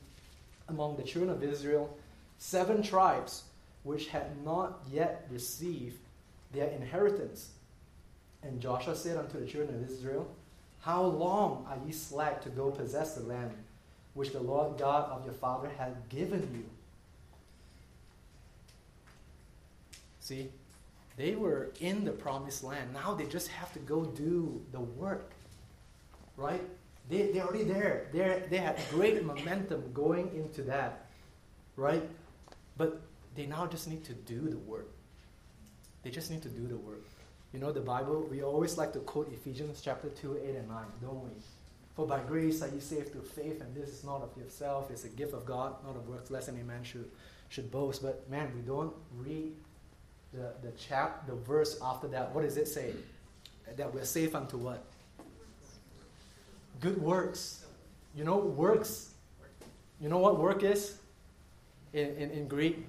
among 0.68 0.96
the 0.96 1.02
children 1.02 1.34
of 1.34 1.42
Israel 1.42 1.92
seven 2.38 2.82
tribes 2.82 3.44
which 3.82 4.08
had 4.08 4.44
not 4.44 4.80
yet 4.92 5.26
received 5.30 5.98
their 6.52 6.68
inheritance 6.68 7.50
and 8.42 8.60
Joshua 8.60 8.94
said 8.94 9.16
unto 9.16 9.38
the 9.38 9.46
children 9.46 9.82
of 9.82 9.90
Israel, 9.90 10.26
How 10.80 11.02
long 11.02 11.66
are 11.68 11.78
ye 11.86 11.92
slack 11.92 12.42
to 12.42 12.48
go 12.48 12.70
possess 12.70 13.14
the 13.14 13.22
land 13.22 13.52
which 14.14 14.32
the 14.32 14.40
Lord 14.40 14.78
God 14.78 15.10
of 15.10 15.24
your 15.24 15.34
father 15.34 15.70
hath 15.76 16.08
given 16.08 16.48
you? 16.54 16.64
See, 20.20 20.50
they 21.16 21.34
were 21.34 21.70
in 21.80 22.04
the 22.04 22.12
promised 22.12 22.64
land. 22.64 22.94
Now 22.94 23.14
they 23.14 23.26
just 23.26 23.48
have 23.48 23.72
to 23.74 23.78
go 23.80 24.04
do 24.04 24.62
the 24.72 24.80
work. 24.80 25.32
Right? 26.36 26.62
They, 27.10 27.30
they're 27.32 27.42
already 27.42 27.64
there. 27.64 28.06
They're, 28.12 28.44
they 28.48 28.56
had 28.56 28.78
great 28.90 29.22
momentum 29.24 29.90
going 29.92 30.30
into 30.34 30.62
that. 30.62 31.06
Right? 31.76 32.08
But 32.78 33.00
they 33.34 33.46
now 33.46 33.66
just 33.66 33.88
need 33.88 34.04
to 34.04 34.14
do 34.14 34.48
the 34.48 34.56
work. 34.58 34.88
They 36.02 36.10
just 36.10 36.30
need 36.30 36.42
to 36.42 36.48
do 36.48 36.66
the 36.66 36.76
work. 36.76 37.02
You 37.52 37.58
know, 37.58 37.72
the 37.72 37.80
Bible, 37.80 38.26
we 38.30 38.42
always 38.42 38.78
like 38.78 38.92
to 38.92 39.00
quote 39.00 39.32
Ephesians 39.32 39.80
chapter 39.82 40.08
2, 40.08 40.40
8 40.44 40.54
and 40.56 40.68
9, 40.68 40.84
don't 41.02 41.24
we? 41.24 41.30
For 41.96 42.06
by 42.06 42.20
grace 42.20 42.62
are 42.62 42.68
you 42.68 42.80
saved 42.80 43.10
through 43.12 43.22
faith, 43.22 43.60
and 43.60 43.74
this 43.74 43.88
is 43.88 44.04
not 44.04 44.22
of 44.22 44.30
yourself, 44.40 44.90
it's 44.90 45.04
a 45.04 45.08
gift 45.08 45.34
of 45.34 45.44
God, 45.44 45.74
not 45.84 45.96
of 45.96 46.08
works, 46.08 46.30
lest 46.30 46.48
any 46.48 46.62
man 46.62 46.84
should, 46.84 47.10
should 47.48 47.70
boast. 47.72 48.02
But 48.02 48.28
man, 48.30 48.52
we 48.54 48.62
don't 48.62 48.94
read 49.16 49.52
the, 50.32 50.52
the 50.62 50.70
chap, 50.78 51.26
the 51.26 51.34
verse 51.34 51.76
after 51.82 52.06
that. 52.08 52.32
What 52.32 52.42
does 52.42 52.56
it 52.56 52.68
say? 52.68 52.92
That 53.76 53.92
we're 53.92 54.04
safe 54.04 54.36
unto 54.36 54.56
what? 54.56 54.84
Good 56.80 57.02
works. 57.02 57.64
You 58.14 58.24
know, 58.24 58.36
works. 58.38 59.10
You 60.00 60.08
know 60.08 60.18
what 60.18 60.38
work 60.38 60.62
is? 60.62 60.98
In, 61.92 62.16
in, 62.16 62.30
in 62.30 62.48
Greek, 62.48 62.86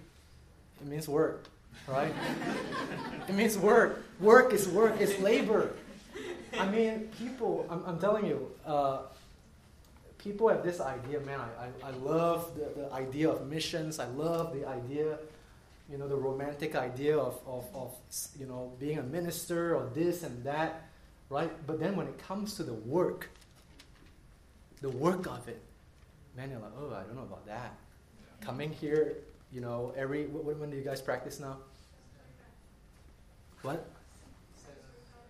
it 0.79 0.87
means 0.87 1.07
work 1.07 1.47
right? 1.87 2.13
it 3.27 3.35
means 3.35 3.57
work. 3.57 4.03
Work 4.19 4.53
is 4.53 4.67
work, 4.67 4.99
it's 4.99 5.19
labor. 5.19 5.73
I 6.59 6.67
mean, 6.69 7.09
people, 7.17 7.65
I'm, 7.69 7.83
I'm 7.85 7.99
telling 7.99 8.25
you, 8.25 8.51
uh, 8.65 8.99
people 10.17 10.49
have 10.49 10.63
this 10.63 10.79
idea, 10.79 11.19
man, 11.21 11.39
I, 11.39 11.65
I, 11.65 11.89
I 11.89 11.91
love 11.91 12.51
the, 12.55 12.81
the 12.81 12.93
idea 12.93 13.29
of 13.29 13.47
missions. 13.47 13.99
I 13.99 14.05
love 14.07 14.53
the 14.53 14.67
idea, 14.67 15.17
you 15.89 15.97
know, 15.97 16.07
the 16.07 16.15
romantic 16.15 16.75
idea 16.75 17.17
of, 17.17 17.39
of, 17.47 17.65
of, 17.73 17.95
you 18.39 18.45
know, 18.45 18.73
being 18.79 18.99
a 18.99 19.03
minister 19.03 19.75
or 19.75 19.89
this 19.93 20.23
and 20.23 20.43
that, 20.43 20.89
right? 21.29 21.51
But 21.65 21.79
then 21.79 21.95
when 21.95 22.07
it 22.07 22.17
comes 22.19 22.55
to 22.55 22.63
the 22.63 22.73
work, 22.73 23.29
the 24.81 24.89
work 24.89 25.25
of 25.27 25.47
it, 25.47 25.61
man, 26.35 26.51
you're 26.51 26.59
like, 26.59 26.71
oh, 26.79 26.93
I 26.93 27.03
don't 27.03 27.15
know 27.15 27.23
about 27.23 27.45
that. 27.47 27.75
Coming 28.41 28.71
here, 28.71 29.17
you 29.53 29.61
know, 29.61 29.93
every, 29.97 30.25
when, 30.25 30.59
when 30.59 30.69
do 30.69 30.77
you 30.77 30.83
guys 30.83 31.01
practice 31.01 31.39
now? 31.39 31.57
What? 33.61 33.85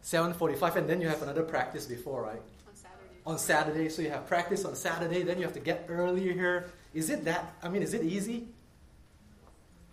7.45 0.04 0.78
and 0.78 0.90
then 0.90 1.02
you 1.02 1.08
have 1.08 1.22
another 1.22 1.44
practice 1.44 1.86
before, 1.86 2.24
right? 2.24 2.42
On 2.68 2.76
Saturday. 2.76 3.16
On 3.26 3.38
Saturday. 3.38 3.90
So 3.90 4.02
you 4.02 4.10
have 4.10 4.28
practice 4.28 4.66
on 4.66 4.76
Saturday, 4.76 5.24
then 5.24 5.38
you 5.38 5.44
have 5.44 5.54
to 5.54 5.60
get 5.60 5.86
earlier 5.90 6.34
here. 6.34 6.72
Is 6.94 7.10
it 7.10 7.26
that, 7.26 7.54
I 7.62 7.70
mean, 7.70 7.82
is 7.82 7.94
it 7.94 8.04
easy? 8.04 8.48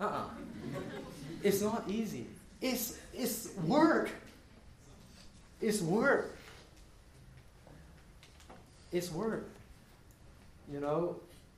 Uh-uh. 0.01 0.25
it's 1.43 1.61
not 1.61 1.85
easy. 1.89 2.27
It's, 2.61 2.99
it's 3.13 3.49
work. 3.67 4.11
It's 5.61 5.81
work. 5.81 6.37
It's 8.93 9.11
work. 9.11 9.51
You 10.73 10.81
know, 10.81 11.17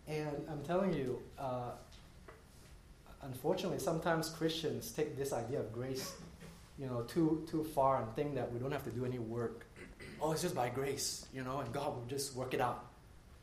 and 0.09 0.45
I'm 0.51 0.63
telling 0.63 0.93
you, 0.95 1.21
uh, 1.39 1.73
unfortunately, 3.23 3.79
sometimes 3.79 4.29
Christians 4.31 4.93
take 4.93 5.17
this 5.17 5.33
idea 5.33 5.61
of 5.61 5.73
grace 5.73 6.13
you 6.81 6.87
know, 6.87 7.03
too 7.03 7.47
too 7.49 7.63
far 7.63 8.03
and 8.03 8.17
think 8.17 8.35
that 8.35 8.51
we 8.51 8.59
don't 8.59 8.73
have 8.73 8.85
to 8.85 8.91
do 8.91 9.05
any 9.05 9.19
work. 9.19 9.67
Oh, 10.21 10.33
it's 10.33 10.43
just 10.43 10.55
by 10.55 10.71
grace, 10.71 11.27
you 11.33 11.45
know, 11.45 11.61
and 11.61 11.73
God 11.73 11.95
will 11.95 12.07
just 12.09 12.35
work 12.35 12.55
it 12.55 12.61
out. 12.61 12.87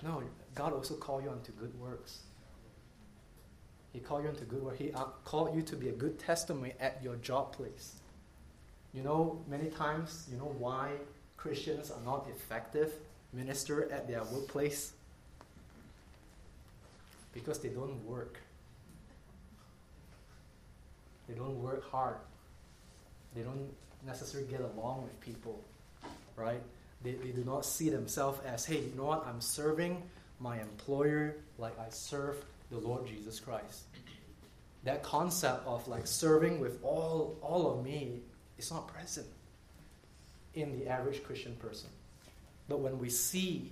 No, 0.03 0.23
God 0.55 0.73
also 0.73 0.95
called 0.95 1.23
you 1.23 1.30
unto 1.30 1.51
good 1.51 1.80
works. 1.80 2.19
He 3.93 3.99
called 3.99 4.23
you 4.23 4.30
into 4.30 4.43
good 4.45 4.63
work. 4.63 4.78
He 4.78 4.91
uh, 4.91 5.05
called 5.23 5.55
you 5.55 5.61
to 5.63 5.75
be 5.75 5.89
a 5.89 5.91
good 5.91 6.19
testimony 6.19 6.73
at 6.80 7.01
your 7.03 7.15
job 7.17 7.53
place. 7.53 7.95
You 8.93 9.03
know, 9.03 9.43
many 9.47 9.69
times, 9.69 10.28
you 10.32 10.38
know 10.38 10.55
why 10.57 10.91
Christians 11.36 11.91
are 11.91 12.01
not 12.03 12.28
effective 12.30 12.93
minister 13.34 13.91
at 13.91 14.07
their 14.07 14.23
workplace? 14.23 14.93
Because 17.34 17.59
they 17.59 17.69
don't 17.69 18.03
work. 18.03 18.39
They 21.28 21.36
don't 21.36 21.61
work 21.61 21.89
hard. 21.91 22.17
They 23.36 23.41
don't 23.41 23.69
necessarily 24.05 24.49
get 24.49 24.61
along 24.61 25.03
with 25.03 25.19
people, 25.19 25.63
right? 26.36 26.61
They, 27.03 27.13
they 27.13 27.30
do 27.30 27.43
not 27.43 27.65
see 27.65 27.89
themselves 27.89 28.39
as, 28.45 28.65
hey, 28.65 28.80
you 28.80 28.93
know 28.95 29.05
what? 29.05 29.25
I'm 29.28 29.41
serving 29.41 30.01
my 30.39 30.59
employer 30.59 31.36
like 31.57 31.78
I 31.80 31.89
serve 31.89 32.43
the 32.71 32.78
Lord 32.78 33.05
Jesus 33.05 33.39
Christ. 33.39 33.84
That 34.84 35.03
concept 35.03 35.65
of 35.67 35.88
like 35.88 36.07
serving 36.07 36.59
with 36.59 36.84
all, 36.84 37.38
all 37.41 37.71
of 37.71 37.84
me 37.84 38.21
is 38.57 38.71
not 38.71 38.88
present 38.88 39.28
in 40.53 40.80
the 40.80 40.88
average 40.88 41.23
Christian 41.23 41.55
person. 41.55 41.89
But 42.67 42.80
when 42.80 42.97
we 42.97 43.09
see 43.09 43.71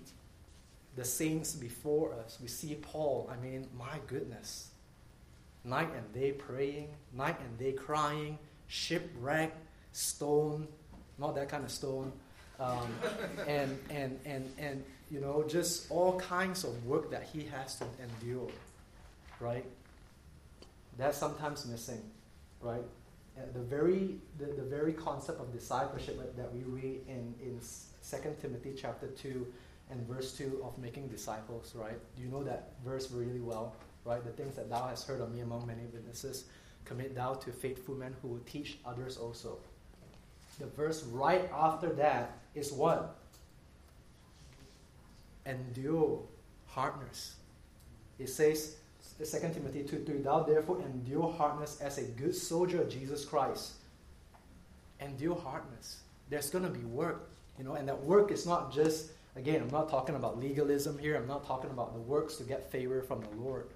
the 0.95 1.03
saints 1.03 1.53
before 1.53 2.14
us, 2.14 2.38
we 2.41 2.47
see 2.47 2.76
Paul, 2.76 3.30
I 3.32 3.43
mean, 3.43 3.68
my 3.78 3.99
goodness. 4.08 4.70
Night 5.66 5.89
and 5.95 6.13
day 6.13 6.32
praying, 6.32 6.89
night 7.13 7.39
and 7.39 7.57
day 7.57 7.72
crying, 7.72 8.38
shipwreck, 8.68 9.53
stone, 9.91 10.68
not 11.18 11.36
that 11.36 11.49
kind 11.49 11.63
of 11.63 11.72
stone, 11.72 12.11
um, 12.59 12.88
and, 13.47 13.78
and, 13.89 14.20
and, 14.26 14.51
and, 14.57 14.84
you 15.11 15.20
know, 15.20 15.43
just 15.47 15.89
all 15.91 16.20
kinds 16.20 16.63
of 16.63 16.86
work 16.86 17.11
that 17.11 17.24
he 17.24 17.43
has 17.45 17.76
to 17.76 17.86
endure, 18.01 18.49
right? 19.39 19.66
That's 20.97 21.18
sometimes 21.18 21.66
missing, 21.66 22.01
right? 22.61 22.84
the 23.53 23.59
very, 23.59 24.16
the, 24.38 24.45
the 24.45 24.63
very 24.63 24.93
concept 24.93 25.39
of 25.41 25.51
discipleship 25.51 26.36
that 26.38 26.53
we 26.53 26.61
read 26.63 27.01
in, 27.07 27.34
in 27.41 27.59
2 27.59 28.18
Timothy 28.41 28.74
chapter 28.78 29.07
2 29.07 29.45
and 29.91 30.07
verse 30.07 30.34
2 30.38 30.61
of 30.63 30.78
making 30.78 31.07
disciples, 31.07 31.74
right? 31.76 31.99
Do 32.16 32.24
you 32.24 32.30
know 32.30 32.43
that 32.43 32.72
verse 32.84 33.11
really 33.11 33.41
well, 33.41 33.76
right? 34.06 34.24
The 34.24 34.32
things 34.32 34.56
that 34.56 34.70
thou 34.70 34.88
hast 34.88 35.08
heard 35.08 35.20
of 35.20 35.34
me 35.34 35.41
among 35.41 35.68
many 35.68 35.84
witnesses, 35.91 36.45
commit 36.86 37.16
thou 37.16 37.34
to 37.34 37.51
faithful 37.51 37.95
men 37.95 38.16
who 38.22 38.30
will 38.30 38.41
teach 38.45 38.78
others 38.86 39.18
also. 39.18 39.58
The 40.60 40.68
verse 40.68 41.03
right 41.03 41.49
after 41.53 41.89
that 41.93 42.38
is 42.53 42.72
what? 42.72 43.16
Endure 45.45 46.22
hardness. 46.68 47.36
It 48.20 48.30
says, 48.30 48.78
2 49.18 49.26
Timothy 49.53 49.84
2 49.84 50.03
3, 50.06 50.18
Thou 50.20 50.43
therefore 50.43 50.82
endure 50.82 51.32
hardness 51.32 51.82
as 51.82 51.97
a 51.97 52.03
good 52.03 52.36
soldier 52.36 52.82
of 52.82 52.89
Jesus 52.89 53.26
Christ. 53.26 53.74
Endure 55.01 55.36
hardness. 55.36 55.99
There's 56.30 56.49
going 56.49 56.64
to 56.64 56.70
be 56.70 56.86
work, 56.86 57.30
you 57.58 57.64
know, 57.64 57.74
and 57.74 57.88
that 57.88 58.01
work 58.03 58.32
is 58.32 58.45
not 58.45 58.74
just, 58.74 59.12
again, 59.36 59.62
I'm 59.62 59.70
not 59.70 59.89
talking 59.89 60.16
about 60.16 60.39
legalism 60.39 60.97
here. 60.97 61.16
I'm 61.16 61.28
not 61.28 61.45
talking 61.45 61.70
about 61.70 61.93
the 61.93 61.99
works 61.99 62.38
to 62.38 62.43
get 62.43 62.72
favor 62.72 63.01
from 63.01 63.22
the 63.22 63.30
Lord. 63.41 63.68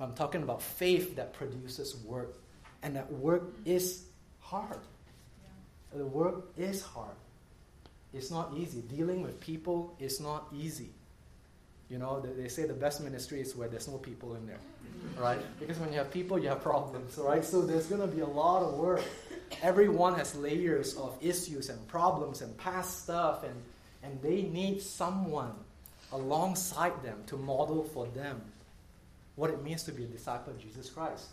I'm 0.00 0.14
talking 0.14 0.42
about 0.42 0.62
faith 0.62 1.16
that 1.16 1.32
produces 1.32 1.96
work. 1.96 2.34
And 2.82 2.96
that 2.96 3.10
work 3.10 3.54
is 3.64 4.04
hard. 4.40 4.78
Yeah. 5.42 5.98
The 5.98 6.06
work 6.06 6.52
is 6.56 6.82
hard. 6.82 7.16
It's 8.12 8.30
not 8.30 8.52
easy. 8.56 8.82
Dealing 8.82 9.22
with 9.22 9.40
people 9.40 9.94
is 9.98 10.20
not 10.20 10.46
easy. 10.54 10.90
You 11.88 11.98
know, 11.98 12.20
they 12.20 12.48
say 12.48 12.64
the 12.66 12.74
best 12.74 13.00
ministry 13.00 13.40
is 13.40 13.54
where 13.54 13.68
there's 13.68 13.86
no 13.88 13.98
people 13.98 14.34
in 14.34 14.46
there, 14.46 14.58
right? 15.18 15.40
Because 15.60 15.78
when 15.78 15.92
you 15.92 15.98
have 15.98 16.10
people, 16.10 16.38
you 16.38 16.48
have 16.48 16.62
problems, 16.62 17.16
right? 17.16 17.44
So 17.44 17.62
there's 17.62 17.86
going 17.86 18.00
to 18.00 18.08
be 18.08 18.20
a 18.20 18.26
lot 18.26 18.62
of 18.62 18.74
work. 18.74 19.02
Everyone 19.62 20.14
has 20.14 20.34
layers 20.34 20.96
of 20.96 21.16
issues 21.20 21.68
and 21.68 21.86
problems 21.86 22.42
and 22.42 22.56
past 22.58 23.04
stuff, 23.04 23.44
and, 23.44 23.54
and 24.02 24.20
they 24.20 24.42
need 24.42 24.82
someone 24.82 25.52
alongside 26.12 27.02
them 27.04 27.22
to 27.26 27.36
model 27.36 27.84
for 27.84 28.06
them 28.08 28.40
what 29.36 29.50
it 29.50 29.62
means 29.62 29.82
to 29.84 29.92
be 29.92 30.04
a 30.04 30.06
disciple 30.06 30.52
of 30.52 30.58
Jesus 30.58 30.90
Christ. 30.90 31.26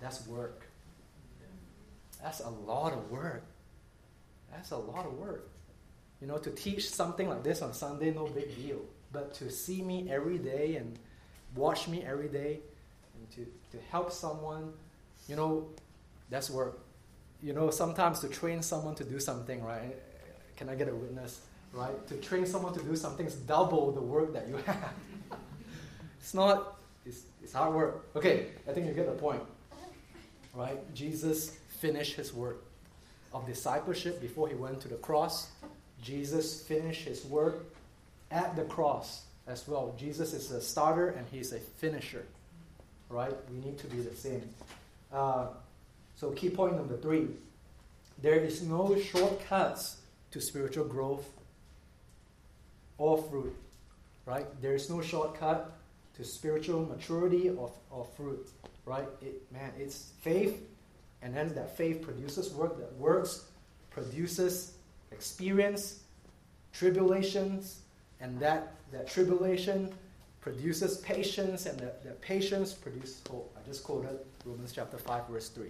That's 0.00 0.26
work. 0.26 0.62
That's 2.22 2.40
a 2.40 2.50
lot 2.50 2.92
of 2.92 3.10
work. 3.10 3.44
That's 4.52 4.70
a 4.70 4.76
lot 4.76 5.06
of 5.06 5.18
work. 5.18 5.48
You 6.20 6.28
know, 6.28 6.38
to 6.38 6.50
teach 6.50 6.88
something 6.88 7.28
like 7.28 7.42
this 7.42 7.62
on 7.62 7.72
Sunday, 7.72 8.12
no 8.12 8.26
big 8.26 8.54
deal. 8.54 8.78
But 9.12 9.34
to 9.34 9.50
see 9.50 9.82
me 9.82 10.08
every 10.10 10.38
day 10.38 10.76
and 10.76 10.98
watch 11.56 11.88
me 11.88 12.04
every 12.04 12.28
day 12.28 12.60
and 13.16 13.30
to, 13.32 13.46
to 13.76 13.82
help 13.90 14.12
someone, 14.12 14.72
you 15.28 15.36
know, 15.36 15.66
that's 16.30 16.50
work. 16.50 16.78
You 17.42 17.52
know, 17.52 17.70
sometimes 17.70 18.20
to 18.20 18.28
train 18.28 18.62
someone 18.62 18.94
to 18.96 19.04
do 19.04 19.18
something, 19.18 19.64
right? 19.64 19.96
Can 20.56 20.68
I 20.68 20.74
get 20.74 20.88
a 20.88 20.94
witness? 20.94 21.40
Right? 21.72 22.06
To 22.08 22.14
train 22.16 22.46
someone 22.46 22.72
to 22.74 22.82
do 22.82 22.94
something 22.94 23.26
is 23.26 23.34
double 23.34 23.92
the 23.92 24.00
work 24.00 24.32
that 24.34 24.48
you 24.48 24.56
have. 24.66 24.92
It's 26.22 26.34
not, 26.34 26.76
it's, 27.04 27.24
it's 27.42 27.52
hard 27.52 27.74
work. 27.74 28.06
Okay, 28.14 28.46
I 28.68 28.72
think 28.72 28.86
you 28.86 28.92
get 28.92 29.06
the 29.06 29.20
point. 29.20 29.42
Right? 30.54 30.78
Jesus 30.94 31.56
finished 31.80 32.14
his 32.14 32.32
work 32.32 32.62
of 33.34 33.44
discipleship 33.44 34.20
before 34.20 34.46
he 34.46 34.54
went 34.54 34.80
to 34.82 34.88
the 34.88 34.94
cross. 34.94 35.50
Jesus 36.00 36.62
finished 36.62 37.02
his 37.02 37.24
work 37.24 37.64
at 38.30 38.54
the 38.54 38.62
cross 38.62 39.22
as 39.48 39.66
well. 39.66 39.96
Jesus 39.98 40.32
is 40.32 40.52
a 40.52 40.60
starter 40.60 41.08
and 41.08 41.26
he's 41.32 41.52
a 41.52 41.58
finisher. 41.58 42.24
Right? 43.08 43.34
We 43.50 43.58
need 43.58 43.78
to 43.78 43.88
be 43.88 44.00
the 44.00 44.14
same. 44.14 44.48
Uh, 45.12 45.48
so, 46.14 46.30
key 46.30 46.50
point 46.50 46.76
number 46.76 46.96
three 46.96 47.26
there 48.22 48.38
is 48.38 48.62
no 48.62 48.96
shortcuts 48.96 49.96
to 50.30 50.40
spiritual 50.40 50.84
growth 50.84 51.28
or 52.96 53.20
fruit. 53.20 53.56
Right? 54.24 54.46
There 54.62 54.76
is 54.76 54.88
no 54.88 55.00
shortcut 55.00 55.72
to 56.16 56.24
spiritual 56.24 56.84
maturity 56.84 57.48
of, 57.48 57.72
or 57.90 58.06
fruit. 58.16 58.48
Right? 58.84 59.08
It, 59.20 59.50
man, 59.52 59.72
it's 59.78 60.12
faith, 60.20 60.62
and 61.22 61.34
then 61.34 61.54
that 61.54 61.76
faith 61.76 62.02
produces 62.02 62.52
work. 62.52 62.78
That 62.78 62.92
works 62.96 63.46
produces 63.90 64.74
experience, 65.10 66.00
tribulations, 66.72 67.80
and 68.20 68.38
that, 68.40 68.74
that 68.90 69.06
tribulation 69.06 69.92
produces 70.40 70.98
patience, 70.98 71.66
and 71.66 71.78
that, 71.78 72.02
that 72.02 72.20
patience 72.20 72.72
produces 72.72 73.22
hope. 73.30 73.54
I 73.56 73.66
just 73.66 73.84
quoted 73.84 74.18
Romans 74.44 74.72
chapter 74.72 74.98
5, 74.98 75.28
verse 75.28 75.48
3. 75.50 75.68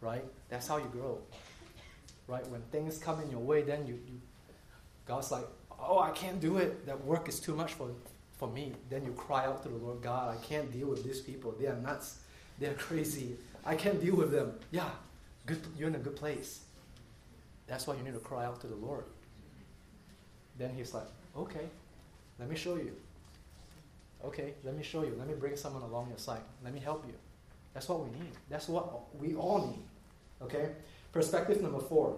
Right? 0.00 0.24
That's 0.50 0.66
how 0.68 0.76
you 0.76 0.88
grow. 0.92 1.18
Right? 2.26 2.46
When 2.48 2.60
things 2.72 2.98
come 2.98 3.20
in 3.22 3.30
your 3.30 3.40
way, 3.40 3.62
then 3.62 3.86
you, 3.86 3.94
you 3.94 4.20
God's 5.06 5.30
like, 5.30 5.46
oh, 5.80 6.00
I 6.00 6.10
can't 6.10 6.40
do 6.40 6.58
it. 6.58 6.84
That 6.86 7.02
work 7.04 7.28
is 7.28 7.38
too 7.38 7.54
much 7.54 7.74
for, 7.74 7.90
for 8.36 8.48
me. 8.48 8.72
Then 8.90 9.04
you 9.04 9.12
cry 9.12 9.46
out 9.46 9.62
to 9.62 9.68
the 9.68 9.76
Lord, 9.76 10.02
God, 10.02 10.36
I 10.36 10.44
can't 10.44 10.70
deal 10.72 10.88
with 10.88 11.04
these 11.04 11.20
people. 11.20 11.54
They 11.58 11.66
are 11.66 11.76
nuts. 11.76 12.18
They 12.58 12.66
are 12.66 12.74
crazy. 12.74 13.36
I 13.64 13.74
can't 13.74 14.00
deal 14.00 14.16
with 14.16 14.30
them. 14.30 14.54
Yeah, 14.70 14.88
good, 15.46 15.60
you're 15.78 15.88
in 15.88 15.94
a 15.94 15.98
good 15.98 16.16
place. 16.16 16.60
That's 17.66 17.86
why 17.86 17.96
you 17.96 18.02
need 18.02 18.14
to 18.14 18.20
cry 18.20 18.44
out 18.44 18.60
to 18.60 18.66
the 18.66 18.76
Lord. 18.76 19.04
Then 20.58 20.70
he's 20.74 20.94
like, 20.94 21.06
okay, 21.36 21.68
let 22.38 22.48
me 22.48 22.56
show 22.56 22.76
you. 22.76 22.92
Okay, 24.24 24.54
let 24.64 24.76
me 24.76 24.82
show 24.82 25.02
you. 25.02 25.14
Let 25.18 25.28
me 25.28 25.34
bring 25.34 25.56
someone 25.56 25.82
along 25.82 26.08
your 26.08 26.18
side. 26.18 26.40
Let 26.64 26.72
me 26.72 26.80
help 26.80 27.04
you. 27.06 27.14
That's 27.74 27.88
what 27.88 28.00
we 28.00 28.10
need. 28.18 28.32
That's 28.48 28.68
what 28.68 29.14
we 29.20 29.34
all 29.34 29.66
need. 29.66 29.82
Okay? 30.42 30.70
Perspective 31.12 31.60
number 31.60 31.80
four. 31.80 32.16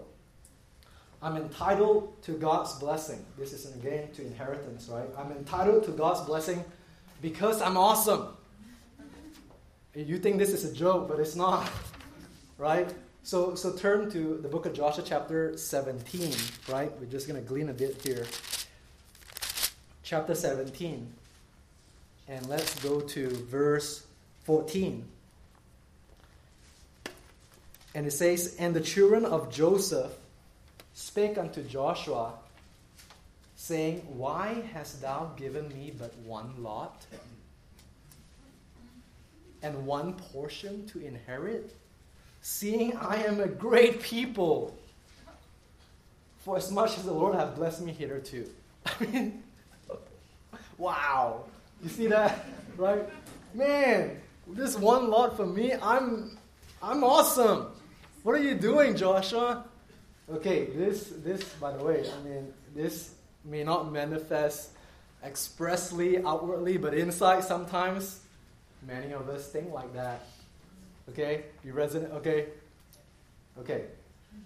I'm 1.21 1.37
entitled 1.37 2.23
to 2.23 2.33
God's 2.33 2.75
blessing. 2.75 3.25
This 3.37 3.53
is 3.53 3.75
again 3.75 4.11
to 4.13 4.25
inheritance, 4.25 4.89
right? 4.89 5.09
I'm 5.17 5.33
entitled 5.33 5.85
to 5.85 5.91
God's 5.91 6.21
blessing 6.21 6.65
because 7.21 7.61
I'm 7.61 7.77
awesome. 7.77 8.29
You 9.95 10.19
think 10.19 10.39
this 10.39 10.51
is 10.51 10.65
a 10.65 10.73
joke, 10.73 11.09
but 11.09 11.19
it's 11.19 11.35
not, 11.35 11.69
right? 12.59 12.95
So, 13.25 13.57
so 13.57 13.73
turn 13.73 14.11
to 14.13 14.39
the 14.39 14.49
book 14.49 14.65
of 14.65 14.75
Joshua, 14.75 15.03
chapter 15.05 15.57
17, 15.57 16.35
right? 16.69 16.93
We're 17.01 17.07
just 17.07 17.27
going 17.27 17.43
to 17.43 17.47
glean 17.47 17.69
a 17.69 17.75
bit 17.75 18.01
here. 18.03 18.25
Chapter 20.05 20.37
17. 20.37 21.13
And 22.29 22.47
let's 22.49 22.79
go 22.81 23.01
to 23.01 23.29
verse 23.29 24.07
14. 24.45 25.05
And 27.97 28.07
it 28.07 28.13
says, 28.13 28.55
And 28.61 28.75
the 28.75 28.81
children 28.81 29.25
of 29.25 29.51
Joseph 29.51 30.13
spake 30.99 31.39
unto 31.39 31.63
Joshua, 31.63 32.33
saying, 33.57 34.01
Why 34.17 34.63
hast 34.73 35.01
thou 35.01 35.33
given 35.37 35.69
me 35.69 35.93
but 35.99 36.15
one 36.19 36.53
lot, 36.63 37.07
and 39.63 39.87
one 39.87 40.15
portion 40.15 40.87
to 40.89 41.05
inherit? 41.05 41.75
seeing 42.41 42.97
I 42.97 43.23
am 43.25 43.41
a 43.41 43.47
great 43.47 44.01
people, 44.01 44.77
for 46.39 46.57
as 46.57 46.71
much 46.71 46.97
as 46.97 47.05
the 47.05 47.13
Lord 47.13 47.35
hath 47.35 47.55
blessed 47.57 47.83
me 47.83 47.93
hitherto. 47.93 48.49
I 48.87 49.05
mean, 49.05 49.43
wow. 50.79 51.45
You 51.83 51.89
see 51.91 52.07
that? 52.07 52.47
Right? 52.77 53.07
Man, 53.55 54.19
this 54.49 54.77
one 54.77 55.11
lot 55.11 55.37
for 55.37 55.47
me, 55.47 55.75
I'm 55.75 56.39
I'm 56.83 57.05
awesome. 57.05 57.67
What 58.23 58.35
are 58.35 58.43
you 58.43 58.55
doing, 58.55 58.97
Joshua? 58.97 59.65
Okay, 60.31 60.67
this 60.67 61.13
this 61.25 61.43
by 61.55 61.77
the 61.77 61.83
way, 61.83 62.05
I 62.11 62.29
mean, 62.29 62.53
this 62.75 63.15
may 63.45 63.65
not 63.65 63.91
manifest 63.91 64.71
expressly, 65.25 66.23
outwardly, 66.23 66.77
but 66.77 66.95
inside 66.95 67.45
sometimes 67.45 68.21
many 68.87 69.13
of 69.13 69.29
us 69.29 69.49
think 69.49 69.73
like 69.73 69.93
that. 69.95 70.27
Okay? 71.09 71.45
You 71.65 71.73
resonate? 71.73 72.13
Okay? 72.13 72.47
Okay. 73.59 73.85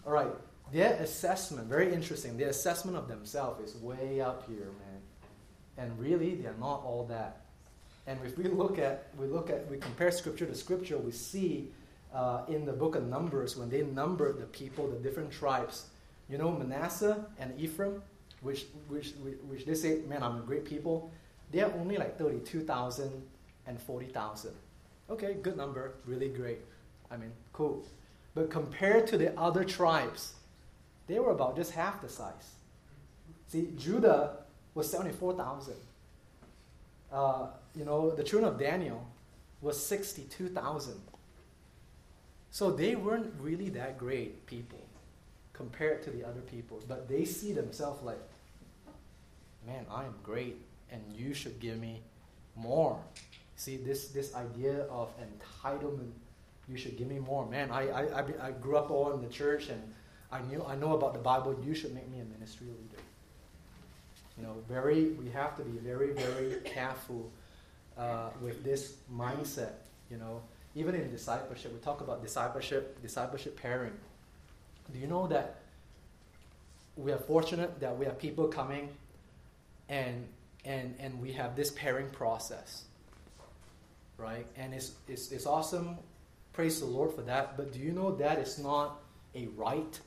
All 0.06 0.12
right. 0.12 0.28
Their 0.72 0.94
assessment, 0.94 1.68
very 1.68 1.92
interesting. 1.92 2.36
Their 2.38 2.48
assessment 2.48 2.96
of 2.96 3.08
themselves 3.08 3.60
is 3.68 3.80
way 3.82 4.20
up 4.20 4.48
here, 4.48 4.66
man. 4.66 5.00
And 5.76 5.98
really, 5.98 6.34
they're 6.36 6.54
not 6.58 6.82
all 6.84 7.06
that. 7.10 7.42
And 8.06 8.18
if 8.24 8.38
we 8.38 8.44
look 8.44 8.78
at, 8.78 9.08
we 9.18 9.26
look 9.26 9.50
at, 9.50 9.70
we 9.70 9.76
compare 9.78 10.10
scripture 10.10 10.46
to 10.46 10.54
scripture, 10.54 10.96
we 10.98 11.12
see 11.12 11.70
uh, 12.14 12.42
in 12.48 12.64
the 12.64 12.72
book 12.72 12.94
of 12.94 13.06
Numbers 13.06 13.56
when 13.56 13.68
they 13.68 13.82
numbered 13.82 14.38
the 14.38 14.46
people, 14.46 14.88
the 14.88 14.96
different 14.96 15.30
tribes. 15.30 15.86
You 16.28 16.38
know, 16.38 16.50
Manasseh 16.50 17.26
and 17.38 17.58
Ephraim, 17.58 18.02
which, 18.40 18.66
which, 18.88 19.12
which 19.48 19.64
they 19.64 19.74
say, 19.74 20.00
man, 20.08 20.22
I'm 20.22 20.38
a 20.38 20.40
great 20.40 20.64
people. 20.64 21.10
They 21.50 21.60
are 21.60 21.72
only 21.72 21.96
like 21.96 22.18
32,000 22.18 23.22
and 23.66 23.80
40,000. 23.80 24.52
Okay, 25.10 25.36
good 25.42 25.56
number, 25.56 25.94
really 26.06 26.28
great. 26.28 26.58
I 27.10 27.16
mean, 27.16 27.32
cool. 27.52 27.84
But 28.34 28.50
compared 28.50 29.06
to 29.08 29.18
the 29.18 29.38
other 29.38 29.64
tribes, 29.64 30.34
they 31.06 31.18
were 31.18 31.32
about 31.32 31.56
just 31.56 31.72
half 31.72 32.00
the 32.00 32.08
size. 32.08 32.52
See, 33.48 33.68
Judah 33.76 34.36
was 34.74 34.90
74,000. 34.90 35.74
Uh, 37.12 37.48
you 37.76 37.84
know, 37.84 38.10
the 38.10 38.22
children 38.22 38.50
of 38.50 38.58
Daniel 38.58 39.06
was 39.60 39.84
62,000. 39.84 40.94
So 42.52 42.70
they 42.70 42.96
weren't 42.96 43.32
really 43.40 43.70
that 43.70 43.96
great 43.96 44.44
people 44.44 44.78
compared 45.54 46.02
to 46.02 46.10
the 46.10 46.22
other 46.22 46.42
people. 46.42 46.80
But 46.86 47.08
they 47.08 47.24
see 47.24 47.52
themselves 47.52 48.02
like, 48.02 48.20
man, 49.66 49.86
I 49.90 50.04
am 50.04 50.14
great, 50.22 50.60
and 50.90 51.00
you 51.16 51.32
should 51.32 51.58
give 51.60 51.78
me 51.78 52.02
more. 52.54 53.00
See, 53.56 53.78
this, 53.78 54.08
this 54.08 54.34
idea 54.34 54.82
of 54.90 55.10
entitlement, 55.18 56.10
you 56.68 56.76
should 56.76 56.98
give 56.98 57.08
me 57.08 57.18
more. 57.18 57.46
Man, 57.46 57.70
I, 57.70 57.88
I, 57.88 58.48
I, 58.48 58.50
grew 58.50 58.76
up 58.76 58.90
all 58.90 59.12
in 59.14 59.22
the 59.22 59.28
church, 59.28 59.70
and 59.70 59.82
I, 60.30 60.42
knew, 60.42 60.62
I 60.68 60.76
know 60.76 60.94
about 60.94 61.14
the 61.14 61.20
Bible. 61.20 61.58
You 61.64 61.74
should 61.74 61.94
make 61.94 62.10
me 62.10 62.20
a 62.20 62.24
ministry 62.24 62.66
leader. 62.66 63.02
You 64.36 64.42
know, 64.42 64.56
very, 64.68 65.12
we 65.12 65.30
have 65.30 65.56
to 65.56 65.62
be 65.62 65.78
very, 65.78 66.12
very 66.12 66.60
careful 66.66 67.30
uh, 67.96 68.28
with 68.42 68.62
this 68.62 68.96
mindset. 69.10 69.72
You 70.10 70.18
know, 70.18 70.42
even 70.74 70.94
in 70.94 71.10
discipleship, 71.10 71.72
we 71.72 71.78
talk 71.80 72.00
about 72.00 72.22
discipleship, 72.22 73.00
discipleship 73.02 73.60
pairing. 73.60 73.92
Do 74.92 74.98
you 74.98 75.06
know 75.06 75.26
that 75.26 75.60
we 76.96 77.12
are 77.12 77.18
fortunate 77.18 77.80
that 77.80 77.98
we 77.98 78.04
have 78.04 78.18
people 78.18 78.48
coming 78.48 78.88
and 79.88 80.26
and 80.64 80.94
and 80.98 81.20
we 81.20 81.32
have 81.32 81.56
this 81.56 81.70
pairing 81.70 82.08
process 82.10 82.84
right? 84.22 84.46
And 84.56 84.72
it's, 84.72 84.92
it's 85.08 85.32
it's 85.32 85.46
awesome. 85.46 85.98
Praise 86.52 86.80
the 86.80 86.86
lord 86.86 87.12
for 87.12 87.22
that. 87.22 87.56
But 87.56 87.72
do 87.72 87.78
you 87.78 87.92
know 87.92 88.14
that 88.16 88.38
is 88.38 88.58
not 88.58 89.00
a 89.34 89.46
right 89.56 89.98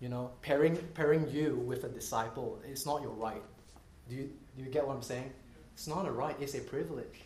you 0.00 0.08
know 0.08 0.30
pairing 0.40 0.76
pairing 0.94 1.28
you 1.28 1.56
with 1.66 1.82
a 1.84 1.88
disciple 1.88 2.58
it's 2.64 2.86
not 2.86 3.02
your 3.02 3.12
right. 3.12 3.42
Do 4.08 4.16
you 4.16 4.30
do 4.56 4.64
you 4.64 4.70
get 4.70 4.86
what 4.86 4.96
i'm 4.96 5.02
saying? 5.02 5.30
It's 5.74 5.86
not 5.86 6.06
a 6.06 6.10
right 6.10 6.36
it's 6.40 6.54
a 6.54 6.60
privilege 6.60 7.22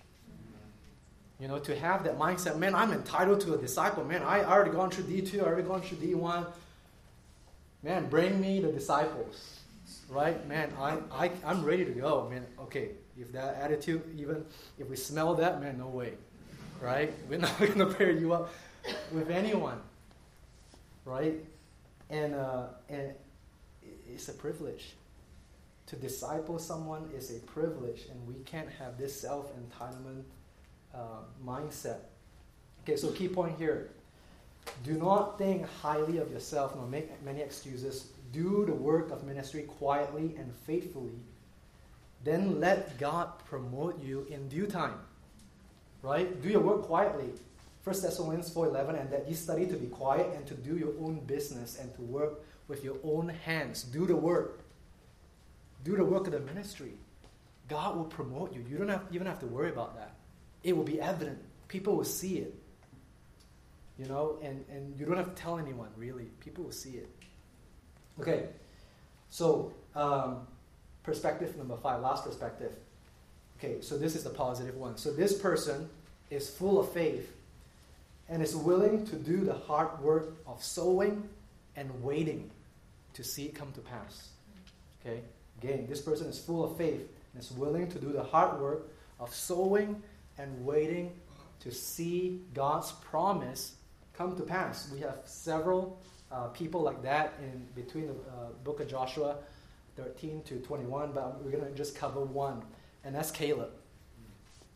you 1.44 1.48
know, 1.48 1.58
to 1.58 1.78
have 1.78 2.04
that 2.04 2.18
mindset, 2.18 2.56
man, 2.56 2.74
I'm 2.74 2.90
entitled 2.90 3.42
to 3.42 3.52
a 3.52 3.58
disciple. 3.58 4.02
Man, 4.02 4.22
I 4.22 4.44
already 4.44 4.70
gone 4.70 4.88
through 4.88 5.04
D2, 5.04 5.42
I 5.42 5.44
already 5.44 5.68
gone 5.68 5.82
through 5.82 5.98
D1. 5.98 6.46
Man, 7.82 8.08
bring 8.08 8.40
me 8.40 8.60
the 8.60 8.72
disciples. 8.72 9.60
Right? 10.08 10.48
Man, 10.48 10.72
I, 10.80 10.96
I, 11.12 11.30
I'm 11.44 11.62
ready 11.62 11.84
to 11.84 11.90
go. 11.90 12.30
Man, 12.30 12.46
okay, 12.60 12.92
if 13.20 13.30
that 13.32 13.56
attitude, 13.56 14.02
even 14.16 14.42
if 14.78 14.88
we 14.88 14.96
smell 14.96 15.34
that, 15.34 15.60
man, 15.60 15.76
no 15.76 15.88
way. 15.88 16.14
Right? 16.80 17.12
We're 17.28 17.40
not 17.40 17.58
going 17.58 17.78
to 17.78 17.92
pair 17.92 18.10
you 18.10 18.32
up 18.32 18.50
with 19.12 19.28
anyone. 19.28 19.82
Right? 21.04 21.44
And, 22.08 22.34
uh, 22.34 22.68
and 22.88 23.12
it's 24.10 24.28
a 24.28 24.32
privilege. 24.32 24.94
To 25.88 25.96
disciple 25.96 26.58
someone 26.58 27.10
is 27.14 27.36
a 27.36 27.40
privilege, 27.40 28.06
and 28.10 28.26
we 28.26 28.42
can't 28.44 28.70
have 28.78 28.96
this 28.96 29.20
self 29.20 29.52
entitlement 29.58 30.22
uh, 30.94 31.22
mindset. 31.44 31.98
Okay, 32.82 32.96
so 32.96 33.10
key 33.10 33.28
point 33.28 33.58
here. 33.58 33.90
Do 34.82 34.94
not 34.94 35.38
think 35.38 35.66
highly 35.82 36.18
of 36.18 36.30
yourself 36.30 36.74
nor 36.74 36.86
make 36.86 37.22
many 37.24 37.40
excuses. 37.40 38.12
Do 38.32 38.64
the 38.66 38.74
work 38.74 39.10
of 39.10 39.24
ministry 39.24 39.62
quietly 39.62 40.34
and 40.38 40.52
faithfully. 40.66 41.18
Then 42.22 42.60
let 42.60 42.98
God 42.98 43.38
promote 43.46 44.02
you 44.02 44.26
in 44.30 44.48
due 44.48 44.66
time. 44.66 44.98
Right? 46.02 46.40
Do 46.42 46.48
your 46.48 46.60
work 46.60 46.82
quietly. 46.82 47.30
1 47.84 48.00
Thessalonians 48.00 48.50
4.11 48.50 49.00
and 49.00 49.10
that 49.10 49.28
ye 49.28 49.34
study 49.34 49.66
to 49.66 49.76
be 49.76 49.86
quiet 49.86 50.30
and 50.34 50.46
to 50.46 50.54
do 50.54 50.76
your 50.76 50.92
own 51.00 51.20
business 51.26 51.78
and 51.78 51.94
to 51.96 52.02
work 52.02 52.42
with 52.66 52.82
your 52.82 52.96
own 53.04 53.28
hands. 53.28 53.82
Do 53.82 54.06
the 54.06 54.16
work. 54.16 54.60
Do 55.84 55.96
the 55.96 56.04
work 56.04 56.26
of 56.26 56.32
the 56.32 56.40
ministry. 56.40 56.92
God 57.68 57.96
will 57.96 58.04
promote 58.04 58.54
you. 58.54 58.64
You 58.68 58.78
don't 58.78 58.88
have, 58.88 59.02
even 59.12 59.26
have 59.26 59.40
to 59.40 59.46
worry 59.46 59.70
about 59.70 59.96
that 59.96 60.14
it 60.64 60.76
will 60.76 60.84
be 60.84 61.00
evident. 61.00 61.38
People 61.68 61.94
will 61.96 62.04
see 62.04 62.38
it. 62.38 62.54
You 63.98 64.06
know, 64.06 64.38
and, 64.42 64.64
and 64.68 64.98
you 64.98 65.06
don't 65.06 65.16
have 65.16 65.32
to 65.32 65.40
tell 65.40 65.58
anyone, 65.58 65.90
really. 65.96 66.24
People 66.40 66.64
will 66.64 66.72
see 66.72 66.94
it. 66.94 67.08
Okay, 68.20 68.46
so 69.30 69.72
um, 69.94 70.46
perspective 71.02 71.56
number 71.56 71.76
five, 71.76 72.00
last 72.00 72.24
perspective. 72.24 72.72
Okay, 73.58 73.80
so 73.80 73.96
this 73.96 74.16
is 74.16 74.24
the 74.24 74.30
positive 74.30 74.76
one. 74.76 74.96
So 74.96 75.12
this 75.12 75.36
person 75.38 75.88
is 76.30 76.48
full 76.48 76.80
of 76.80 76.90
faith 76.92 77.32
and 78.28 78.42
is 78.42 78.56
willing 78.56 79.06
to 79.06 79.16
do 79.16 79.44
the 79.44 79.54
hard 79.54 80.00
work 80.00 80.34
of 80.46 80.62
sowing 80.62 81.28
and 81.76 82.02
waiting 82.02 82.50
to 83.12 83.22
see 83.22 83.46
it 83.46 83.54
come 83.54 83.70
to 83.72 83.80
pass. 83.80 84.30
Okay, 85.04 85.20
again, 85.62 85.86
this 85.88 86.00
person 86.00 86.26
is 86.26 86.38
full 86.38 86.64
of 86.64 86.76
faith 86.76 87.08
and 87.32 87.42
is 87.42 87.52
willing 87.52 87.88
to 87.90 87.98
do 87.98 88.12
the 88.12 88.22
hard 88.22 88.60
work 88.60 88.88
of 89.20 89.32
sowing 89.34 90.02
and 90.38 90.64
waiting 90.64 91.12
to 91.60 91.70
see 91.70 92.40
God's 92.52 92.92
promise 92.92 93.74
come 94.16 94.36
to 94.36 94.42
pass. 94.42 94.90
We 94.92 95.00
have 95.00 95.18
several 95.24 95.98
uh, 96.30 96.48
people 96.48 96.82
like 96.82 97.02
that 97.02 97.34
in 97.40 97.66
between 97.74 98.08
the 98.08 98.12
uh, 98.12 98.48
book 98.64 98.80
of 98.80 98.88
Joshua 98.88 99.36
13 99.96 100.42
to 100.42 100.58
21, 100.60 101.12
but 101.12 101.42
we're 101.42 101.52
going 101.52 101.64
to 101.64 101.70
just 101.74 101.94
cover 101.96 102.20
one, 102.20 102.62
and 103.04 103.14
that's 103.14 103.30
Caleb. 103.30 103.70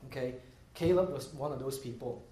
Okay, 0.07 0.35
Caleb 0.75 1.13
was 1.13 1.33
one 1.35 1.53
of 1.53 1.59
those 1.59 1.79
people. 1.79 2.25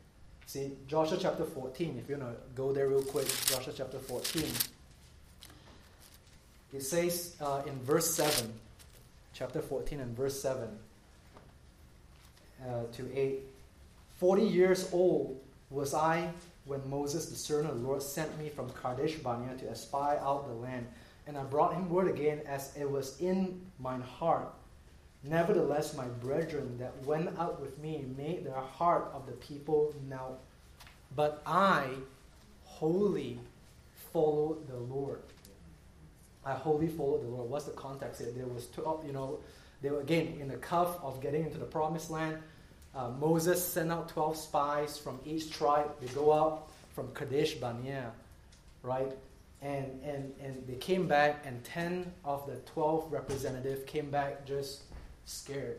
See, 0.46 0.72
Joshua 0.86 1.18
chapter 1.20 1.44
14, 1.44 1.98
if 1.98 2.08
you 2.08 2.16
want 2.16 2.32
to 2.32 2.40
go 2.54 2.72
there 2.72 2.88
real 2.88 3.02
quick, 3.02 3.26
Joshua 3.46 3.72
chapter 3.76 3.98
14. 3.98 4.44
It 6.72 6.82
says 6.82 7.34
uh, 7.40 7.62
in 7.66 7.78
verse 7.80 8.14
7, 8.14 8.52
chapter 9.32 9.60
14 9.60 10.00
and 10.00 10.16
verse 10.16 10.40
7 10.40 10.68
uh, 12.62 12.84
to 12.92 13.10
8. 13.14 13.40
Forty 14.18 14.44
years 14.44 14.88
old 14.92 15.38
was 15.70 15.92
I 15.92 16.30
when 16.64 16.88
Moses, 16.88 17.26
the 17.26 17.36
servant 17.36 17.70
of 17.70 17.80
the 17.80 17.86
Lord, 17.86 18.02
sent 18.02 18.38
me 18.38 18.48
from 18.48 18.70
Kadesh 18.70 19.16
Barnea 19.16 19.56
to 19.58 19.70
espy 19.70 19.96
out 19.96 20.46
the 20.48 20.54
land. 20.54 20.86
And 21.26 21.36
I 21.36 21.42
brought 21.42 21.74
him 21.74 21.90
word 21.90 22.08
again 22.08 22.40
as 22.46 22.76
it 22.76 22.90
was 22.90 23.20
in 23.20 23.60
mine 23.78 24.00
heart. 24.00 24.48
Nevertheless, 25.22 25.96
my 25.96 26.04
brethren 26.06 26.78
that 26.78 26.92
went 27.04 27.36
out 27.38 27.60
with 27.60 27.78
me 27.78 28.04
made 28.16 28.44
their 28.44 28.60
heart 28.60 29.10
of 29.12 29.26
the 29.26 29.32
people 29.32 29.94
melt. 30.08 30.38
But 31.14 31.42
I 31.46 31.88
wholly 32.64 33.40
followed 34.12 34.68
the 34.68 34.76
Lord. 34.76 35.20
I 36.44 36.52
wholly 36.52 36.86
followed 36.86 37.22
the 37.22 37.28
Lord. 37.28 37.50
What's 37.50 37.64
the 37.64 37.72
context 37.72 38.20
here? 38.20 38.30
There 38.30 38.46
was, 38.46 38.68
you 39.04 39.12
know, 39.12 39.40
they 39.82 39.90
were 39.90 40.00
again 40.00 40.38
in 40.40 40.48
the 40.48 40.56
cuff 40.56 40.98
of 41.02 41.20
getting 41.20 41.44
into 41.44 41.58
the 41.58 41.64
promised 41.64 42.10
land. 42.10 42.38
Uh, 42.94 43.10
Moses 43.10 43.62
sent 43.62 43.92
out 43.92 44.08
12 44.08 44.36
spies 44.36 44.98
from 44.98 45.20
each 45.24 45.52
tribe. 45.52 45.90
They 46.00 46.06
go 46.08 46.32
out 46.32 46.70
from 46.94 47.12
Kadesh 47.12 47.54
Barnea, 47.54 48.10
right? 48.82 49.12
And, 49.60 50.00
and, 50.02 50.32
and 50.42 50.66
they 50.66 50.76
came 50.76 51.06
back, 51.06 51.44
and 51.44 51.62
10 51.64 52.10
of 52.24 52.46
the 52.46 52.56
12 52.72 53.12
representatives 53.12 53.84
came 53.84 54.10
back 54.10 54.46
just 54.46 54.84
scared 55.26 55.78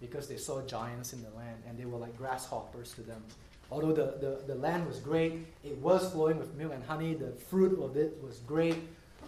because 0.00 0.28
they 0.28 0.36
saw 0.36 0.60
giants 0.62 1.12
in 1.12 1.22
the 1.22 1.30
land 1.30 1.62
and 1.68 1.78
they 1.78 1.84
were 1.84 1.98
like 1.98 2.16
grasshoppers 2.16 2.92
to 2.94 3.02
them. 3.02 3.22
Although 3.70 3.92
the, 3.92 4.18
the, 4.20 4.54
the 4.54 4.54
land 4.54 4.86
was 4.86 5.00
great, 5.00 5.44
it 5.64 5.76
was 5.78 6.12
flowing 6.12 6.38
with 6.38 6.54
milk 6.54 6.72
and 6.72 6.84
honey, 6.84 7.14
the 7.14 7.32
fruit 7.32 7.82
of 7.82 7.96
it 7.96 8.18
was 8.22 8.38
great, 8.40 8.76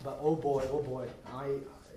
but 0.05 0.19
oh 0.23 0.37
boy, 0.37 0.63
oh 0.71 0.83
boy, 0.83 1.09
I, 1.35 1.55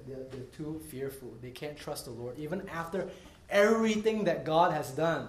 they're, 0.08 0.26
they're 0.32 0.42
too 0.58 0.82
fearful. 0.90 1.34
They 1.42 1.52
can't 1.52 1.78
trust 1.78 2.06
the 2.06 2.12
Lord. 2.12 2.38
Even 2.38 2.68
after 2.70 3.10
everything 3.50 4.24
that 4.26 4.46
God 4.46 4.72
has 4.72 4.92
done, 4.92 5.28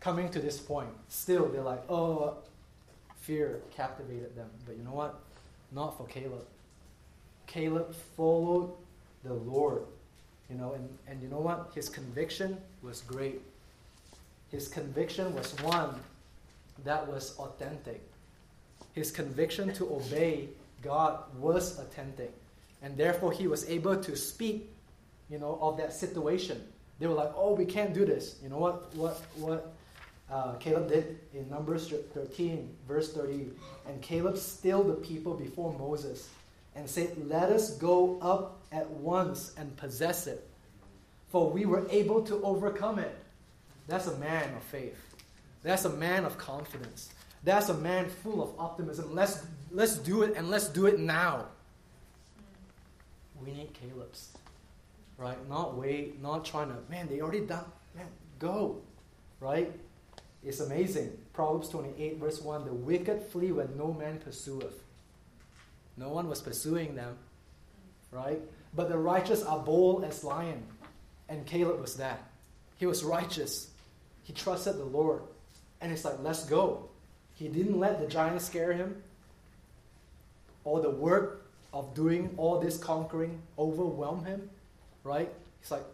coming 0.00 0.28
to 0.30 0.40
this 0.40 0.58
point, 0.58 0.90
still 1.08 1.48
they're 1.48 1.62
like, 1.62 1.82
oh, 1.88 2.36
fear 3.20 3.60
captivated 3.74 4.34
them. 4.36 4.50
But 4.66 4.76
you 4.76 4.82
know 4.82 4.92
what? 4.92 5.20
Not 5.70 5.96
for 5.96 6.06
Caleb. 6.06 6.44
Caleb 7.46 7.94
followed 8.16 8.72
the 9.24 9.32
Lord. 9.32 9.82
You 10.50 10.56
know, 10.56 10.72
and, 10.72 10.88
and 11.08 11.22
you 11.22 11.28
know 11.28 11.38
what? 11.38 11.70
His 11.74 11.88
conviction 11.88 12.58
was 12.82 13.00
great. 13.02 13.40
His 14.50 14.68
conviction 14.68 15.34
was 15.34 15.54
one 15.62 15.94
that 16.84 17.06
was 17.06 17.36
authentic. 17.38 18.02
His 18.92 19.10
conviction 19.10 19.72
to 19.74 19.84
obey 19.94 20.48
God 20.82 21.20
was 21.38 21.78
authentic. 21.78 22.34
And 22.82 22.96
therefore 22.96 23.32
he 23.32 23.46
was 23.46 23.68
able 23.68 23.96
to 23.96 24.16
speak, 24.16 24.72
you 25.30 25.38
know, 25.38 25.58
of 25.60 25.76
that 25.78 25.92
situation. 25.92 26.60
They 26.98 27.06
were 27.06 27.14
like, 27.14 27.32
oh, 27.36 27.54
we 27.54 27.64
can't 27.64 27.94
do 27.94 28.04
this. 28.04 28.36
You 28.42 28.48
know 28.48 28.58
what 28.58 28.94
what 28.94 29.20
what 29.36 29.72
uh, 30.30 30.54
Caleb 30.54 30.88
did 30.88 31.18
in 31.34 31.48
Numbers 31.50 31.88
13, 32.14 32.74
verse 32.88 33.12
30. 33.12 33.50
And 33.86 34.00
Caleb 34.00 34.38
stilled 34.38 34.88
the 34.88 34.94
people 34.94 35.34
before 35.34 35.76
Moses 35.78 36.30
and 36.74 36.88
said, 36.88 37.28
Let 37.28 37.50
us 37.50 37.76
go 37.76 38.18
up 38.20 38.60
at 38.72 38.88
once 38.88 39.52
and 39.58 39.76
possess 39.76 40.26
it, 40.26 40.48
for 41.28 41.50
we 41.50 41.66
were 41.66 41.86
able 41.90 42.22
to 42.22 42.42
overcome 42.42 42.98
it. 42.98 43.14
That's 43.88 44.06
a 44.06 44.16
man 44.18 44.54
of 44.54 44.62
faith. 44.62 44.98
That's 45.62 45.84
a 45.84 45.90
man 45.90 46.24
of 46.24 46.38
confidence. 46.38 47.10
That's 47.44 47.68
a 47.68 47.74
man 47.74 48.08
full 48.08 48.42
of 48.42 48.58
optimism. 48.58 49.14
Let's, 49.14 49.44
let's 49.70 49.96
do 49.96 50.22
it 50.22 50.34
and 50.36 50.48
let's 50.48 50.68
do 50.68 50.86
it 50.86 50.98
now. 50.98 51.46
We 53.44 53.52
need 53.52 53.70
Caleb's, 53.74 54.32
right? 55.18 55.36
Not 55.48 55.76
wait, 55.76 56.22
not 56.22 56.44
trying 56.44 56.68
to, 56.68 56.76
man, 56.90 57.08
they 57.08 57.20
already 57.20 57.40
done, 57.40 57.64
man, 57.94 58.06
go, 58.38 58.80
right? 59.40 59.72
It's 60.44 60.60
amazing. 60.60 61.16
Proverbs 61.32 61.68
28, 61.68 62.18
verse 62.18 62.40
1 62.40 62.64
The 62.64 62.72
wicked 62.72 63.22
flee 63.22 63.52
when 63.52 63.76
no 63.76 63.92
man 63.92 64.18
pursueth. 64.18 64.82
No 65.96 66.08
one 66.08 66.28
was 66.28 66.40
pursuing 66.40 66.94
them, 66.94 67.16
right? 68.10 68.40
But 68.74 68.88
the 68.88 68.98
righteous 68.98 69.42
are 69.42 69.58
bold 69.58 70.04
as 70.04 70.24
lion. 70.24 70.62
And 71.28 71.46
Caleb 71.46 71.80
was 71.80 71.96
that. 71.96 72.30
He 72.76 72.86
was 72.86 73.04
righteous. 73.04 73.70
He 74.22 74.32
trusted 74.32 74.76
the 74.76 74.84
Lord. 74.84 75.22
And 75.80 75.92
it's 75.92 76.04
like, 76.04 76.16
let's 76.22 76.44
go. 76.44 76.88
He 77.34 77.48
didn't 77.48 77.78
let 77.78 78.00
the 78.00 78.06
giant 78.06 78.40
scare 78.40 78.72
him 78.72 79.02
or 80.64 80.80
the 80.80 80.90
work 80.90 81.41
of 81.72 81.94
doing 81.94 82.32
all 82.36 82.60
this 82.60 82.76
conquering 82.76 83.40
overwhelm 83.58 84.24
him, 84.24 84.48
right? 85.04 85.32
He's 85.60 85.70
like, 85.70 85.84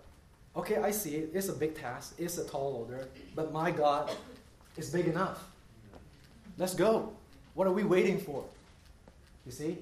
okay, 0.57 0.77
I 0.77 0.91
see 0.91 1.17
it. 1.17 1.31
It's 1.35 1.49
a 1.49 1.53
big 1.53 1.77
task. 1.77 2.15
It's 2.19 2.39
a 2.39 2.45
tall 2.45 2.75
order. 2.75 3.09
But 3.35 3.53
my 3.53 3.71
God 3.71 4.11
is 4.77 4.91
big 4.91 5.07
enough. 5.07 5.45
Let's 6.57 6.75
go. 6.75 7.13
What 7.55 7.67
are 7.67 7.73
we 7.73 7.85
waiting 7.85 8.19
for? 8.19 8.45
You 9.47 9.53
see? 9.53 9.79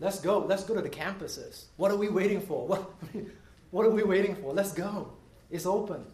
Let's 0.00 0.20
go. 0.20 0.38
Let's 0.38 0.64
go 0.64 0.74
to 0.74 0.80
the 0.80 0.88
campuses. 0.88 1.64
What 1.76 1.90
are 1.90 1.96
we 1.96 2.08
waiting 2.08 2.40
for? 2.40 2.66
What, 2.66 2.90
what 3.70 3.86
are 3.86 3.90
we 3.90 4.02
waiting 4.02 4.34
for? 4.36 4.52
Let's 4.54 4.72
go. 4.72 5.12
It's 5.50 5.66
open. 5.66 6.04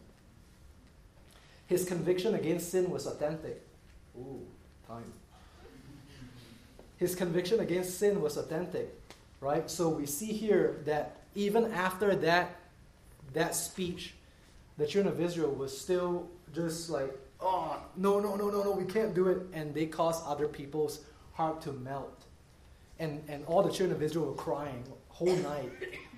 His 1.66 1.84
conviction 1.84 2.34
against 2.34 2.70
sin 2.70 2.90
was 2.90 3.06
authentic. 3.06 3.62
Ooh, 4.16 4.40
time. 4.86 5.12
His 6.96 7.14
conviction 7.14 7.60
against 7.60 7.98
sin 7.98 8.20
was 8.22 8.36
authentic, 8.36 8.88
right? 9.40 9.70
So 9.70 9.88
we 9.88 10.06
see 10.06 10.32
here 10.32 10.80
that 10.86 11.16
even 11.34 11.72
after 11.72 12.16
that, 12.16 12.56
that 13.34 13.54
speech, 13.54 14.14
the 14.78 14.86
children 14.86 15.12
of 15.12 15.20
Israel 15.20 15.52
was 15.52 15.78
still 15.78 16.28
just 16.54 16.88
like, 16.88 17.14
oh, 17.40 17.76
no, 17.96 18.18
no, 18.20 18.36
no, 18.36 18.48
no, 18.48 18.62
no, 18.62 18.70
we 18.72 18.84
can't 18.84 19.14
do 19.14 19.28
it. 19.28 19.42
And 19.52 19.74
they 19.74 19.86
caused 19.86 20.24
other 20.26 20.48
people's 20.48 21.00
heart 21.32 21.60
to 21.62 21.72
melt. 21.72 22.24
And, 22.98 23.22
and 23.28 23.44
all 23.46 23.62
the 23.62 23.70
children 23.70 23.94
of 23.96 24.02
Israel 24.02 24.26
were 24.26 24.34
crying 24.34 24.82
whole 25.08 25.36
night. 25.36 25.70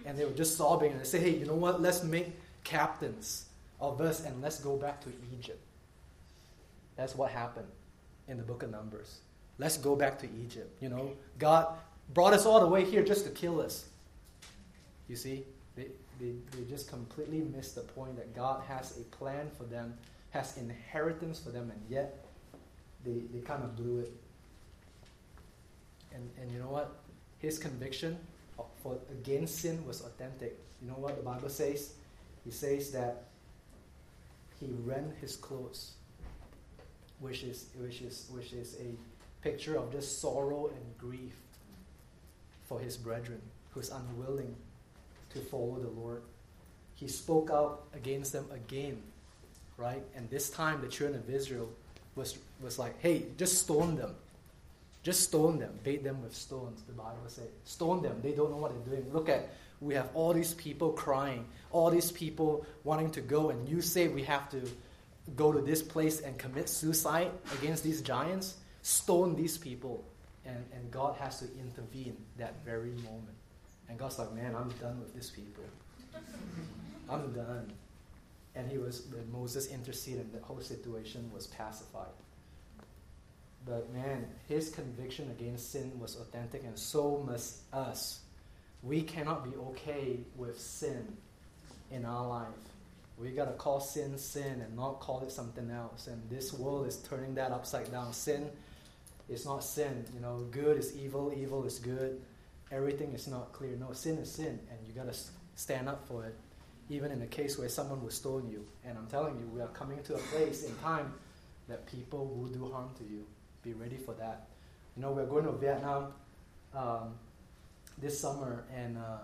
And 0.07 0.16
they 0.16 0.24
were 0.24 0.31
just 0.33 0.57
sobbing. 0.57 0.93
And 0.93 1.01
they 1.01 1.05
say, 1.05 1.18
hey, 1.18 1.31
you 1.31 1.47
know 1.47 1.55
what? 1.55 1.83
Let's 1.83 2.05
make 2.05 2.29
captains 2.62 3.47
of 3.81 4.01
us 4.01 4.24
and 4.24 4.41
let's 4.41 4.61
go 4.61 4.76
back 4.76 5.01
to 5.03 5.12
Egypt. 5.39 5.61
That's 6.97 7.14
what 7.14 7.31
happened 7.31 7.68
in 8.26 8.37
the 8.37 8.43
book 8.43 8.62
of 8.62 8.70
Numbers. 8.70 9.20
Let's 9.59 9.77
go 9.77 9.97
back 9.97 10.19
to 10.21 10.29
Egypt. 10.45 10.77
You 10.81 10.89
know, 10.89 11.13
God 11.39 11.75
brought 12.15 12.33
us 12.33 12.47
all 12.47 12.61
the 12.61 12.69
way 12.69 12.85
here 12.85 13.03
just 13.03 13.25
to 13.25 13.31
kill 13.31 13.61
us. 13.61 13.87
You 15.09 15.17
see, 15.17 15.45
they, 15.75 15.89
they, 16.21 16.33
they 16.53 16.65
just 16.69 16.89
completely 16.89 17.41
missed 17.41 17.75
the 17.75 17.81
point 17.81 18.17
that 18.17 18.35
God 18.35 18.63
has 18.69 18.99
a 18.99 19.03
plan 19.17 19.51
for 19.57 19.65
them, 19.65 19.95
has 20.31 20.57
inheritance 20.57 21.41
for 21.41 21.51
them, 21.51 21.71
and 21.71 21.81
yet 21.89 22.25
they, 23.05 23.23
they 23.33 23.41
kind 23.41 23.63
of 23.65 23.77
blew 23.77 24.01
it. 24.01 24.13
And, 26.15 26.29
and 26.41 26.51
you 26.53 26.59
know 26.59 26.69
what? 26.69 26.97
His 27.39 27.59
conviction 27.59 28.19
for 28.83 28.99
against 29.11 29.59
sin 29.59 29.85
was 29.87 30.01
authentic. 30.03 30.59
You 30.83 30.89
know 30.89 30.95
what 30.95 31.17
the 31.17 31.23
Bible 31.23 31.49
says? 31.49 31.95
He 32.45 32.51
says 32.51 32.91
that 32.93 33.25
he 34.59 34.69
rent 34.85 35.15
his 35.21 35.37
clothes, 35.37 35.93
which 37.21 37.43
is 37.43 37.67
which 37.77 38.01
is 38.01 38.27
which 38.33 38.53
is 38.53 38.77
a 38.81 38.95
picture 39.51 39.76
of 39.76 39.90
just 39.90 40.20
sorrow 40.20 40.70
and 40.74 40.99
grief 40.99 41.36
for 42.68 42.78
his 42.80 42.96
brethren 42.96 43.40
who's 43.70 43.90
unwilling 43.90 44.55
to 45.30 45.38
follow 45.38 45.78
the 45.80 45.88
Lord. 46.01 46.22
He 46.94 47.09
spoke 47.09 47.51
out 47.51 47.84
against 47.94 48.32
them 48.32 48.46
again, 48.53 49.03
right? 49.76 50.03
And 50.14 50.28
this 50.28 50.51
time 50.51 50.80
the 50.80 50.88
children 50.88 51.22
of 51.22 51.30
Israel 51.30 51.68
was 52.14 52.38
was 52.61 52.78
like, 52.78 53.01
hey, 53.01 53.26
just 53.38 53.59
stone 53.59 53.96
them. 53.96 54.14
Just 55.03 55.22
stone 55.22 55.59
them, 55.59 55.72
bait 55.84 56.03
them 56.05 56.22
with 56.22 56.34
stones, 56.34 56.82
the 56.86 56.92
Bible 56.92 57.28
says. 57.28 57.49
Stone 57.64 58.03
them. 58.03 58.16
They 58.22 58.32
don't 58.32 58.51
know 58.51 58.57
what 58.59 58.72
they're 58.72 58.96
doing. 58.96 59.12
Look 59.12 59.28
at, 59.28 59.49
we 59.80 59.94
have 59.94 60.11
all 60.12 60.34
these 60.34 60.55
people 60.55 60.90
crying, 60.90 61.46
all 61.70 61.88
these 61.88 62.11
people 62.11 62.66
wanting 62.84 63.11
to 63.12 63.20
go, 63.20 63.51
and 63.51 63.68
you 63.68 63.80
say 63.80 64.09
we 64.09 64.24
have 64.24 64.51
to 64.51 64.61
go 65.36 65.53
to 65.53 65.61
this 65.61 65.82
place 65.82 66.20
and 66.20 66.36
commit 66.36 66.68
suicide 66.68 67.30
against 67.59 67.84
these 67.84 68.03
giants? 68.03 68.57
Stone 68.89 69.36
these 69.36 69.59
people. 69.59 70.03
And, 70.47 70.64
and 70.74 70.91
God 70.91 71.14
has 71.20 71.41
to 71.41 71.45
intervene 71.61 72.16
that 72.39 72.64
very 72.64 72.93
moment. 72.93 73.36
And 73.86 73.99
God's 73.99 74.18
like, 74.18 74.32
man, 74.32 74.57
I'm 74.57 74.70
done 74.80 74.99
with 74.99 75.14
these 75.14 75.28
people. 75.28 75.62
I'm 77.11 77.30
done. 77.32 77.70
And 78.55 78.66
he 78.66 78.78
was, 78.78 79.07
when 79.12 79.30
Moses 79.30 79.66
interceded, 79.70 80.20
and 80.20 80.32
the 80.32 80.41
whole 80.43 80.61
situation 80.61 81.30
was 81.34 81.49
pacified. 81.49 82.16
But 83.66 83.93
man, 83.93 84.26
his 84.49 84.70
conviction 84.70 85.30
against 85.39 85.70
sin 85.70 85.93
was 86.01 86.16
authentic, 86.16 86.64
and 86.64 86.78
so 86.78 87.22
must 87.26 87.59
us. 87.74 88.20
We 88.82 89.03
cannot 89.03 89.45
be 89.45 89.55
okay 89.59 90.20
with 90.34 90.59
sin 90.59 91.14
in 91.91 92.07
our 92.07 92.26
life. 92.26 92.49
We 93.18 93.30
got 93.32 93.47
to 93.47 93.53
call 93.53 93.80
sin 93.80 94.16
sin 94.16 94.62
and 94.62 94.74
not 94.74 95.01
call 95.01 95.20
it 95.20 95.30
something 95.30 95.70
else. 95.70 96.07
And 96.07 96.22
this 96.30 96.55
world 96.55 96.86
is 96.86 96.97
turning 96.97 97.34
that 97.34 97.51
upside 97.51 97.93
down. 97.93 98.14
Sin 98.14 98.49
is 99.29 99.45
not 99.45 99.64
sin. 99.64 100.05
You 100.14 100.20
know, 100.20 100.47
good 100.51 100.79
is 100.79 100.97
evil, 100.97 101.33
evil 101.37 101.64
is 101.64 101.79
good. 101.79 102.20
Everything 102.70 103.12
is 103.12 103.26
not 103.29 103.53
clear. 103.53 103.76
No, 103.76 103.93
sin 103.93 104.18
is 104.18 104.31
sin, 104.31 104.59
and 104.70 104.79
you 104.87 104.93
got 104.93 105.12
to 105.12 105.18
stand 105.55 105.89
up 105.89 106.07
for 106.07 106.24
it. 106.24 106.35
Even 106.91 107.12
in 107.12 107.20
a 107.22 107.26
case 107.26 107.59
where 107.59 107.68
someone 107.68 108.03
will 108.03 108.11
stone 108.11 108.49
you. 108.51 108.64
And 108.85 108.97
I'm 108.97 109.07
telling 109.07 109.39
you, 109.39 109.47
we 109.55 109.61
are 109.61 109.68
coming 109.68 110.03
to 110.05 110.14
a 110.14 110.18
place 110.18 110.64
in 110.64 110.74
time 110.76 111.12
that 111.68 111.87
people 111.87 112.26
will 112.26 112.49
do 112.49 112.70
harm 112.72 112.91
to 112.99 113.05
you 113.05 113.26
be 113.62 113.74
ready 113.74 113.97
for 113.97 114.14
that. 114.14 114.49
You 114.97 115.03
know, 115.03 115.12
we're 115.12 115.26
going 115.26 115.45
to 115.45 115.53
Vietnam 115.53 116.12
um, 116.74 117.14
this 117.99 118.18
summer, 118.18 118.64
and 118.74 118.99
uh, 118.99 119.18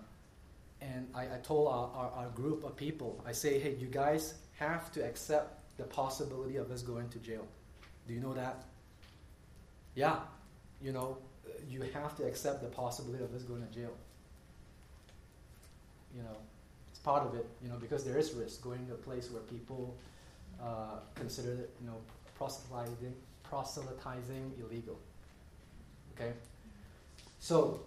and 0.80 1.08
I, 1.14 1.22
I 1.22 1.38
told 1.42 1.68
our, 1.68 1.90
our, 1.94 2.10
our, 2.16 2.28
group 2.34 2.64
of 2.64 2.76
people, 2.76 3.22
I 3.26 3.32
say, 3.32 3.58
hey, 3.58 3.74
you 3.78 3.86
guys 3.86 4.34
have 4.58 4.92
to 4.92 5.04
accept 5.04 5.78
the 5.78 5.84
possibility 5.84 6.56
of 6.56 6.70
us 6.70 6.82
going 6.82 7.08
to 7.10 7.18
jail. 7.18 7.46
Do 8.06 8.12
you 8.12 8.20
know 8.20 8.34
that? 8.34 8.64
Yeah, 9.94 10.16
you 10.82 10.92
know, 10.92 11.18
you 11.68 11.82
have 11.94 12.16
to 12.16 12.24
accept 12.24 12.62
the 12.62 12.68
possibility 12.68 13.22
of 13.22 13.34
us 13.34 13.42
going 13.42 13.66
to 13.66 13.72
jail. 13.72 13.94
You 16.16 16.22
know, 16.22 16.36
it's 16.90 16.98
part 16.98 17.26
of 17.26 17.34
it, 17.34 17.46
you 17.62 17.68
know, 17.68 17.76
because 17.76 18.04
there 18.04 18.18
is 18.18 18.32
risk 18.32 18.62
going 18.62 18.86
to 18.86 18.94
a 18.94 18.96
place 18.96 19.30
where 19.30 19.42
people 19.42 19.96
uh, 20.62 20.98
consider, 21.14 21.68
you 21.80 21.86
know, 21.86 21.96
proselytizing 22.36 23.14
proselytizing 23.44 24.52
illegal. 24.58 24.98
Okay? 26.14 26.32
So, 27.38 27.80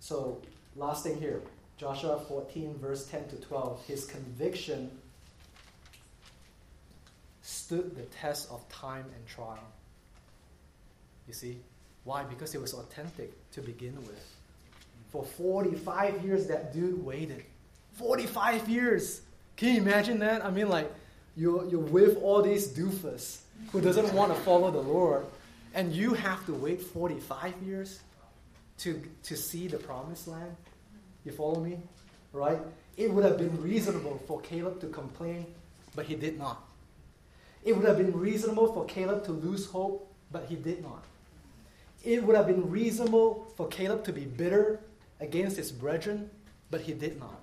so 0.00 0.40
last 0.76 1.04
thing 1.04 1.20
here, 1.20 1.40
Joshua 1.76 2.18
14, 2.18 2.78
verse 2.78 3.06
10 3.06 3.28
to 3.28 3.36
12, 3.36 3.86
his 3.86 4.06
conviction 4.06 4.90
stood 7.42 7.94
the 7.94 8.02
test 8.02 8.50
of 8.50 8.68
time 8.68 9.04
and 9.14 9.26
trial. 9.26 9.58
You 11.28 11.34
see? 11.34 11.58
Why? 12.04 12.24
Because 12.24 12.54
it 12.54 12.60
was 12.60 12.72
authentic 12.72 13.30
to 13.52 13.60
begin 13.60 13.94
with. 13.96 14.34
For 15.10 15.24
45 15.24 16.24
years, 16.24 16.46
that 16.46 16.72
dude 16.72 17.04
waited. 17.04 17.44
45 17.92 18.68
years! 18.68 19.20
Can 19.56 19.74
you 19.74 19.82
imagine 19.82 20.18
that? 20.20 20.44
I 20.44 20.50
mean, 20.50 20.68
like, 20.68 20.90
you're, 21.36 21.68
you're 21.68 21.80
with 21.80 22.16
all 22.22 22.42
these 22.42 22.68
doofus 22.68 23.40
who 23.72 23.80
doesn't 23.80 24.12
want 24.14 24.34
to 24.34 24.40
follow 24.42 24.70
the 24.70 24.80
Lord, 24.80 25.26
and 25.74 25.92
you 25.92 26.14
have 26.14 26.44
to 26.46 26.54
wait 26.54 26.80
45 26.80 27.54
years 27.64 28.00
to, 28.78 29.02
to 29.24 29.36
see 29.36 29.68
the 29.68 29.78
promised 29.78 30.28
land? 30.28 30.56
You 31.24 31.32
follow 31.32 31.60
me? 31.60 31.78
Right? 32.32 32.58
It 32.96 33.12
would 33.12 33.24
have 33.24 33.38
been 33.38 33.60
reasonable 33.62 34.22
for 34.26 34.40
Caleb 34.40 34.80
to 34.80 34.86
complain, 34.88 35.46
but 35.94 36.06
he 36.06 36.14
did 36.14 36.38
not. 36.38 36.64
It 37.64 37.76
would 37.76 37.86
have 37.86 37.98
been 37.98 38.16
reasonable 38.18 38.72
for 38.72 38.84
Caleb 38.86 39.24
to 39.24 39.32
lose 39.32 39.66
hope, 39.66 40.12
but 40.30 40.46
he 40.48 40.56
did 40.56 40.82
not. 40.82 41.04
It 42.04 42.22
would 42.22 42.36
have 42.36 42.46
been 42.46 42.70
reasonable 42.70 43.52
for 43.56 43.68
Caleb 43.68 44.04
to 44.04 44.12
be 44.12 44.24
bitter 44.24 44.80
against 45.20 45.56
his 45.56 45.72
brethren, 45.72 46.30
but 46.70 46.80
he 46.80 46.92
did 46.92 47.18
not. 47.18 47.40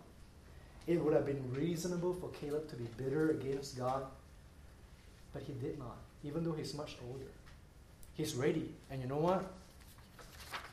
It 0.87 1.03
would 1.03 1.13
have 1.13 1.25
been 1.25 1.43
reasonable 1.53 2.13
for 2.13 2.29
Caleb 2.29 2.69
to 2.69 2.75
be 2.75 2.85
bitter 2.97 3.31
against 3.31 3.77
God, 3.77 4.05
but 5.33 5.41
he 5.41 5.53
did 5.53 5.79
not, 5.79 5.97
even 6.23 6.43
though 6.43 6.53
he's 6.53 6.73
much 6.73 6.95
older. 7.07 7.25
He's 8.13 8.35
ready. 8.35 8.69
And 8.89 9.01
you 9.01 9.07
know 9.07 9.17
what? 9.17 9.51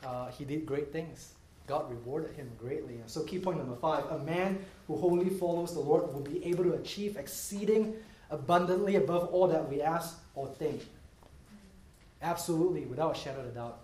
Uh, 0.05 0.29
he 0.31 0.45
did 0.45 0.65
great 0.65 0.91
things. 0.91 1.33
God 1.67 1.89
rewarded 1.89 2.35
him 2.35 2.49
greatly. 2.59 2.95
And 2.95 3.09
so, 3.09 3.23
key 3.23 3.39
point 3.39 3.57
number 3.57 3.75
five 3.75 4.05
a 4.11 4.19
man 4.19 4.63
who 4.87 4.97
wholly 4.97 5.29
follows 5.29 5.73
the 5.73 5.79
Lord 5.79 6.13
will 6.13 6.21
be 6.21 6.43
able 6.45 6.63
to 6.65 6.73
achieve 6.73 7.17
exceeding 7.17 7.95
abundantly 8.29 8.95
above 8.95 9.29
all 9.29 9.47
that 9.47 9.69
we 9.69 9.81
ask 9.81 10.19
or 10.35 10.47
think. 10.47 10.81
Absolutely, 12.23 12.85
without 12.85 13.17
a 13.17 13.19
shadow 13.19 13.41
of 13.41 13.47
a 13.47 13.49
doubt. 13.49 13.79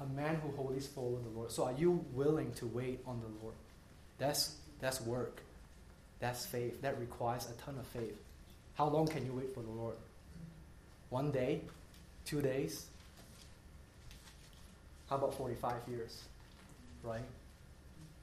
A 0.00 0.06
man 0.06 0.36
who 0.36 0.54
wholly 0.54 0.78
follows 0.78 1.22
the 1.24 1.30
Lord. 1.30 1.50
So, 1.50 1.64
are 1.64 1.72
you 1.72 2.04
willing 2.12 2.52
to 2.52 2.66
wait 2.66 3.00
on 3.06 3.20
the 3.20 3.42
Lord? 3.42 3.54
That's, 4.18 4.54
that's 4.78 5.00
work. 5.00 5.40
That's 6.20 6.44
faith. 6.44 6.82
That 6.82 7.00
requires 7.00 7.48
a 7.48 7.62
ton 7.62 7.76
of 7.78 7.86
faith. 7.86 8.16
How 8.74 8.86
long 8.86 9.08
can 9.08 9.24
you 9.24 9.32
wait 9.32 9.54
for 9.54 9.60
the 9.60 9.70
Lord? 9.70 9.96
One 11.08 11.30
day? 11.30 11.62
Two 12.26 12.42
days? 12.42 12.86
How 15.08 15.16
about 15.16 15.34
45 15.34 15.74
years? 15.88 16.22
Right? 17.02 17.24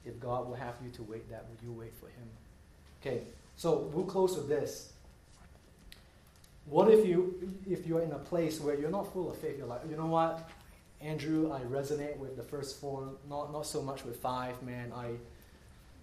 If 0.04 0.20
God 0.20 0.46
will 0.46 0.54
have 0.54 0.74
you 0.84 0.90
to 0.92 1.02
wait 1.02 1.28
that, 1.30 1.46
will 1.48 1.68
you 1.68 1.72
wait 1.76 1.92
for 2.00 2.06
Him? 2.06 2.28
Okay, 3.02 3.22
so 3.56 3.90
we'll 3.92 4.06
close 4.06 4.36
with 4.36 4.48
this. 4.48 4.92
What 6.66 6.90
if 6.90 7.06
you 7.06 7.52
if 7.68 7.86
you're 7.86 8.02
in 8.02 8.12
a 8.12 8.18
place 8.18 8.60
where 8.60 8.74
you're 8.74 8.90
not 8.90 9.12
full 9.12 9.30
of 9.30 9.38
faith? 9.38 9.56
You're 9.58 9.66
like, 9.66 9.82
you 9.88 9.96
know 9.96 10.06
what, 10.06 10.48
Andrew, 11.00 11.52
I 11.52 11.60
resonate 11.60 12.16
with 12.18 12.36
the 12.36 12.42
first 12.42 12.80
four, 12.80 13.08
not 13.28 13.52
not 13.52 13.66
so 13.66 13.82
much 13.82 14.04
with 14.04 14.16
five, 14.16 14.60
man. 14.62 14.92
I 14.94 15.12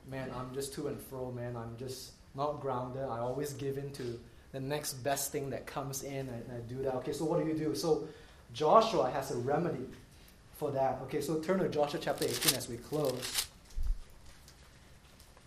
man, 0.09 0.32
I'm 0.36 0.53
just 0.53 0.74
to 0.74 0.88
and 0.88 0.99
fro, 0.99 1.32
man. 1.32 1.55
I'm 1.55 1.76
just 1.78 2.11
not 2.36 2.61
grounded. 2.61 3.03
I 3.03 3.20
always 3.20 3.53
give 3.53 3.78
in 3.78 3.91
to 3.91 4.20
the 4.51 4.59
next 4.59 4.93
best 5.03 5.32
thing 5.32 5.49
that 5.49 5.66
comes 5.66 6.03
in 6.03 6.30
and 6.30 6.43
I 6.51 6.59
do 6.70 6.82
that. 6.84 6.95
Okay, 6.95 7.14
so 7.14 7.26
what 7.26 7.41
do 7.41 7.47
you 7.47 7.55
do? 7.55 7.76
So 7.76 8.07
Joshua 8.53 9.09
has 9.09 9.32
a 9.32 9.38
remedy 9.38 9.86
for 10.55 10.72
that. 10.72 10.99
Okay, 11.03 11.22
so 11.22 11.39
turn 11.39 11.59
to 11.59 11.70
Joshua 11.70 11.99
chapter 12.01 12.26
18 12.26 12.55
as 12.55 12.70
we 12.70 12.78
close. 12.78 13.47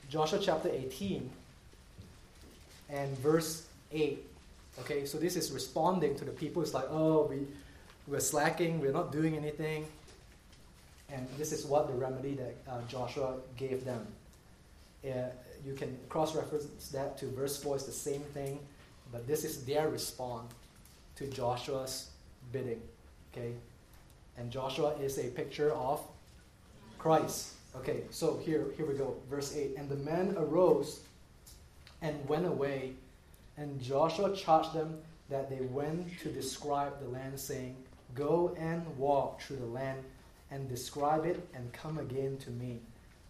Joshua 0.09 0.41
chapter 0.43 0.69
18 0.69 1.31
and 2.91 3.19
verse 3.19 3.67
8. 3.93 4.25
Okay, 4.81 5.07
so 5.07 5.19
this 5.19 5.37
is 5.37 5.53
responding 5.53 6.15
to 6.17 6.25
the 6.25 6.33
people. 6.33 6.63
It's 6.63 6.75
like, 6.75 6.89
oh, 6.91 7.27
we, 7.31 7.47
we're 8.07 8.21
slacking, 8.21 8.81
we're 8.81 8.93
not 8.93 9.11
doing 9.11 9.37
anything. 9.37 9.87
And 11.11 11.27
this 11.39 11.53
is 11.53 11.65
what 11.65 11.89
the 11.89 11.95
remedy 11.95 12.35
that 12.35 12.57
uh, 12.69 12.81
Joshua 12.89 13.37
gave 13.57 13.85
them. 13.85 14.07
Uh, 15.05 15.29
you 15.65 15.75
can 15.75 15.97
cross 16.09 16.35
reference 16.35 16.89
that 16.89 17.17
to 17.19 17.27
verse 17.27 17.63
4, 17.63 17.77
it's 17.77 17.87
the 17.87 17.93
same 17.93 18.21
thing, 18.21 18.59
but 19.13 19.27
this 19.27 19.45
is 19.45 19.65
their 19.65 19.89
response 19.89 20.53
to 21.17 21.27
Joshua's 21.29 22.11
bidding. 22.53 22.83
Okay? 23.33 23.53
And 24.37 24.51
Joshua 24.51 24.95
is 25.01 25.19
a 25.19 25.29
picture 25.29 25.73
of 25.73 26.01
Christ. 26.99 27.53
Okay, 27.77 28.03
so 28.11 28.41
here, 28.45 28.67
here 28.77 28.87
we 28.87 28.95
go. 28.95 29.17
Verse 29.31 29.55
8. 29.57 29.75
And 29.77 29.89
the 29.89 29.97
men 29.97 30.35
arose 30.39 31.01
and 32.03 32.29
went 32.29 32.47
away, 32.47 32.93
and 33.57 33.81
Joshua 33.81 34.35
charged 34.35 34.75
them 34.75 34.99
that 35.29 35.51
they 35.51 35.65
went 35.65 36.19
to 36.21 36.29
describe 36.29 37.01
the 37.01 37.09
land, 37.09 37.39
saying, 37.39 37.77
Go 38.15 38.55
and 38.59 38.87
walk 38.97 39.41
through 39.41 39.57
the 39.57 39.67
land 39.67 40.03
and 40.51 40.69
describe 40.69 41.27
it 41.27 41.47
and 41.55 41.73
come 41.73 41.99
again 41.99 42.37
to 42.39 42.51
me, 42.51 42.79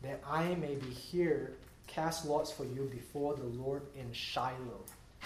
that 0.03 0.21
I 0.29 0.55
may 0.57 0.75
be 0.75 0.91
here, 0.91 1.55
cast 1.87 2.27
lots 2.27 2.53
for 2.53 2.65
you 2.65 2.91
before 2.93 3.35
the 3.35 3.45
Lord 3.45 3.83
in 3.97 4.13
Shiloh. 4.13 4.85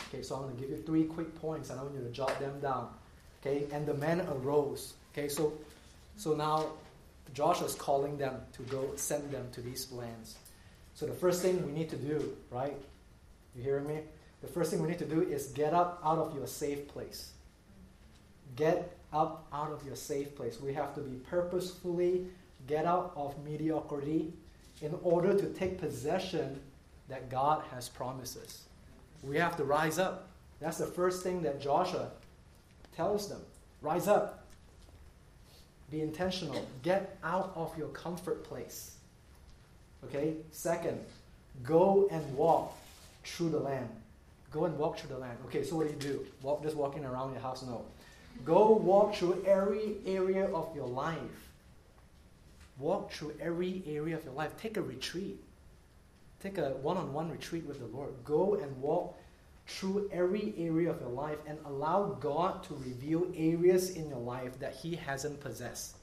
Okay, 0.08 0.22
so 0.22 0.36
I'm 0.36 0.42
going 0.42 0.54
to 0.54 0.60
give 0.60 0.70
you 0.70 0.82
three 0.84 1.04
quick 1.04 1.34
points 1.40 1.70
and 1.70 1.80
I 1.80 1.82
want 1.82 1.94
you 1.94 2.02
to 2.02 2.10
jot 2.10 2.38
them 2.38 2.60
down. 2.60 2.88
Okay, 3.40 3.66
and 3.72 3.86
the 3.86 3.94
men 3.94 4.26
arose. 4.30 4.94
Okay, 5.12 5.28
so 5.28 5.52
so 6.16 6.34
now 6.34 6.66
Joshua 7.34 7.66
is 7.66 7.74
calling 7.74 8.16
them 8.18 8.36
to 8.52 8.62
go 8.64 8.90
send 8.96 9.30
them 9.30 9.48
to 9.52 9.60
these 9.60 9.90
lands. 9.92 10.36
So 10.94 11.06
the 11.06 11.14
first 11.14 11.42
thing 11.42 11.64
we 11.64 11.72
need 11.72 11.90
to 11.90 11.96
do, 11.96 12.36
right? 12.50 12.76
You 13.56 13.62
hearing 13.62 13.86
me? 13.86 14.00
The 14.40 14.48
first 14.48 14.70
thing 14.70 14.80
we 14.80 14.88
need 14.88 14.98
to 14.98 15.04
do 15.04 15.22
is 15.22 15.48
get 15.48 15.74
up 15.74 16.00
out 16.04 16.18
of 16.18 16.34
your 16.34 16.46
safe 16.46 16.88
place. 16.88 17.32
Get 18.56 18.96
up 19.12 19.46
out 19.52 19.72
of 19.72 19.84
your 19.84 19.96
safe 19.96 20.34
place. 20.34 20.60
We 20.60 20.72
have 20.74 20.94
to 20.94 21.00
be 21.00 21.16
purposefully 21.18 22.26
get 22.66 22.84
out 22.84 23.12
of 23.16 23.34
mediocrity 23.44 24.32
in 24.80 24.96
order 25.02 25.36
to 25.36 25.46
take 25.50 25.78
possession 25.78 26.60
that 27.08 27.28
God 27.28 27.62
has 27.70 27.88
promised 27.88 28.36
us. 28.38 28.64
We 29.22 29.36
have 29.36 29.56
to 29.56 29.64
rise 29.64 29.98
up. 29.98 30.28
That's 30.60 30.78
the 30.78 30.86
first 30.86 31.22
thing 31.22 31.42
that 31.42 31.60
Joshua 31.60 32.10
tells 32.96 33.28
them. 33.28 33.40
Rise 33.82 34.08
up. 34.08 34.46
Be 35.90 36.00
intentional. 36.00 36.66
Get 36.82 37.18
out 37.24 37.52
of 37.56 37.76
your 37.76 37.88
comfort 37.88 38.44
place. 38.44 38.96
Okay? 40.04 40.34
Second, 40.52 41.00
go 41.62 42.08
and 42.10 42.36
walk 42.36 42.76
through 43.24 43.50
the 43.50 43.58
land. 43.58 43.88
Go 44.50 44.64
and 44.64 44.76
walk 44.76 44.98
through 44.98 45.10
the 45.10 45.18
land. 45.18 45.38
Okay, 45.46 45.62
so 45.62 45.76
what 45.76 45.86
do 45.86 45.92
you 45.92 45.98
do? 45.98 46.26
Walk 46.42 46.62
just 46.62 46.76
walking 46.76 47.04
around 47.04 47.32
your 47.32 47.40
house? 47.40 47.62
No. 47.62 47.84
Go 48.44 48.72
walk 48.72 49.14
through 49.14 49.44
every 49.46 49.98
area 50.06 50.46
of 50.46 50.74
your 50.74 50.88
life. 50.88 51.18
Walk 52.78 53.12
through 53.12 53.34
every 53.40 53.82
area 53.86 54.16
of 54.16 54.24
your 54.24 54.32
life. 54.32 54.56
Take 54.56 54.76
a 54.76 54.82
retreat. 54.82 55.40
Take 56.42 56.58
a 56.58 56.70
one 56.70 56.96
on 56.96 57.12
one 57.12 57.30
retreat 57.30 57.66
with 57.66 57.78
the 57.78 57.86
Lord. 57.86 58.10
Go 58.24 58.54
and 58.54 58.76
walk 58.80 59.16
through 59.66 60.10
every 60.12 60.54
area 60.58 60.90
of 60.90 61.00
your 61.00 61.10
life 61.10 61.38
and 61.46 61.58
allow 61.64 62.16
God 62.20 62.64
to 62.64 62.74
reveal 62.74 63.26
areas 63.36 63.90
in 63.90 64.08
your 64.08 64.18
life 64.18 64.58
that 64.58 64.74
He 64.74 64.96
hasn't 64.96 65.40
possessed. 65.40 65.96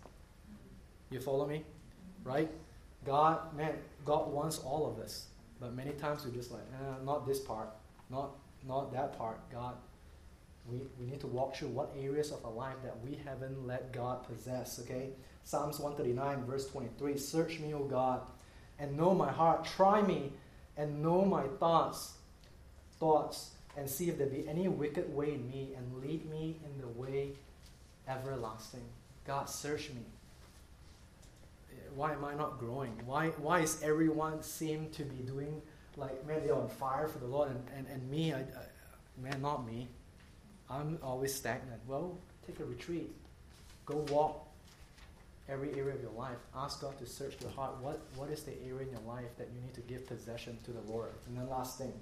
You 1.09 1.19
follow 1.19 1.47
me? 1.47 1.63
Right? 2.23 2.49
God, 3.05 3.55
man, 3.55 3.73
God 4.05 4.31
wants 4.31 4.59
all 4.59 4.85
of 4.85 5.03
us. 5.03 5.27
But 5.59 5.73
many 5.73 5.91
times 5.91 6.23
we're 6.23 6.31
just 6.31 6.51
like, 6.51 6.61
eh, 6.61 7.03
not 7.03 7.25
this 7.25 7.39
part, 7.39 7.69
not 8.09 8.31
not 8.67 8.91
that 8.93 9.17
part. 9.17 9.39
God, 9.51 9.75
we, 10.69 10.81
we 10.99 11.05
need 11.05 11.21
to 11.21 11.27
walk 11.27 11.55
through 11.55 11.69
what 11.69 11.95
areas 11.97 12.31
of 12.31 12.43
our 12.45 12.51
life 12.51 12.75
that 12.83 12.99
we 13.01 13.19
haven't 13.25 13.65
let 13.65 13.93
God 13.93 14.27
possess, 14.27 14.79
okay? 14.83 15.11
Psalms 15.43 15.79
139, 15.79 16.45
verse 16.45 16.67
23 16.67 17.17
Search 17.17 17.59
me, 17.59 17.73
O 17.73 17.83
God, 17.83 18.21
and 18.79 18.97
know 18.97 19.13
my 19.13 19.31
heart. 19.31 19.65
Try 19.65 20.01
me 20.01 20.33
and 20.75 21.01
know 21.01 21.23
my 21.23 21.43
thoughts, 21.59 22.13
thoughts, 22.99 23.51
and 23.77 23.89
see 23.89 24.09
if 24.09 24.17
there 24.17 24.27
be 24.27 24.47
any 24.47 24.67
wicked 24.67 25.13
way 25.15 25.33
in 25.33 25.49
me, 25.49 25.73
and 25.77 26.03
lead 26.03 26.29
me 26.29 26.59
in 26.65 26.81
the 26.81 26.87
way 26.87 27.29
everlasting. 28.07 28.83
God, 29.25 29.49
search 29.49 29.89
me. 29.89 30.01
Why 31.95 32.13
am 32.13 32.25
I 32.25 32.33
not 32.33 32.59
growing? 32.59 32.93
Why, 33.05 33.29
why 33.29 33.61
is 33.61 33.81
everyone 33.81 34.43
seem 34.43 34.89
to 34.91 35.03
be 35.03 35.23
doing 35.23 35.61
like, 35.97 36.25
man, 36.27 36.41
they're 36.45 36.55
on 36.55 36.69
fire 36.69 37.07
for 37.07 37.19
the 37.19 37.25
Lord, 37.25 37.49
and, 37.49 37.63
and, 37.75 37.87
and 37.87 38.09
me, 38.09 38.33
I, 38.33 38.39
I, 38.39 39.21
man, 39.21 39.41
not 39.41 39.65
me. 39.65 39.87
I'm 40.69 40.99
always 41.01 41.33
stagnant. 41.33 41.81
Well, 41.87 42.17
take 42.45 42.59
a 42.59 42.65
retreat. 42.65 43.11
Go 43.85 44.05
walk 44.09 44.45
every 45.49 45.73
area 45.73 45.95
of 45.95 46.01
your 46.01 46.11
life. 46.11 46.37
Ask 46.55 46.81
God 46.81 46.97
to 46.99 47.05
search 47.05 47.35
your 47.41 47.51
heart. 47.51 47.75
What, 47.81 48.01
what 48.15 48.29
is 48.29 48.43
the 48.43 48.53
area 48.63 48.85
in 48.85 48.91
your 48.91 49.01
life 49.07 49.35
that 49.37 49.47
you 49.53 49.61
need 49.61 49.73
to 49.75 49.81
give 49.81 50.05
possession 50.05 50.57
to 50.65 50.71
the 50.71 50.81
Lord? 50.81 51.11
And 51.27 51.37
then 51.37 51.49
last 51.49 51.77
thing. 51.77 51.93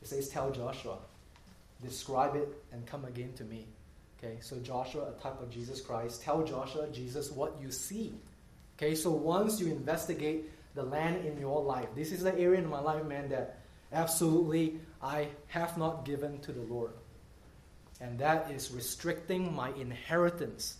It 0.00 0.08
says, 0.08 0.28
tell 0.28 0.52
Joshua, 0.52 0.98
describe 1.82 2.36
it 2.36 2.48
and 2.72 2.86
come 2.86 3.04
again 3.04 3.32
to 3.34 3.44
me. 3.44 3.66
Okay, 4.18 4.36
so 4.40 4.56
Joshua, 4.58 5.12
a 5.16 5.20
type 5.20 5.42
of 5.42 5.50
Jesus 5.50 5.80
Christ, 5.80 6.22
tell 6.22 6.42
Joshua, 6.44 6.86
Jesus, 6.92 7.30
what 7.30 7.56
you 7.60 7.70
see. 7.70 8.14
Okay, 8.78 8.94
so 8.94 9.10
once 9.10 9.60
you 9.60 9.66
investigate 9.66 10.50
the 10.76 10.84
land 10.84 11.24
in 11.24 11.40
your 11.40 11.62
life, 11.62 11.88
this 11.96 12.12
is 12.12 12.22
the 12.22 12.38
area 12.38 12.60
in 12.60 12.68
my 12.68 12.78
life, 12.78 13.04
man, 13.04 13.28
that 13.30 13.58
absolutely 13.92 14.78
I 15.02 15.28
have 15.48 15.76
not 15.76 16.04
given 16.04 16.38
to 16.40 16.52
the 16.52 16.60
Lord. 16.60 16.92
And 18.00 18.18
that 18.18 18.50
is 18.50 18.70
restricting 18.70 19.54
my 19.54 19.70
inheritance 19.70 20.76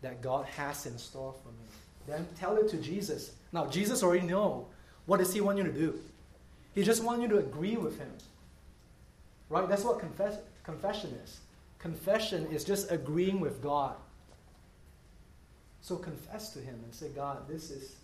that 0.00 0.22
God 0.22 0.46
has 0.46 0.86
in 0.86 0.96
store 0.98 1.34
for 1.42 1.50
me. 1.50 1.68
Then 2.06 2.26
tell 2.40 2.56
it 2.56 2.68
to 2.70 2.78
Jesus. 2.78 3.32
Now, 3.52 3.66
Jesus 3.66 4.02
already 4.02 4.26
know 4.26 4.66
what 5.06 5.18
does 5.18 5.32
he 5.32 5.42
want 5.42 5.58
you 5.58 5.64
to 5.64 5.72
do. 5.72 6.00
He 6.74 6.82
just 6.82 7.04
wants 7.04 7.22
you 7.22 7.28
to 7.28 7.38
agree 7.38 7.76
with 7.76 7.98
him. 7.98 8.10
Right? 9.50 9.68
That's 9.68 9.84
what 9.84 10.00
confess, 10.00 10.38
confession 10.62 11.10
is. 11.22 11.40
Confession 11.78 12.46
is 12.46 12.64
just 12.64 12.90
agreeing 12.90 13.40
with 13.40 13.62
God. 13.62 13.94
So 15.82 15.96
confess 15.96 16.54
to 16.54 16.60
him 16.60 16.80
and 16.82 16.94
say, 16.94 17.08
God, 17.10 17.46
this 17.46 17.70
is 17.70 17.96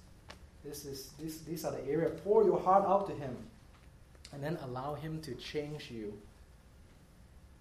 This 0.64 0.84
is 0.84 1.10
this, 1.18 1.38
these 1.40 1.64
are 1.64 1.72
the 1.72 1.84
area. 1.88 2.10
Pour 2.10 2.44
your 2.44 2.60
heart 2.60 2.84
out 2.84 3.06
to 3.08 3.14
Him, 3.14 3.36
and 4.32 4.42
then 4.42 4.58
allow 4.62 4.94
Him 4.94 5.20
to 5.22 5.34
change 5.34 5.90
you. 5.90 6.12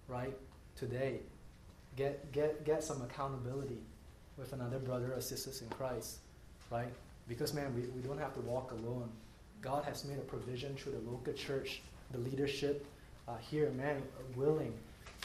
Right 0.08 0.36
today, 0.76 1.20
get 1.96 2.32
get 2.32 2.64
get 2.64 2.82
some 2.82 3.00
accountability 3.02 3.78
with 4.36 4.52
another 4.52 4.78
brother 4.78 5.12
or 5.14 5.20
sisters 5.20 5.62
in 5.62 5.68
Christ. 5.68 6.18
Right, 6.70 6.92
because 7.28 7.54
man, 7.54 7.74
we, 7.74 7.82
we 7.82 8.02
don't 8.02 8.18
have 8.18 8.34
to 8.34 8.40
walk 8.40 8.72
alone. 8.72 9.10
God 9.62 9.84
has 9.84 10.04
made 10.04 10.18
a 10.18 10.22
provision 10.22 10.74
through 10.76 10.92
the 10.92 11.10
local 11.10 11.32
church, 11.32 11.82
the 12.12 12.18
leadership 12.18 12.86
uh, 13.28 13.36
here, 13.38 13.70
man, 13.70 14.02
willing 14.34 14.72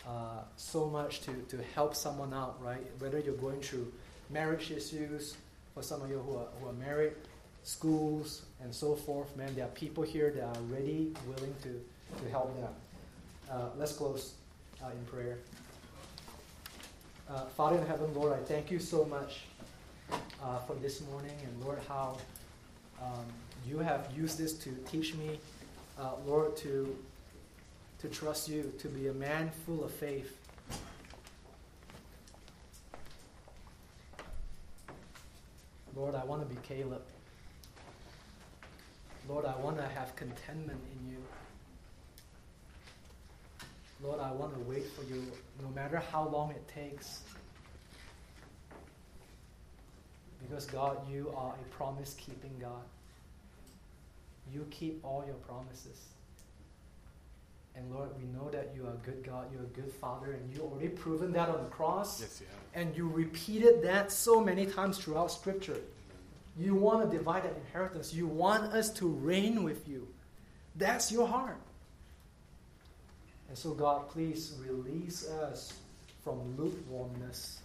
uh, 0.07 0.41
so 0.57 0.87
much 0.87 1.21
to, 1.21 1.33
to 1.49 1.57
help 1.73 1.95
someone 1.95 2.33
out, 2.33 2.61
right? 2.61 2.85
Whether 2.99 3.19
you're 3.19 3.35
going 3.35 3.61
through 3.61 3.91
marriage 4.29 4.71
issues, 4.71 5.35
for 5.73 5.81
some 5.81 6.01
of 6.01 6.09
you 6.09 6.19
who 6.19 6.37
are, 6.37 6.47
who 6.59 6.69
are 6.69 6.73
married, 6.73 7.13
schools, 7.65 8.43
and 8.63 8.73
so 8.73 8.95
forth, 8.95 9.35
man, 9.35 9.53
there 9.55 9.65
are 9.65 9.69
people 9.69 10.03
here 10.03 10.29
that 10.29 10.43
are 10.43 10.61
ready, 10.69 11.11
willing 11.27 11.53
to, 11.63 11.81
to 12.23 12.29
help 12.29 12.55
them. 12.61 12.69
Uh, 13.51 13.69
let's 13.77 13.93
close 13.93 14.35
uh, 14.83 14.89
in 14.91 15.05
prayer. 15.05 15.39
Uh, 17.27 17.45
Father 17.57 17.77
in 17.79 17.85
heaven, 17.87 18.13
Lord, 18.13 18.33
I 18.33 18.43
thank 18.43 18.69
you 18.69 18.77
so 18.79 19.03
much 19.05 19.45
uh, 20.11 20.59
for 20.59 20.75
this 20.75 21.01
morning, 21.09 21.33
and 21.43 21.65
Lord, 21.65 21.79
how 21.87 22.17
um, 23.01 23.25
you 23.67 23.79
have 23.79 24.09
used 24.15 24.37
this 24.37 24.53
to 24.59 24.69
teach 24.87 25.15
me, 25.15 25.39
uh, 25.99 26.11
Lord, 26.25 26.55
to 26.57 26.95
to 27.99 28.09
trust 28.09 28.47
you, 28.47 28.71
to 28.77 28.87
be 28.89 29.07
a 29.07 29.13
man 29.13 29.49
full 29.65 29.83
of 29.83 29.89
faith. 29.89 30.37
Lord, 35.95 36.13
I 36.13 36.23
want 36.25 36.47
to 36.47 36.55
be 36.55 36.61
Caleb. 36.61 37.01
Lord, 39.27 39.45
I 39.45 39.55
want 39.57 39.77
to 39.77 39.87
have 39.87 40.15
contentment 40.15 40.79
in 40.91 41.11
you. 41.11 41.17
Lord, 44.03 44.19
I 44.19 44.31
want 44.31 44.53
to 44.53 44.59
wait 44.61 44.85
for 44.91 45.03
you 45.03 45.23
no 45.61 45.69
matter 45.69 45.97
how 46.11 46.27
long 46.27 46.51
it 46.51 46.67
takes. 46.67 47.21
Because, 50.41 50.65
God, 50.65 50.97
you 51.11 51.33
are 51.35 51.53
a 51.53 51.75
promise 51.75 52.15
keeping 52.19 52.53
God. 52.59 52.83
You 54.53 54.67
keep 54.69 55.03
all 55.03 55.23
your 55.25 55.35
promises. 55.35 56.01
And 57.75 57.91
Lord, 57.91 58.09
we 58.17 58.25
know 58.37 58.49
that 58.51 58.71
you 58.75 58.85
are 58.85 58.93
a 58.93 59.05
good 59.05 59.23
God, 59.23 59.47
you're 59.51 59.63
a 59.63 59.81
good 59.81 59.91
Father, 59.91 60.31
and 60.33 60.53
you 60.53 60.61
already 60.61 60.87
proven 60.89 61.33
that 61.33 61.49
on 61.49 61.63
the 61.63 61.69
cross. 61.69 62.21
Yes, 62.21 62.39
you 62.39 62.47
have. 62.47 62.85
And 62.85 62.95
you 62.95 63.09
repeated 63.09 63.81
that 63.83 64.11
so 64.11 64.39
many 64.39 64.65
times 64.65 64.97
throughout 64.97 65.31
Scripture. 65.31 65.79
You 66.57 66.75
want 66.75 67.09
to 67.09 67.17
divide 67.17 67.43
that 67.43 67.55
inheritance. 67.55 68.13
You 68.13 68.27
want 68.27 68.73
us 68.73 68.89
to 68.93 69.07
reign 69.07 69.63
with 69.63 69.87
you. 69.87 70.07
That's 70.75 71.11
your 71.11 71.27
heart. 71.27 71.59
And 73.49 73.57
so, 73.57 73.73
God, 73.73 74.09
please 74.09 74.55
release 74.65 75.29
us 75.29 75.73
from 76.23 76.55
lukewarmness. 76.57 77.59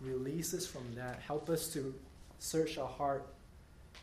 Release 0.00 0.54
us 0.54 0.66
from 0.66 0.84
that. 0.94 1.20
Help 1.26 1.50
us 1.50 1.68
to 1.72 1.94
search 2.38 2.78
our 2.78 2.88
heart 2.88 3.26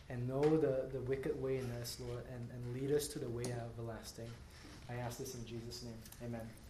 and 0.09 0.27
know 0.27 0.43
the, 0.43 0.89
the 0.91 0.99
wicked 1.01 1.41
way 1.41 1.57
in 1.57 1.71
us, 1.81 1.97
Lord, 2.05 2.23
and, 2.33 2.47
and 2.51 2.81
lead 2.81 2.95
us 2.95 3.07
to 3.09 3.19
the 3.19 3.29
way 3.29 3.43
everlasting. 3.43 4.29
I 4.89 4.95
ask 4.95 5.17
this 5.17 5.33
in 5.35 5.45
Jesus' 5.45 5.83
name. 5.83 5.97
Amen. 6.23 6.64